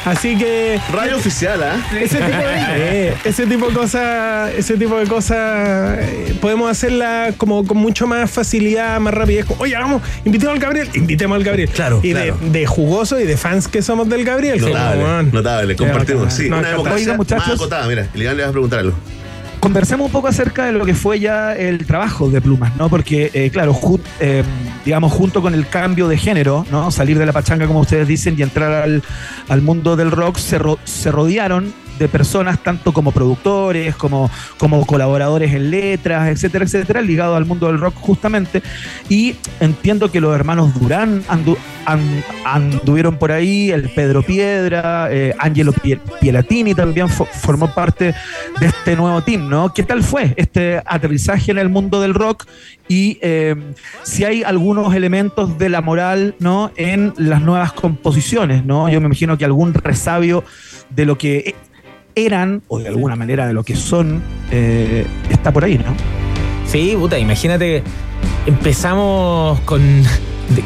Así 0.05 0.39
que 0.39 0.81
Radio 0.93 1.17
oficial, 1.17 1.63
¿ah? 1.63 1.77
ese 2.01 2.17
tipo 2.17 2.39
de, 2.39 2.55
eh, 3.11 3.15
ese 3.25 3.47
tipo 3.47 3.69
de 3.69 3.75
cosas, 3.75 4.53
ese 4.57 4.77
tipo 4.79 4.97
de 4.99 5.07
cosas 5.07 5.99
eh, 6.01 6.35
podemos 6.41 6.71
hacerla 6.71 7.33
como 7.37 7.67
con 7.67 7.77
mucho 7.77 8.07
más 8.07 8.31
facilidad, 8.31 8.99
más 9.01 9.13
rapidez. 9.13 9.45
Oye, 9.59 9.75
vamos, 9.75 10.01
invitemos 10.25 10.55
al 10.55 10.61
Gabriel, 10.61 10.89
invitemos 10.95 11.37
al 11.37 11.45
Gabriel. 11.45 11.69
Claro, 11.71 12.01
Y 12.03 12.13
claro. 12.13 12.37
De, 12.41 12.51
de 12.61 12.67
jugoso 12.67 13.21
y 13.21 13.25
de 13.25 13.37
fans 13.37 13.69
que 13.69 13.83
somos 13.83 14.09
del 14.09 14.25
Gabriel. 14.25 14.61
Notable, 14.61 15.03
como, 15.03 15.23
notable, 15.25 15.77
compartimos. 15.77 16.33
Sí, 16.33 16.49
No, 16.49 16.59
una 16.59 16.69
democracia 16.71 17.01
Oigan, 17.01 17.17
muchachos. 17.19 17.47
más 17.49 17.57
acotada. 17.57 17.87
Mira, 17.87 18.09
el 18.15 18.23
Iván 18.23 18.37
le 18.37 18.43
vas 18.45 18.49
a 18.51 18.53
preguntar 18.53 18.79
algo. 18.79 18.97
Conversemos 19.61 20.07
un 20.07 20.13
poco 20.13 20.29
acerca 20.29 20.67
de 20.67 20.73
lo 20.73 20.85
que 20.87 20.95
fue 20.95 21.19
ya 21.19 21.55
el 21.55 21.85
trabajo 21.85 22.31
de 22.31 22.41
Plumas, 22.41 22.77
¿no? 22.77 22.89
Porque, 22.89 23.31
eh, 23.35 23.51
claro, 23.51 23.75
ju- 23.75 24.01
eh, 24.21 24.45
digamos, 24.85 25.13
junto 25.13 25.43
con 25.43 25.53
el 25.53 25.67
cambio 25.69 26.07
de 26.07 26.17
género, 26.17 26.65
¿no? 26.71 26.91
Salir 26.91 27.19
de 27.19 27.27
la 27.27 27.33
pachanga, 27.33 27.67
como 27.67 27.81
ustedes 27.81 28.07
dicen, 28.07 28.37
y 28.39 28.43
entrar 28.43 28.73
al, 28.73 29.03
al 29.49 29.63
mundo 29.63 29.97
del 29.97 30.11
rock, 30.13 30.37
se, 30.39 30.59
ro- 30.59 30.79
se 30.85 31.11
rodearon 31.11 31.73
de 31.99 32.09
personas, 32.09 32.63
tanto 32.63 32.93
como 32.93 33.13
productores, 33.13 33.95
como, 33.97 34.31
como 34.59 34.85
colaboradores 34.87 35.53
en 35.53 35.71
letras, 35.71 36.29
etcétera, 36.29 36.65
etcétera, 36.65 37.01
ligados 37.01 37.37
al 37.37 37.45
mundo 37.45 37.67
del 37.67 37.79
rock 37.79 37.95
justamente. 37.97 38.63
Y 39.09 39.37
entiendo 39.61 40.11
que 40.11 40.21
los 40.21 40.35
hermanos 40.35 40.73
Durán 40.79 41.23
andu- 41.25 41.57
an- 41.85 42.25
anduvieron 42.45 43.17
por 43.19 43.33
ahí, 43.33 43.71
el 43.71 43.91
Pedro 43.91 44.23
Piedra, 44.23 45.09
eh, 45.11 45.35
Angelo 45.39 45.73
Pie- 45.73 46.01
Pielatini 46.21 46.75
también 46.75 47.09
fo- 47.09 47.27
formó 47.27 47.75
parte 47.75 48.15
de 48.61 48.67
este 48.67 48.97
nuevo 48.97 49.23
team, 49.23 49.49
¿no? 49.49 49.73
¿Qué 49.75 49.83
tal 49.83 50.03
fue 50.03 50.35
este 50.37 50.81
aterrizaje 50.87 51.51
en 51.51 51.59
el 51.59 51.69
mundo 51.69 52.01
del 52.01 52.15
rock? 52.15 52.45
Y 52.89 53.19
eh, 53.21 53.55
si 54.03 54.25
hay 54.25 54.43
algunos 54.43 54.95
elementos 54.95 55.59
de 55.59 55.69
la 55.69 55.81
moral, 55.83 56.35
¿no? 56.39 56.71
En 56.77 57.13
las 57.19 57.43
nuevas 57.43 57.73
composiciones, 57.73 58.65
¿no? 58.65 58.89
Yo 58.89 59.01
me 59.01 59.07
imagino 59.07 59.37
que 59.37 59.45
algún 59.45 59.75
resabio 59.75 60.45
de 60.91 61.05
lo 61.05 61.19
que 61.19 61.55
eran, 62.27 62.63
o 62.69 62.79
de 62.79 62.89
alguna 62.89 63.17
manera 63.17 63.47
de 63.47 63.53
lo 63.53 63.65
que 63.65 63.77
son, 63.77 64.23
eh, 64.51 65.07
está 65.31 65.53
por 65.53 65.65
ahí, 65.65 65.79
¿no? 65.79 65.95
Sí, 66.67 66.95
puta, 66.99 67.19
imagínate, 67.19 67.83
empezamos 68.47 69.61
con, 69.61 70.03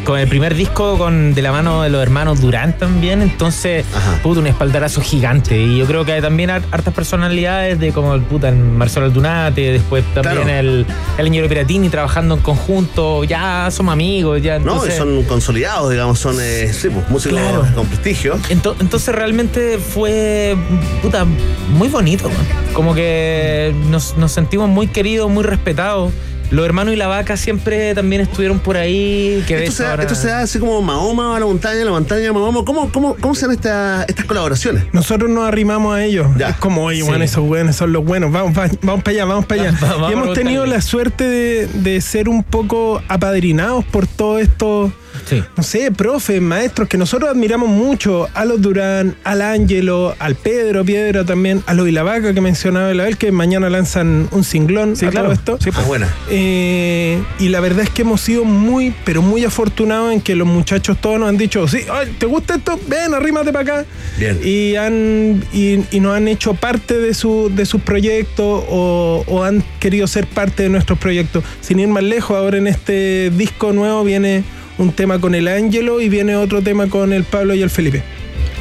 con 0.05 0.19
el 0.19 0.29
primer 0.29 0.55
disco 0.55 0.97
con 0.97 1.35
de 1.35 1.43
la 1.43 1.51
mano 1.53 1.83
de 1.83 1.91
los 1.91 2.03
hermanos 2.03 2.41
Durán 2.41 2.79
también, 2.79 3.21
entonces, 3.23 3.85
puta, 4.23 4.41
un 4.41 4.47
espaldarazo 4.47 5.01
gigante. 5.01 5.61
Y 5.61 5.79
yo 5.79 5.87
creo 5.87 6.05
que 6.05 6.13
hay 6.13 6.21
también 6.23 6.51
har- 6.51 6.63
hartas 6.71 6.95
personalidades 6.95 7.79
de 7.81 7.93
como 7.93 8.15
el 8.15 8.23
puta 8.23 8.49
el 8.49 8.57
Marcelo 8.57 9.07
Aldunate, 9.07 9.73
después 9.73 10.05
también 10.15 10.43
Claro. 10.45 10.61
el, 10.61 10.87
el 11.19 11.49
Piratini 11.49 11.89
trabajando 11.89 12.37
en 12.37 12.41
conjunto, 12.43 13.25
ya 13.25 13.69
somos 13.71 13.93
amigos, 13.93 14.41
ya 14.43 14.59
No, 14.59 14.87
y 14.87 14.91
son 14.93 15.23
consolidados, 15.25 15.91
digamos, 15.91 16.19
son 16.19 16.37
eh, 16.41 16.73
sí, 16.73 16.89
pues, 16.89 17.09
músicos 17.11 17.39
Claro. 17.41 17.67
con 17.75 17.87
prestigio. 17.89 18.37
Ento- 18.51 18.77
Entonces 18.81 19.15
realmente 19.15 19.79
fue 19.79 20.57
puta, 21.03 21.25
muy 21.71 21.89
bonito. 21.89 22.29
man. 22.29 22.73
Como 22.73 22.95
que 22.95 23.75
nos, 23.91 24.17
nos 24.17 24.33
sentimos 24.33 24.69
muy 24.69 24.87
queridos, 24.87 25.29
muy 25.31 25.43
respetados. 25.45 26.13
Los 26.53 26.65
hermanos 26.67 26.93
y 26.95 26.97
la 26.97 27.07
vaca 27.09 27.37
siempre 27.37 27.95
también 27.95 28.23
estuvieron 28.23 28.61
por 28.61 28.77
ahí. 28.77 29.43
Que 29.49 29.65
Esto 29.65 29.73
se, 29.73 29.83
da, 29.85 29.91
ahora- 29.91 30.03
esto 30.03 30.15
se 30.15 30.29
da 30.29 30.41
así 30.41 30.59
como 30.59 30.81
Mahoma 30.83 31.35
a 31.37 31.41
la 31.41 31.47
montaña, 31.47 31.85
la 31.85 31.91
montaña 31.91 32.29
a 32.29 32.33
Mahoma. 32.33 32.65
¿Cómo, 32.65 32.93
cómo, 32.93 33.17
cómo 33.21 33.35
se 33.35 33.47
dan 33.47 33.55
esta- 33.57 34.05
estas 34.07 34.27
colaboraciones? 34.27 34.85
Nosotros 34.93 35.31
nos 35.31 35.49
arrimamos 35.49 35.97
a 35.97 36.05
ellos. 36.05 36.27
Ya. 36.37 36.51
Es 36.51 36.57
como, 36.57 36.85
oye, 36.85 37.01
Sí. 37.01 37.03
bueno, 37.09 37.25
esos 37.25 37.45
buenos 37.45 37.75
son 37.77 37.93
los 37.93 38.05
buenos. 38.05 38.31
Vamos, 38.31 38.57
va- 38.57 38.69
vamos 38.83 39.03
para 39.03 39.15
allá, 39.15 39.25
vamos 39.25 39.47
para 39.47 39.63
allá. 39.63 39.79
Va- 40.03 40.11
y 40.11 40.13
hemos 40.13 40.35
tenido 40.35 40.67
la 40.67 40.81
suerte 40.83 41.25
de, 41.25 41.67
de 41.67 42.01
ser 42.03 42.29
un 42.29 42.43
poco 42.45 43.03
apadrinados 43.09 43.85
por 43.87 44.07
todo 44.07 44.39
esto. 44.39 44.93
Sí. 45.29 45.43
No 45.57 45.63
sé, 45.63 45.93
profes, 45.93 46.41
maestros 46.41 46.89
que 46.89 46.97
nosotros 46.99 47.31
admiramos 47.31 47.69
mucho. 47.69 48.29
A 48.35 48.45
los 48.45 48.61
Durán, 48.61 49.15
al 49.25 49.43
Ángelo, 49.43 50.15
al 50.19 50.35
Pedro 50.35 50.85
Piedra 50.85 51.25
también, 51.25 51.63
a 51.67 51.75
los 51.75 51.87
Ilavaca 51.87 52.33
que 52.35 52.41
mencionaba 52.41 52.91
el 52.91 52.99
Abel, 52.99 53.17
que 53.19 53.31
mañana 53.31 53.69
lanzan 53.71 54.27
un 54.33 54.43
singlón 54.43 54.97
Sí, 54.97 55.07
a 55.07 55.11
claro. 55.11 55.29
todo 55.29 55.35
esto. 55.35 55.59
Sí, 55.63 55.71
Ah, 55.75 55.83
buena. 55.87 56.09
Eh, 56.31 56.42
y 56.43 57.49
la 57.49 57.61
verdad 57.61 57.81
es 57.85 57.91
que 57.91 58.03
hemos 58.03 58.21
sido 58.21 58.45
muy, 58.45 58.95
pero 59.05 59.23
muy 59.23 59.45
afortunados 59.45 60.13
en 60.13 60.21
que 60.21 60.35
los 60.35 60.47
muchachos 60.47 60.99
todos 61.01 61.19
nos 61.19 61.29
han 61.29 61.37
dicho, 61.37 61.67
sí, 61.69 61.79
ay, 61.91 62.15
¿te 62.19 62.27
gusta 62.27 62.55
esto? 62.57 62.79
Ven, 62.87 63.15
arrímate 63.15 63.53
para 63.53 63.81
acá. 63.81 63.87
Bien. 64.19 64.41
Y, 64.43 64.77
han, 64.77 65.45
y, 65.53 65.81
y 65.91 66.01
nos 66.01 66.17
han 66.17 66.29
hecho 66.29 66.55
parte 66.55 66.99
de, 66.99 67.15
su, 67.15 67.51
de 67.55 67.67
sus 67.67 67.83
proyectos 67.83 68.65
o, 68.69 69.25
o 69.27 69.45
han 69.45 69.63
querido 69.81 70.07
ser 70.07 70.27
parte 70.27 70.65
de 70.65 70.69
nuestros 70.69 70.99
proyectos. 70.99 71.45
Sin 71.61 71.81
ir 71.81 71.89
más 71.89 72.03
lejos, 72.03 72.37
ahora 72.37 72.59
en 72.59 72.67
este 72.67 73.31
disco 73.31 73.73
nuevo 73.73 74.05
viene 74.05 74.45
un 74.79 74.93
tema 74.93 75.21
con 75.21 75.35
el 75.35 75.49
Ángelo 75.49 76.01
y 76.01 76.09
viene 76.09 76.37
otro 76.37 76.63
tema 76.63 76.89
con 76.89 77.13
el 77.13 77.25
Pablo 77.25 77.55
y 77.55 77.63
el 77.63 77.71
Felipe. 77.71 78.03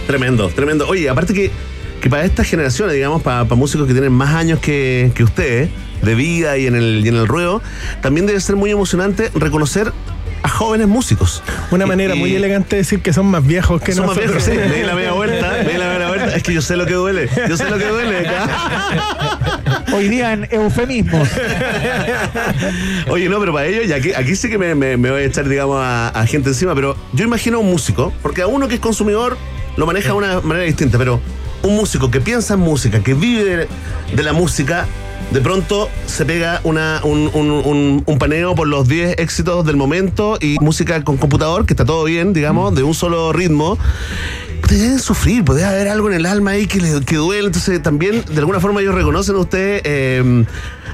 Tremendo, 0.07 0.49
tremendo. 0.49 0.87
Oye, 0.87 1.09
aparte 1.09 1.33
que, 1.33 1.51
que 2.01 2.09
para 2.09 2.25
estas 2.25 2.47
generaciones, 2.47 2.95
digamos, 2.95 3.21
para, 3.21 3.45
para 3.45 3.55
músicos 3.55 3.87
que 3.87 3.93
tienen 3.93 4.11
más 4.11 4.33
años 4.33 4.59
que, 4.59 5.11
que 5.15 5.23
ustedes, 5.23 5.69
de 6.01 6.15
vida 6.15 6.57
y 6.57 6.67
en, 6.67 6.75
el, 6.75 7.01
y 7.05 7.07
en 7.09 7.15
el 7.15 7.27
ruedo, 7.27 7.61
también 8.01 8.25
debe 8.27 8.39
ser 8.39 8.55
muy 8.55 8.71
emocionante 8.71 9.29
reconocer 9.35 9.91
a 10.43 10.49
jóvenes 10.49 10.87
músicos. 10.87 11.43
Una 11.69 11.85
manera 11.85 12.15
y- 12.15 12.19
muy 12.19 12.35
elegante 12.35 12.75
de 12.75 12.81
decir 12.81 13.01
que 13.03 13.13
son 13.13 13.27
más 13.27 13.45
viejos 13.45 13.79
que 13.81 13.91
Son 13.93 14.07
más 14.07 14.15
nosotros. 14.17 14.43
viejos, 14.47 14.63
sí. 14.63 14.69
Me 14.71 14.75
di 14.79 14.83
la 14.83 14.95
media 14.95 15.11
vuelta, 15.13 15.51
me 15.63 15.71
di 15.71 15.77
la 15.77 15.87
media 15.93 16.07
vuelta. 16.07 16.35
Es 16.35 16.41
que 16.41 16.51
yo 16.53 16.61
sé 16.63 16.75
lo 16.77 16.85
que 16.87 16.95
duele. 16.95 17.29
Yo 17.47 17.55
sé 17.57 17.69
lo 17.69 17.77
que 17.77 17.85
duele. 17.85 18.27
Hoy 19.93 20.07
día 20.09 20.33
en 20.33 20.47
eufemismos. 20.51 21.27
Oye, 23.09 23.29
no, 23.29 23.39
pero 23.39 23.53
para 23.53 23.67
ellos, 23.67 23.85
y 23.87 23.93
aquí, 23.93 24.13
aquí 24.13 24.35
sí 24.35 24.49
que 24.49 24.57
me, 24.57 24.73
me- 24.75 24.97
me 24.97 25.11
voy 25.11 25.21
a 25.21 25.25
echar, 25.25 25.47
digamos, 25.47 25.77
a, 25.79 26.09
a 26.09 26.25
gente 26.25 26.49
encima, 26.49 26.73
pero 26.75 26.95
yo 27.13 27.23
imagino 27.25 27.57
a 27.57 27.59
un 27.61 27.69
músico, 27.69 28.13
porque 28.21 28.41
a 28.41 28.47
uno 28.47 28.67
que 28.67 28.75
es 28.75 28.79
consumidor 28.81 29.37
lo 29.77 29.85
maneja 29.85 30.07
de 30.09 30.13
una 30.13 30.41
manera 30.41 30.65
distinta, 30.65 30.97
pero 30.97 31.19
un 31.63 31.75
músico 31.75 32.09
que 32.09 32.19
piensa 32.21 32.55
en 32.55 32.61
música, 32.61 33.01
que 33.01 33.13
vive 33.13 33.43
de, 33.43 33.67
de 34.15 34.23
la 34.23 34.33
música, 34.33 34.87
de 35.31 35.41
pronto 35.41 35.89
se 36.05 36.25
pega 36.25 36.59
un, 36.63 36.77
un- 36.77 37.31
un- 37.33 38.03
un 38.05 38.19
paneo 38.19 38.53
por 38.55 38.67
los 38.67 38.87
10 38.87 39.15
éxitos 39.17 39.65
del 39.65 39.77
momento 39.77 40.37
y 40.41 40.57
música 40.59 41.03
con 41.03 41.17
computador, 41.17 41.65
que 41.65 41.73
está 41.73 41.85
todo 41.85 42.03
bien, 42.03 42.33
digamos, 42.33 42.75
de 42.75 42.83
un 42.83 42.93
solo 42.93 43.31
ritmo. 43.33 43.77
Deben 44.69 44.99
sufrir, 44.99 45.43
puede 45.43 45.65
haber 45.65 45.87
algo 45.89 46.07
en 46.09 46.15
el 46.15 46.25
alma 46.25 46.51
ahí 46.51 46.65
que, 46.67 46.79
le, 46.79 47.01
que 47.03 47.15
duele. 47.15 47.47
Entonces, 47.47 47.81
también, 47.81 48.23
de 48.29 48.39
alguna 48.39 48.59
forma, 48.61 48.79
ellos 48.81 48.95
reconocen 48.95 49.35
a 49.35 49.39
ustedes 49.39 49.81
eh, 49.85 50.45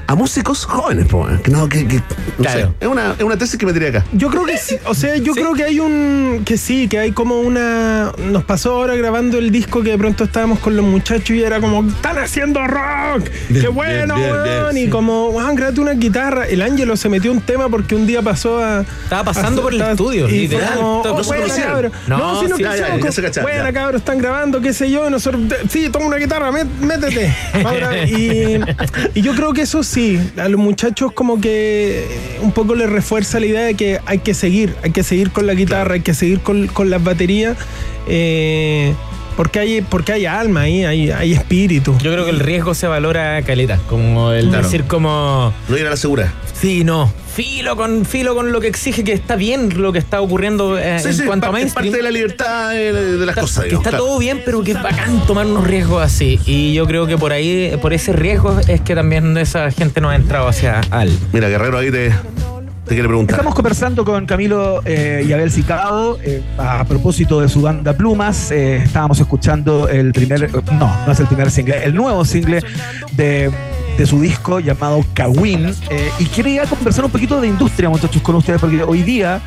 a 0.08 0.14
músicos 0.14 0.64
jóvenes, 0.64 1.06
po, 1.06 1.26
que 1.44 1.50
no, 1.50 1.68
que, 1.68 1.86
que- 1.86 1.96
no 1.96 2.02
Claro. 2.38 2.60
sé. 2.60 2.68
Es 2.80 2.88
una, 2.88 3.12
es 3.18 3.22
una 3.22 3.36
tesis 3.36 3.58
que 3.58 3.66
me 3.66 3.72
tiré 3.74 3.88
acá. 3.88 4.04
Yo 4.12 4.30
creo 4.30 4.44
que 4.46 4.56
sí, 4.56 4.76
o 4.86 4.94
sea, 4.94 5.16
yo 5.16 5.34
creo 5.34 5.52
que 5.52 5.64
hay 5.64 5.80
un, 5.80 6.42
que 6.46 6.56
sí, 6.56 6.88
que 6.88 6.98
hay 6.98 7.12
como 7.12 7.40
una, 7.40 8.12
nos 8.18 8.42
pasó 8.44 8.72
ahora 8.76 8.94
grabando 8.96 9.36
el 9.38 9.50
disco 9.50 9.82
que 9.82 9.90
de 9.90 9.98
pronto 9.98 10.24
estábamos 10.24 10.60
con 10.60 10.74
los 10.76 10.86
muchachos 10.86 11.30
y 11.36 11.42
era 11.42 11.60
como, 11.60 11.86
están 11.86 12.16
haciendo 12.18 12.66
rock, 12.66 13.28
Bien, 13.50 13.62
qué 13.62 13.68
bueno, 13.68 14.14
bien, 14.14 14.30
bien, 14.32 14.42
weón", 14.44 14.68
bien, 14.74 14.82
y 14.82 14.86
sí. 14.86 14.90
como, 14.90 15.28
weón, 15.28 15.54
grábate 15.56 15.80
una 15.82 15.92
guitarra, 15.92 16.46
el 16.48 16.62
Ángelo 16.62 16.96
se 16.96 17.10
metió 17.10 17.30
un 17.30 17.42
tema 17.42 17.68
porque 17.68 17.94
un 17.94 18.06
día 18.06 18.22
pasó 18.22 18.62
a... 18.64 18.80
Estaba 19.04 19.24
pasando 19.24 19.60
a- 19.60 19.64
por 19.64 19.72
el 19.74 19.78
estaba- 19.80 19.92
estudio, 19.92 20.26
y 20.28 20.32
literal. 20.48 20.74
como, 20.76 21.02
No 21.04 21.14
"Oh, 21.14 21.22
se 21.22 21.28
buena. 21.38 21.90
No, 22.06 22.16
No, 22.18 22.40
sí, 22.40 22.46
nos 22.48 22.56
sí, 22.56 22.62
ya, 22.64 22.76
ya, 22.76 22.96
ya 22.98 23.12
se 23.12 23.20
cachaban, 23.20 23.44
buena, 23.50 23.64
ya. 23.68 23.72
cabros, 23.74 24.00
están 24.00 24.16
grabando, 24.18 24.60
qué 24.62 24.72
sé 24.72 24.90
yo, 24.90 25.06
y 25.06 25.10
nosotros, 25.10 25.42
sí, 25.68 25.90
toma 25.90 26.06
una 26.06 26.16
guitarra, 26.16 26.50
mé- 26.50 26.64
métete. 26.80 27.34
Ahora, 27.64 28.04
y, 28.06 28.58
y 29.14 29.20
yo 29.20 29.34
creo 29.34 29.52
que 29.52 29.62
eso 29.62 29.82
sí, 29.82 29.97
a 30.36 30.48
los 30.48 30.60
muchachos 30.60 31.12
como 31.12 31.40
que 31.40 32.04
eh, 32.04 32.38
un 32.40 32.52
poco 32.52 32.74
les 32.74 32.88
refuerza 32.88 33.40
la 33.40 33.46
idea 33.46 33.62
de 33.62 33.74
que 33.74 34.00
hay 34.06 34.18
que 34.18 34.34
seguir, 34.34 34.74
hay 34.82 34.92
que 34.92 35.02
seguir 35.02 35.30
con 35.30 35.46
la 35.46 35.54
guitarra, 35.54 35.94
hay 35.94 36.00
que 36.02 36.14
seguir 36.14 36.40
con, 36.40 36.68
con 36.68 36.90
las 36.90 37.02
baterías. 37.02 37.56
eh, 38.06 38.94
porque 39.38 39.60
hay, 39.60 39.80
porque 39.82 40.12
hay 40.12 40.26
alma 40.26 40.62
ahí, 40.62 40.84
hay, 40.84 41.10
hay 41.12 41.32
espíritu. 41.32 41.96
Yo 42.02 42.10
creo 42.12 42.24
que 42.24 42.30
el 42.32 42.40
riesgo 42.40 42.74
se 42.74 42.88
valora 42.88 43.40
caleta, 43.42 43.78
como 43.88 44.32
el 44.32 44.48
Claro. 44.48 44.64
decir 44.64 44.82
como 44.84 45.54
No 45.68 45.78
ir 45.78 45.86
a 45.86 45.90
la 45.90 45.96
segura. 45.96 46.32
sí, 46.60 46.82
no, 46.82 47.10
filo 47.36 47.76
con 47.76 48.04
filo 48.04 48.34
con 48.34 48.50
lo 48.50 48.60
que 48.60 48.66
exige 48.66 49.04
que 49.04 49.12
está 49.12 49.36
bien 49.36 49.80
lo 49.80 49.92
que 49.92 50.00
está 50.00 50.20
ocurriendo 50.20 50.76
eh, 50.76 50.98
Sí, 50.98 51.06
en 51.08 51.14
sí, 51.14 51.22
cuanto 51.24 51.46
a 51.46 51.50
parte- 51.52 51.66
es 51.68 51.74
mainstream. 51.76 51.92
parte 51.92 51.96
de 51.98 52.02
la 52.02 52.10
libertad 52.10 52.76
eh, 52.76 52.92
de, 52.92 53.16
de 53.16 53.26
las 53.26 53.36
cosas. 53.36 53.66
que 53.66 53.76
está 53.76 53.90
claro. 53.90 54.04
todo 54.06 54.18
bien, 54.18 54.42
pero 54.44 54.64
que 54.64 54.72
es 54.72 54.82
bacán 54.82 55.24
tomar 55.24 55.46
unos 55.46 55.64
riesgos 55.64 56.02
así. 56.02 56.40
Y 56.44 56.74
yo 56.74 56.84
creo 56.88 57.06
que 57.06 57.16
por 57.16 57.32
ahí, 57.32 57.78
por 57.80 57.92
ese 57.92 58.12
riesgo, 58.12 58.58
es 58.66 58.80
que 58.80 58.96
también 58.96 59.38
esa 59.38 59.70
gente 59.70 60.00
no 60.00 60.10
ha 60.10 60.16
entrado 60.16 60.48
hacia 60.48 60.80
al. 60.90 61.16
Mira, 61.32 61.48
Guerrero 61.48 61.78
ahí 61.78 61.92
te, 61.92 62.10
te 62.88 62.94
quiere 62.94 63.08
preguntar. 63.08 63.34
Estamos 63.34 63.54
conversando 63.54 64.04
con 64.04 64.24
Camilo 64.24 64.80
eh, 64.84 65.24
y 65.26 65.32
Abel 65.32 65.50
Cicado 65.50 66.18
eh, 66.22 66.42
a 66.56 66.84
propósito 66.84 67.40
de 67.40 67.48
su 67.48 67.60
banda 67.60 67.92
Plumas. 67.92 68.50
Eh, 68.50 68.76
estábamos 68.76 69.20
escuchando 69.20 69.88
el 69.88 70.12
primer, 70.12 70.50
no, 70.72 70.90
no 71.06 71.12
es 71.12 71.20
el 71.20 71.26
primer 71.26 71.50
single, 71.50 71.84
el 71.84 71.94
nuevo 71.94 72.24
single 72.24 72.62
de, 73.12 73.50
de 73.98 74.06
su 74.06 74.20
disco 74.20 74.58
llamado 74.58 75.04
Kawin. 75.12 75.70
Y 76.18 76.24
quería 76.26 76.64
conversar 76.64 77.04
un 77.04 77.10
poquito 77.10 77.40
de 77.40 77.48
industria, 77.48 77.90
muchachos, 77.90 78.22
con 78.22 78.36
ustedes, 78.36 78.58
porque 78.58 78.82
hoy 78.82 79.02
día, 79.02 79.42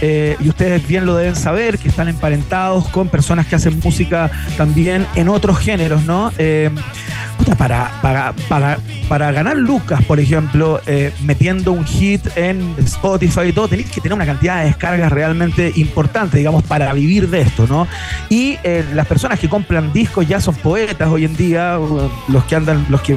y 0.00 0.48
ustedes 0.48 0.86
bien 0.86 1.04
lo 1.04 1.16
deben 1.16 1.34
saber, 1.34 1.78
que 1.78 1.88
están 1.88 2.08
emparentados 2.08 2.88
con 2.88 3.08
personas 3.08 3.46
que 3.46 3.56
hacen 3.56 3.80
música 3.82 4.30
también 4.56 5.04
en 5.16 5.28
otros 5.28 5.58
géneros, 5.58 6.04
¿no? 6.04 6.30
Para, 7.58 7.90
para, 8.00 8.32
para, 8.48 8.78
para 9.08 9.32
ganar 9.32 9.56
lucas, 9.56 10.02
por 10.04 10.18
ejemplo, 10.18 10.80
eh, 10.86 11.12
metiendo 11.22 11.72
un 11.72 11.84
hit 11.84 12.26
en 12.36 12.74
Spotify 12.78 13.48
y 13.48 13.52
todo, 13.52 13.68
tenéis 13.68 13.90
que 13.90 14.00
tener 14.00 14.14
una 14.14 14.26
cantidad 14.26 14.60
de 14.60 14.66
descargas 14.66 15.12
realmente 15.12 15.72
importante, 15.76 16.38
digamos, 16.38 16.64
para 16.64 16.92
vivir 16.92 17.28
de 17.28 17.42
esto, 17.42 17.66
¿no? 17.66 17.86
Y 18.28 18.58
eh, 18.64 18.84
las 18.94 19.06
personas 19.06 19.38
que 19.38 19.48
compran 19.48 19.92
discos 19.92 20.26
ya 20.26 20.40
son 20.40 20.54
poetas 20.54 21.08
hoy 21.08 21.24
en 21.24 21.36
día, 21.36 21.78
uh, 21.78 22.10
los 22.28 22.44
que 22.44 22.56
andan, 22.56 22.86
los 22.88 23.00
que 23.02 23.16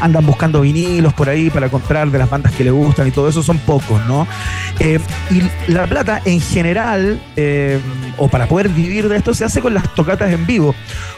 andan 0.00 0.26
buscando 0.26 0.60
vinilos 0.60 1.12
por 1.14 1.28
ahí 1.28 1.50
para 1.50 1.68
comprar 1.68 2.10
de 2.10 2.18
las 2.18 2.28
bandas 2.28 2.52
que 2.52 2.64
les 2.64 2.72
gustan 2.72 3.08
y 3.08 3.10
todo 3.10 3.28
eso 3.28 3.42
son 3.42 3.58
pocos, 3.58 4.04
¿no? 4.06 4.26
Eh, 4.78 5.00
y 5.30 5.70
la 5.72 5.86
plata 5.86 6.20
en 6.24 6.40
general, 6.40 7.20
o 8.16 8.28
para 8.28 8.46
poder 8.46 8.68
vivir 8.68 9.08
de 9.08 9.16
esto, 9.16 9.34
se 9.34 9.44
hace 9.44 9.60
con 9.60 9.74
las 9.74 9.94
tocatas 9.94 10.30
en 10.30 10.46
vivo. 10.46 10.74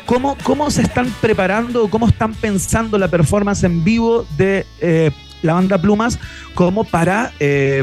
¿Cómo, 0.06 0.36
cómo 0.42 0.70
se 0.70 0.82
están 0.82 1.08
preparando, 1.20 1.88
cómo 1.88 2.01
están 2.08 2.34
pensando 2.34 2.98
la 2.98 3.08
performance 3.08 3.64
en 3.64 3.84
vivo 3.84 4.26
de 4.36 4.66
eh, 4.80 5.10
la 5.42 5.54
banda 5.54 5.78
Plumas 5.80 6.18
como 6.54 6.84
para, 6.84 7.32
eh, 7.40 7.82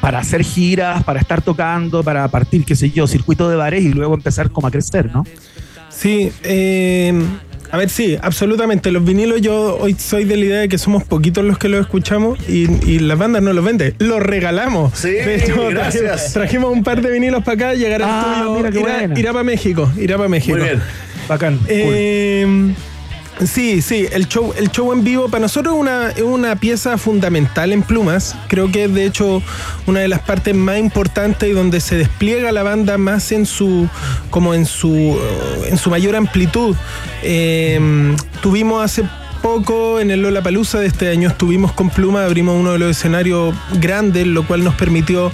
para 0.00 0.18
hacer 0.18 0.42
giras, 0.44 1.04
para 1.04 1.20
estar 1.20 1.42
tocando, 1.42 2.02
para 2.02 2.26
partir, 2.28 2.64
qué 2.64 2.74
sé 2.76 2.90
yo, 2.90 3.06
circuito 3.06 3.48
de 3.48 3.56
bares 3.56 3.84
y 3.84 3.92
luego 3.92 4.14
empezar 4.14 4.50
como 4.50 4.66
a 4.66 4.70
crecer, 4.70 5.10
¿no? 5.12 5.24
Sí, 5.88 6.30
eh, 6.42 7.12
a 7.70 7.76
ver, 7.78 7.88
sí, 7.88 8.16
absolutamente. 8.20 8.90
Los 8.92 9.04
vinilos 9.04 9.40
yo 9.40 9.78
hoy 9.80 9.96
soy 9.98 10.24
de 10.24 10.36
la 10.36 10.44
idea 10.44 10.60
de 10.60 10.68
que 10.68 10.78
somos 10.78 11.04
poquitos 11.04 11.44
los 11.44 11.58
que 11.58 11.68
los 11.68 11.80
escuchamos 11.80 12.38
y, 12.48 12.66
y 12.88 12.98
las 13.00 13.18
bandas 13.18 13.42
no 13.42 13.52
los 13.52 13.64
venden, 13.64 13.94
los 13.98 14.20
regalamos. 14.20 14.92
Sí, 14.94 15.14
gracias. 15.14 15.92
Trajimos, 15.92 16.32
trajimos 16.32 16.72
un 16.72 16.84
par 16.84 17.02
de 17.02 17.10
vinilos 17.10 17.42
para 17.42 17.54
acá, 17.54 17.74
llegará 17.74 18.06
Ah, 18.08 18.40
al 18.42 18.50
mira 18.50 18.70
qué 18.70 18.78
estudio, 18.78 19.18
irá, 19.18 19.32
para 19.32 19.44
México, 19.44 19.90
irá 19.98 20.16
para 20.16 20.28
México. 20.28 20.56
Muy 20.56 20.66
bien. 20.66 20.82
Bacán. 21.28 21.58
cool. 21.58 22.74
Eh, 23.40 23.46
Sí, 23.46 23.82
sí, 23.82 24.06
el 24.12 24.28
show, 24.28 24.52
el 24.56 24.70
show 24.70 24.92
en 24.92 25.04
vivo 25.04 25.28
para 25.28 25.42
nosotros 25.42 25.74
es 25.74 25.80
una, 25.80 26.10
es 26.10 26.22
una 26.22 26.56
pieza 26.56 26.96
fundamental 26.98 27.72
en 27.72 27.82
Plumas. 27.82 28.34
Creo 28.48 28.70
que 28.72 28.84
es 28.84 28.94
de 28.94 29.04
hecho 29.04 29.42
una 29.86 30.00
de 30.00 30.08
las 30.08 30.20
partes 30.20 30.54
más 30.54 30.78
importantes 30.78 31.48
y 31.48 31.52
donde 31.52 31.80
se 31.80 31.96
despliega 31.96 32.50
la 32.52 32.62
banda 32.62 32.96
más 32.98 33.32
en 33.32 33.44
su, 33.46 33.88
como 34.30 34.54
en 34.54 34.64
su, 34.66 35.18
en 35.68 35.76
su 35.78 35.90
mayor 35.90 36.16
amplitud. 36.16 36.74
Eh, 37.22 38.14
tuvimos 38.40 38.82
hace 38.84 39.04
poco 39.42 40.00
en 40.00 40.10
el 40.10 40.22
Lola 40.22 40.42
Palusa 40.42 40.80
de 40.80 40.86
este 40.88 41.08
año 41.08 41.28
estuvimos 41.28 41.70
con 41.72 41.88
Pluma, 41.90 42.24
abrimos 42.24 42.58
uno 42.58 42.72
de 42.72 42.78
los 42.80 42.90
escenarios 42.96 43.54
grandes, 43.74 44.26
lo 44.26 44.44
cual 44.44 44.64
nos 44.64 44.74
permitió 44.74 45.30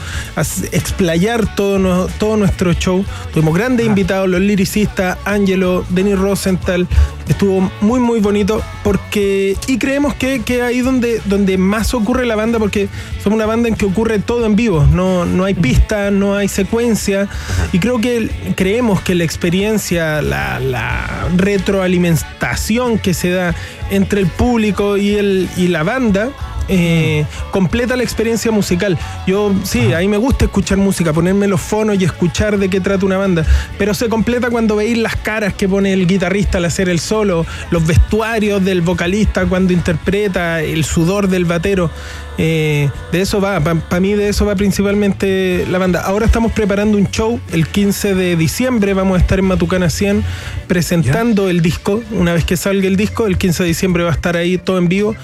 explayar 0.72 1.54
todo, 1.54 1.78
no- 1.78 2.06
todo 2.18 2.36
nuestro 2.36 2.74
show. 2.74 3.04
Tuvimos 3.32 3.54
grandes 3.54 3.86
invitados, 3.86 4.28
los 4.28 4.40
liricistas, 4.40 5.16
Angelo, 5.24 5.84
Denis 5.88 6.18
Rosenthal. 6.18 6.86
Estuvo 7.28 7.70
muy, 7.80 8.00
muy 8.00 8.20
bonito 8.20 8.62
porque. 8.82 9.56
Y 9.66 9.78
creemos 9.78 10.14
que, 10.14 10.42
que 10.42 10.62
ahí 10.62 10.80
donde, 10.80 11.20
donde 11.24 11.58
más 11.58 11.94
ocurre 11.94 12.26
la 12.26 12.36
banda, 12.36 12.58
porque 12.58 12.88
somos 13.22 13.36
una 13.36 13.46
banda 13.46 13.68
en 13.68 13.76
que 13.76 13.86
ocurre 13.86 14.18
todo 14.18 14.46
en 14.46 14.56
vivo. 14.56 14.84
No, 14.84 15.24
no 15.24 15.44
hay 15.44 15.54
pista, 15.54 16.10
no 16.10 16.36
hay 16.36 16.48
secuencia. 16.48 17.28
Y 17.72 17.78
creo 17.78 18.00
que 18.00 18.30
creemos 18.56 19.00
que 19.02 19.14
la 19.14 19.24
experiencia, 19.24 20.22
la, 20.22 20.58
la 20.60 21.28
retroalimentación 21.36 22.98
que 22.98 23.14
se 23.14 23.30
da 23.30 23.54
entre 23.90 24.20
el 24.20 24.26
público 24.26 24.96
y, 24.96 25.14
el, 25.14 25.48
y 25.56 25.68
la 25.68 25.82
banda. 25.82 26.30
Eh, 26.68 27.26
completa 27.50 27.96
la 27.96 28.02
experiencia 28.02 28.50
musical. 28.50 28.98
Yo, 29.26 29.52
sí, 29.64 29.92
a 29.92 29.98
mí 29.98 30.08
me 30.08 30.16
gusta 30.16 30.44
escuchar 30.44 30.78
música, 30.78 31.12
ponerme 31.12 31.48
los 31.48 31.60
fonos 31.60 32.00
y 32.00 32.04
escuchar 32.04 32.58
de 32.58 32.68
qué 32.68 32.80
trata 32.80 33.06
una 33.06 33.18
banda, 33.18 33.44
pero 33.78 33.94
se 33.94 34.08
completa 34.08 34.50
cuando 34.50 34.76
veis 34.76 34.98
las 34.98 35.16
caras 35.16 35.54
que 35.54 35.68
pone 35.68 35.92
el 35.92 36.06
guitarrista 36.06 36.58
al 36.58 36.64
hacer 36.64 36.88
el 36.88 37.00
solo, 37.00 37.46
los 37.70 37.86
vestuarios 37.86 38.64
del 38.64 38.80
vocalista 38.82 39.46
cuando 39.46 39.72
interpreta, 39.72 40.62
el 40.62 40.84
sudor 40.84 41.28
del 41.28 41.44
batero. 41.44 41.90
Eh, 42.38 42.88
de 43.12 43.20
eso 43.20 43.40
va, 43.40 43.60
para 43.60 44.00
mí 44.00 44.14
de 44.14 44.28
eso 44.30 44.46
va 44.46 44.54
principalmente 44.56 45.66
la 45.70 45.78
banda. 45.78 46.00
Ahora 46.00 46.24
estamos 46.26 46.52
preparando 46.52 46.96
un 46.96 47.08
show, 47.10 47.38
el 47.52 47.66
15 47.68 48.14
de 48.14 48.36
diciembre 48.36 48.94
vamos 48.94 49.18
a 49.18 49.20
estar 49.20 49.38
en 49.38 49.44
Matucana 49.44 49.90
100 49.90 50.24
presentando 50.66 51.48
el 51.50 51.60
disco. 51.60 52.02
Una 52.10 52.32
vez 52.32 52.44
que 52.44 52.56
salga 52.56 52.86
el 52.88 52.96
disco, 52.96 53.26
el 53.26 53.36
15 53.36 53.62
de 53.64 53.68
diciembre 53.68 54.02
va 54.04 54.10
a 54.10 54.14
estar 54.14 54.36
ahí 54.36 54.58
todo 54.58 54.78
en 54.78 54.88
vivo. 54.88 55.14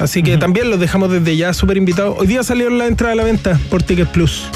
Así 0.00 0.22
que 0.22 0.38
también 0.38 0.70
los 0.70 0.80
dejamos 0.80 1.10
desde 1.10 1.36
ya 1.36 1.52
súper 1.52 1.76
invitados. 1.76 2.16
Hoy 2.18 2.26
día 2.26 2.42
salieron 2.42 2.78
la 2.78 2.86
entrada 2.86 3.12
a 3.12 3.16
la 3.16 3.24
venta 3.24 3.60
por 3.70 3.82
Ticket 3.82 4.08
Plus. 4.08 4.46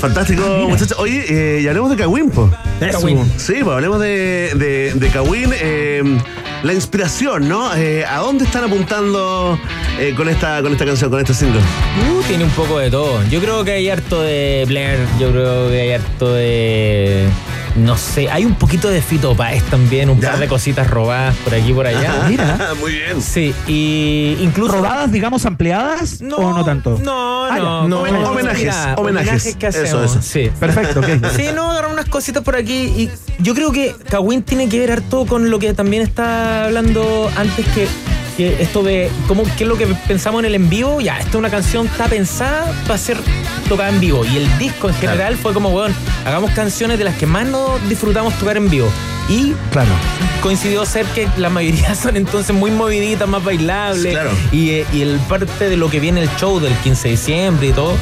Fantástico, 0.00 0.42
muchachos. 0.68 0.98
Oye, 0.98 1.24
eh, 1.60 1.66
hablemos 1.68 1.88
de 1.90 1.96
Kawin, 1.96 2.30
po. 2.30 2.50
Eso. 2.82 3.08
Sí, 3.38 3.54
pues 3.62 3.68
hablemos 3.74 3.98
de, 3.98 4.52
de, 4.54 4.92
de 4.94 5.08
Kawin. 5.08 5.50
eh, 5.54 6.02
la 6.66 6.74
inspiración, 6.74 7.48
¿no? 7.48 7.72
Eh, 7.76 8.04
¿A 8.04 8.18
dónde 8.18 8.44
están 8.44 8.64
apuntando 8.64 9.56
eh, 10.00 10.14
con, 10.16 10.28
esta, 10.28 10.60
con 10.62 10.72
esta 10.72 10.84
canción, 10.84 11.10
con 11.10 11.20
este 11.20 11.32
single? 11.32 11.60
Uh, 11.60 12.22
tiene 12.26 12.42
un 12.42 12.50
poco 12.50 12.78
de 12.78 12.90
todo. 12.90 13.22
Yo 13.30 13.40
creo 13.40 13.64
que 13.64 13.72
hay 13.72 13.88
harto 13.88 14.20
de 14.22 14.64
Blair, 14.66 14.98
yo 15.20 15.30
creo 15.30 15.70
que 15.70 15.80
hay 15.80 15.92
harto 15.92 16.34
de. 16.34 17.28
No 17.76 17.96
sé, 17.98 18.30
hay 18.30 18.44
un 18.44 18.54
poquito 18.54 18.88
de 18.88 19.02
Fito 19.02 19.34
Páez 19.36 19.62
también, 19.64 20.08
un 20.08 20.18
par 20.20 20.38
de 20.38 20.48
cositas 20.48 20.88
robadas 20.88 21.34
por 21.44 21.54
aquí 21.54 21.70
y 21.70 21.74
por 21.74 21.86
allá. 21.86 22.10
Ajá. 22.20 22.28
Mira. 22.28 22.58
Muy 22.80 22.92
bien. 22.92 23.20
Sí, 23.20 23.54
y 23.66 24.36
incluso. 24.40 24.72
¿Robadas, 24.72 25.12
digamos, 25.12 25.44
ampliadas 25.46 26.20
o 26.22 26.52
no 26.52 26.64
tanto? 26.64 26.98
No, 27.02 27.44
Ah, 27.44 27.58
no, 27.58 27.88
No, 27.88 28.06
no, 28.06 28.30
homenajes, 28.30 28.60
mira, 28.60 28.94
homenajes. 28.96 29.56
que 29.56 29.66
hacemos. 29.66 30.10
eso. 30.10 30.22
Sí. 30.22 30.50
Perfecto, 30.58 31.00
ok. 31.00 31.06
Sí, 31.36 31.44
no, 31.54 31.70
agarrar 31.70 31.92
unas 31.92 32.06
cositas 32.06 32.42
por 32.42 32.56
aquí. 32.56 32.72
Y 32.96 33.10
yo 33.38 33.54
creo 33.54 33.70
que 33.72 33.94
Kawin 34.08 34.42
tiene 34.42 34.68
que 34.68 34.78
ver 34.80 34.92
harto 34.92 35.26
con 35.26 35.50
lo 35.50 35.58
que 35.58 35.74
también 35.74 36.02
está 36.02 36.64
hablando 36.64 37.30
antes 37.36 37.66
que, 37.68 37.86
que 38.36 38.62
esto 38.62 38.82
de 38.82 39.10
cómo, 39.26 39.44
qué 39.56 39.64
es 39.64 39.68
lo 39.68 39.76
que 39.76 39.86
pensamos 40.06 40.40
en 40.40 40.46
el 40.46 40.54
en 40.54 40.68
vivo. 40.68 41.00
Ya, 41.00 41.18
esta 41.18 41.30
es 41.30 41.34
una 41.36 41.50
canción 41.50 41.86
está 41.86 42.06
pensada 42.06 42.72
para 42.86 42.98
ser 42.98 43.18
tocada 43.68 43.88
en 43.88 44.00
vivo. 44.00 44.24
Y 44.24 44.36
el 44.36 44.58
disco 44.58 44.88
en 44.88 44.94
general 44.94 45.36
fue 45.36 45.52
como, 45.52 45.70
weón, 45.70 45.94
hagamos 46.24 46.50
canciones 46.52 46.98
de 46.98 47.04
las 47.04 47.16
que 47.16 47.26
más 47.26 47.46
nos 47.46 47.88
disfrutamos 47.88 48.34
tocar 48.38 48.56
en 48.56 48.68
vivo. 48.68 48.88
Y 49.28 49.54
Claro. 49.72 49.90
coincidió 50.40 50.86
ser 50.86 51.04
que 51.06 51.28
la 51.36 51.50
mayoría 51.50 51.94
son 52.00 52.16
entonces 52.16 52.54
muy 52.54 52.70
moviditas, 52.70 53.28
más 53.28 53.42
bailables. 53.42 54.12
Claro. 54.12 54.30
Y, 54.52 54.70
eh, 54.70 54.86
y 54.92 55.02
el 55.02 55.18
parte 55.28 55.68
de 55.68 55.76
lo 55.76 55.90
que 55.90 55.98
viene 56.00 56.22
el 56.22 56.30
show 56.36 56.60
del 56.60 56.72
15 56.74 57.08
de 57.08 57.10
diciembre 57.12 57.66
y 57.68 57.72
todo, 57.72 57.94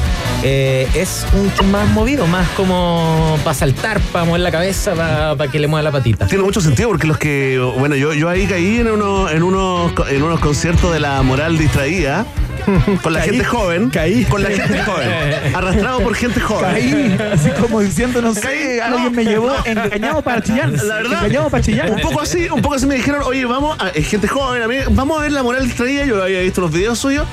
eh, 0.43 0.87
es 0.93 1.25
un 1.33 1.51
show 1.55 1.65
más 1.65 1.87
movido, 1.89 2.27
más 2.27 2.47
como 2.49 3.37
para 3.43 3.55
saltar, 3.55 3.99
para 4.11 4.25
mover 4.25 4.41
la 4.41 4.51
cabeza, 4.51 4.93
para 5.35 5.51
que 5.51 5.59
le 5.59 5.67
mueva 5.67 5.81
la 5.83 5.91
patita. 5.91 6.27
Tiene 6.27 6.43
mucho 6.43 6.61
sentido 6.61 6.89
porque 6.89 7.07
los 7.07 7.17
que, 7.17 7.57
bueno, 7.77 7.95
yo, 7.95 8.13
yo 8.13 8.29
ahí 8.29 8.45
caí 8.45 8.77
en, 8.79 8.91
uno, 8.91 9.29
en, 9.29 9.41
unos, 9.43 9.91
en 10.09 10.21
unos 10.21 10.39
conciertos 10.39 10.93
de 10.93 10.99
la 10.99 11.21
moral 11.23 11.57
distraída. 11.57 12.25
Con 13.03 13.13
la 13.13 13.19
Caí. 13.19 13.29
gente 13.29 13.45
joven. 13.45 13.89
Caí. 13.89 14.25
Con 14.25 14.43
la 14.43 14.49
gente 14.49 14.81
joven. 14.83 15.09
Arrastrado 15.55 15.99
por 16.01 16.15
gente 16.15 16.39
joven. 16.39 16.71
Caí, 16.71 17.17
así 17.33 17.49
como 17.61 17.81
diciendo, 17.81 18.21
no 18.21 18.33
sé, 18.33 18.81
alguien 18.81 19.11
me 19.13 19.23
llevó 19.25 19.53
engañado 19.65 20.21
para 20.21 20.41
Chillán. 20.41 20.75
La 20.75 20.95
verdad. 20.95 21.19
Engañado 21.25 21.49
para 21.49 21.63
Chillán. 21.63 21.91
Un 21.91 22.01
poco 22.01 22.21
así, 22.21 22.47
un 22.49 22.61
poco 22.61 22.75
así 22.75 22.85
me 22.85 22.95
dijeron, 22.95 23.21
oye, 23.23 23.45
vamos, 23.45 23.77
a, 23.79 23.89
eh, 23.89 24.01
gente 24.03 24.27
joven, 24.27 24.61
a 24.61 24.67
mí, 24.67 24.77
vamos 24.91 25.17
a 25.19 25.21
ver 25.21 25.31
la 25.31 25.43
moral 25.43 25.63
distraída. 25.65 26.05
Yo 26.05 26.21
había 26.21 26.41
visto 26.41 26.61
los 26.61 26.71
videos 26.71 26.97
suyos. 26.99 27.25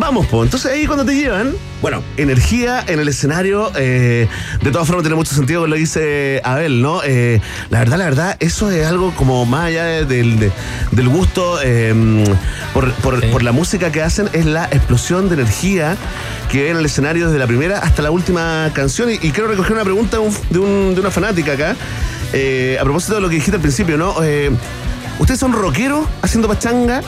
Vamos, 0.00 0.26
pues. 0.28 0.46
Entonces 0.46 0.72
ahí 0.72 0.86
cuando 0.86 1.04
te 1.04 1.14
llevan, 1.14 1.52
bueno, 1.82 2.02
energía 2.16 2.82
en 2.86 3.00
el 3.00 3.08
escenario, 3.08 3.70
eh, 3.76 4.28
de 4.62 4.70
todas 4.70 4.86
formas 4.86 5.02
tiene 5.02 5.14
mucho 5.14 5.34
sentido 5.34 5.66
lo 5.66 5.76
dice 5.76 6.40
Abel, 6.42 6.80
¿no? 6.80 7.02
Eh, 7.04 7.38
la 7.68 7.80
verdad, 7.80 7.98
la 7.98 8.04
verdad, 8.06 8.36
eso 8.40 8.70
es 8.70 8.86
algo 8.86 9.12
como 9.14 9.44
más 9.44 9.66
allá 9.66 9.84
de- 9.84 10.04
del, 10.06 10.38
de- 10.40 10.52
del 10.92 11.08
gusto 11.10 11.58
eh, 11.62 11.94
por, 12.72 12.90
por- 12.94 13.20
Sí. 13.20 13.26
por 13.30 13.42
la 13.42 13.52
música 13.52 13.92
que 13.92 14.02
hacen, 14.02 14.30
es 14.32 14.46
la 14.46 14.64
explosión 14.64 15.28
de 15.28 15.34
energía 15.34 15.98
que 16.50 16.64
hay 16.64 16.70
en 16.70 16.78
el 16.78 16.86
escenario 16.86 17.26
desde 17.26 17.38
la 17.38 17.46
primera 17.46 17.78
hasta 17.80 18.00
la 18.00 18.10
última 18.10 18.70
canción. 18.72 19.10
Y, 19.10 19.14
y 19.14 19.30
quiero 19.32 19.48
recoger 19.48 19.72
una 19.74 19.84
pregunta 19.84 20.16
de, 20.16 20.22
un- 20.22 20.36
de 20.48 20.58
un- 20.58 20.94
de 20.94 21.00
una 21.02 21.10
fanática 21.10 21.52
acá 21.52 21.76
Eh, 22.32 22.78
a 22.80 22.84
propósito 22.84 23.16
de 23.16 23.20
lo 23.20 23.28
que 23.28 23.34
dijiste 23.34 23.56
al 23.56 23.60
principio, 23.60 23.98
¿no? 23.98 24.14
Eh, 24.22 24.50
¿Ustedes 25.18 25.38
son 25.40 25.52
rockeros 25.52 26.06
haciendo 26.22 26.46
pachanga? 26.48 27.02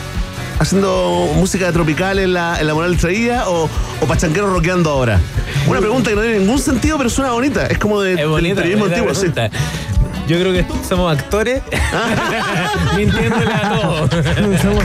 ¿Haciendo 0.62 1.28
música 1.34 1.72
tropical 1.72 2.20
en 2.20 2.34
la, 2.34 2.60
en 2.60 2.68
la 2.68 2.72
moral 2.74 2.96
traída 2.96 3.50
o, 3.50 3.68
o 4.00 4.06
pachangueros 4.06 4.48
rockeando 4.48 4.90
ahora? 4.90 5.18
Una 5.66 5.80
pregunta 5.80 6.10
que 6.10 6.14
no 6.14 6.22
tiene 6.22 6.38
ningún 6.38 6.60
sentido, 6.60 6.98
pero 6.98 7.10
suena 7.10 7.32
bonita. 7.32 7.66
Es 7.66 7.78
como 7.78 8.00
de, 8.00 8.12
Es 8.12 8.28
bonita 8.28 8.62
antiguo, 8.62 9.12
sí. 9.12 9.26
Yo 10.32 10.38
creo 10.38 10.52
que 10.54 10.64
somos 10.88 11.12
actores 11.12 11.60
mintiéndole 12.96 13.52
a 13.52 13.70
todos. 13.70 14.10
somos, 14.62 14.84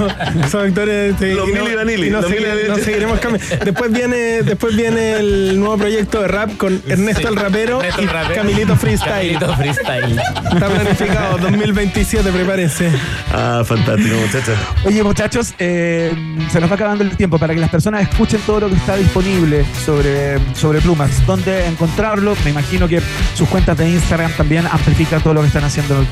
somos 0.51 0.67
actores 0.67 1.15
sí, 1.17 1.31
Los 1.33 1.47
y 1.47 1.53
no- 1.53 1.75
Vanilli, 1.75 2.11
seguiremos 2.83 3.19
cambiando. 3.19 3.63
Después 3.63 3.91
viene, 3.93 4.17
después 4.43 4.75
viene 4.75 5.13
el 5.13 5.57
nuevo 5.57 5.77
proyecto 5.77 6.21
de 6.21 6.27
rap 6.27 6.57
con 6.57 6.81
Ernesto 6.85 7.21
Sí, 7.21 7.27
el 7.27 7.35
Rapero 7.37 7.77
Ernesto 7.81 8.01
y 8.01 8.03
el 8.03 8.09
Rapero. 8.09 8.35
Camilito 8.41 8.75
Freestyle. 8.75 9.13
Camilito 9.39 9.55
Freestyle. 9.55 10.19
Está 10.53 10.67
planificado 10.67 11.37
2027, 11.37 12.29
prepárense. 12.31 12.91
Ah, 13.31 13.63
fantástico, 13.65 14.15
muchachos. 14.17 14.57
Oye, 14.85 15.01
muchachos, 15.03 15.53
eh, 15.59 16.11
se 16.51 16.59
nos 16.59 16.69
va 16.69 16.75
acabando 16.75 17.05
el 17.05 17.15
tiempo 17.15 17.37
para 17.39 17.53
que 17.53 17.59
las 17.61 17.69
personas 17.69 18.01
escuchen 18.01 18.41
todo 18.45 18.59
lo 18.61 18.69
que 18.69 18.75
está 18.75 18.97
disponible 18.97 19.65
sobre, 19.85 20.39
sobre 20.55 20.81
Plumas. 20.81 21.25
¿Dónde 21.25 21.67
encontrarlo? 21.67 22.35
Me 22.43 22.51
imagino 22.51 22.87
que 22.89 23.01
sus 23.33 23.47
cuentas 23.47 23.77
de 23.77 23.89
Instagram 23.89 24.31
también 24.33 24.67
amplifican 24.67 25.21
todo 25.21 25.33
que 25.41 25.47
están 25.47 25.63
haciendo 25.63 25.95
en 25.95 26.01
el. 26.01 26.07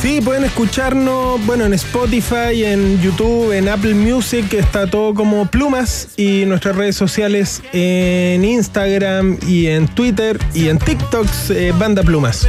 Sí, 0.00 0.20
pueden 0.20 0.44
escucharnos, 0.44 1.44
bueno, 1.46 1.64
en 1.64 1.74
Spotify, 1.74 2.64
en 2.64 3.00
YouTube, 3.00 3.52
en 3.52 3.68
Apple 3.68 3.94
Music, 3.94 4.52
está 4.54 4.86
todo 4.86 5.14
como 5.14 5.46
plumas, 5.46 6.08
y 6.16 6.44
nuestras 6.46 6.76
redes 6.76 6.96
sociales 6.96 7.62
en 7.72 8.44
Instagram 8.44 9.38
y 9.46 9.66
en 9.68 9.88
Twitter 9.88 10.38
y 10.54 10.68
en 10.68 10.78
TikTok, 10.78 11.26
eh, 11.50 11.72
Banda 11.78 12.02
Plumas. 12.02 12.46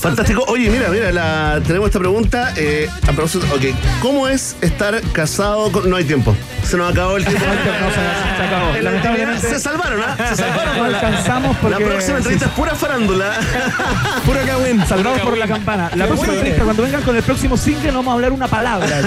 Fantástico. 0.00 0.44
Oye, 0.48 0.70
mira, 0.70 0.88
mira, 0.88 1.12
la- 1.12 1.60
tenemos 1.66 1.88
esta 1.88 1.98
pregunta. 1.98 2.52
eh, 2.56 2.88
a 3.02 3.12
propósito, 3.12 3.46
ok, 3.54 3.62
¿cómo 4.00 4.28
es 4.28 4.56
estar 4.60 5.00
casado 5.12 5.70
con.? 5.72 5.88
No 5.88 5.96
hay 5.96 6.04
tiempo. 6.04 6.34
Se 6.64 6.76
nos 6.76 6.90
acabó 6.92 7.16
el 7.16 7.24
tiempo. 7.24 7.44
se 8.36 8.42
acabó. 8.42 8.72
Lamentablemente- 8.82 9.48
Se 9.48 9.58
salvaron, 9.60 10.00
¿ah? 10.02 10.16
Se 10.30 10.36
salvaron. 10.36 10.76
No 10.78 10.84
alcanzamos 10.84 11.56
porque- 11.58 11.78
La 11.78 11.84
próxima 11.86 12.16
entrevista 12.18 12.46
es 12.46 12.52
pura 12.52 12.74
farándula. 12.74 13.32
Pura 14.26 14.40
cagüín. 14.42 14.84
Salvados 14.86 15.20
por 15.20 15.36
la 15.36 15.46
campana. 15.46 15.90
La 15.94 16.06
próxima 16.06 16.32
entrevista, 16.34 16.64
cuando 16.64 16.82
vengan 16.82 17.02
con 17.02 17.16
el 17.16 17.22
próximo 17.22 17.56
single, 17.56 17.92
no 17.92 17.98
vamos 17.98 18.12
a 18.12 18.14
hablar 18.14 18.32
una 18.32 18.48
palabra. 18.48 19.00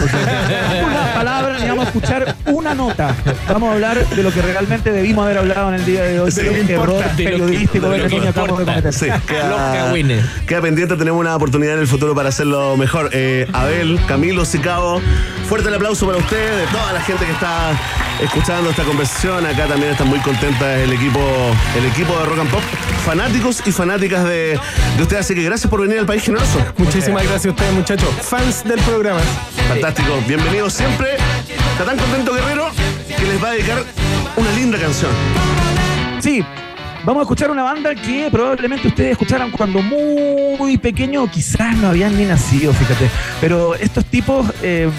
una 0.86 1.14
palabra, 1.14 1.58
ni 1.60 1.68
vamos 1.70 1.86
a 1.86 1.88
escuchar 1.88 2.36
una 2.46 2.74
nota. 2.76 3.16
Vamos 3.48 3.70
a 3.70 3.74
hablar 3.74 4.06
de 4.08 4.24
lo 4.24 4.32
que 4.32 4.42
realmente 4.42 4.92
debimos 4.92 5.26
haber 5.26 5.40
hablado 5.40 5.70
en 5.70 5.76
el 5.76 5.86
día 5.86 6.04
de 6.04 6.20
hoy. 6.20 6.32
Sí, 6.32 6.42
de 6.42 6.50
de 6.50 6.52
un 6.52 6.60
lo 6.62 6.68
que 6.68 6.74
error 6.74 6.90
importa, 6.90 7.14
de 7.16 7.24
lo 7.24 7.30
que- 7.30 7.32
periodístico 7.44 7.90
de 7.90 7.98
lo 7.98 8.08
que 8.10 8.28
acabamos 8.28 8.60
de 8.60 8.66
cometer. 8.66 8.94
Sí, 8.94 9.08
queda, 9.28 9.90
Queda 9.98 10.62
pendiente, 10.62 10.96
tenemos 10.96 11.20
una 11.20 11.36
oportunidad 11.36 11.74
en 11.74 11.80
el 11.80 11.88
futuro 11.88 12.14
para 12.14 12.30
hacerlo 12.30 12.78
mejor. 12.78 13.10
Eh, 13.14 13.48
Abel, 13.52 14.00
Camilo, 14.08 14.46
Sicabo, 14.46 15.02
fuerte 15.50 15.70
el 15.70 15.74
aplauso 15.74 16.06
para 16.06 16.20
ustedes, 16.20 16.56
de 16.56 16.68
toda 16.68 16.94
la 16.94 17.02
gente 17.02 17.26
que 17.26 17.32
está 17.32 17.72
escuchando 18.22 18.70
esta 18.70 18.84
conversación. 18.84 19.44
Acá 19.48 19.66
también 19.66 19.94
están 19.94 20.08
muy 20.08 20.20
contentas 20.20 20.78
el 20.82 20.94
equipo, 20.94 21.20
el 21.76 21.86
equipo 21.88 22.16
de 22.20 22.26
Rock 22.26 22.40
and 22.40 22.52
Pop, 22.52 22.62
fanáticos 23.06 23.64
y 23.66 23.72
fanáticas 23.72 24.24
de, 24.26 24.60
de 24.98 25.02
ustedes. 25.02 25.26
Así 25.26 25.34
que 25.34 25.42
gracias 25.42 25.68
por 25.68 25.82
venir 25.82 25.98
al 25.98 26.06
País 26.06 26.22
Generoso. 26.22 26.64
Muchísimas 26.78 27.24
gracias 27.24 27.48
a 27.48 27.50
ustedes, 27.50 27.74
muchachos. 27.74 28.10
Fans 28.22 28.64
del 28.66 28.80
programa. 28.82 29.22
Fantástico, 29.68 30.14
bienvenidos 30.28 30.74
siempre. 30.74 31.16
Está 31.72 31.86
tan 31.86 31.98
contento 31.98 32.36
Guerrero 32.36 32.70
que 33.08 33.26
les 33.26 33.44
va 33.44 33.48
a 33.48 33.52
dedicar 33.54 33.84
una 34.36 34.52
linda 34.52 34.78
canción. 34.78 35.12
Sí, 36.20 36.44
vamos 37.08 37.22
a 37.22 37.24
escuchar 37.24 37.50
una 37.50 37.64
banda 37.64 37.96
que 37.96 38.28
probablemente 38.30 38.90
ustedes 38.90 39.12
escucharon 39.12 39.50
cuando 39.52 39.82
muy 39.82 40.78
pequeño, 40.78 41.32
quizás 41.32 41.76
no 41.78 41.88
habían 41.88 42.18
ni 42.18 42.26
nacido, 42.26 42.74
fíjate. 42.74 43.10
Pero 43.40 43.76
estos 43.76 44.04
tipos 44.06 44.46
eh, 44.62 44.90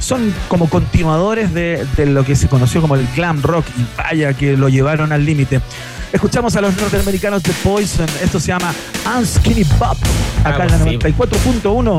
son 0.00 0.34
como 0.48 0.68
continuadores 0.68 1.54
de, 1.54 1.86
de 1.96 2.06
lo 2.06 2.24
que 2.24 2.34
se 2.34 2.48
conoció 2.48 2.80
como 2.80 2.96
el 2.96 3.06
glam 3.14 3.40
rock 3.42 3.64
y 3.78 3.86
vaya 3.96 4.34
que 4.34 4.56
lo 4.56 4.68
llevaron 4.68 5.12
al 5.12 5.24
límite. 5.24 5.60
Escuchamos 6.12 6.56
a 6.56 6.60
los 6.60 6.76
norteamericanos 6.76 7.42
de 7.44 7.52
Poison, 7.62 8.06
esto 8.22 8.40
se 8.40 8.48
llama 8.48 8.74
Unskinny 9.16 9.64
Pop, 9.64 9.96
acá 10.44 10.64
en 10.64 10.70
la 10.70 10.76
Ah, 10.76 10.84
sí. 10.84 10.98
94.1 10.98 11.96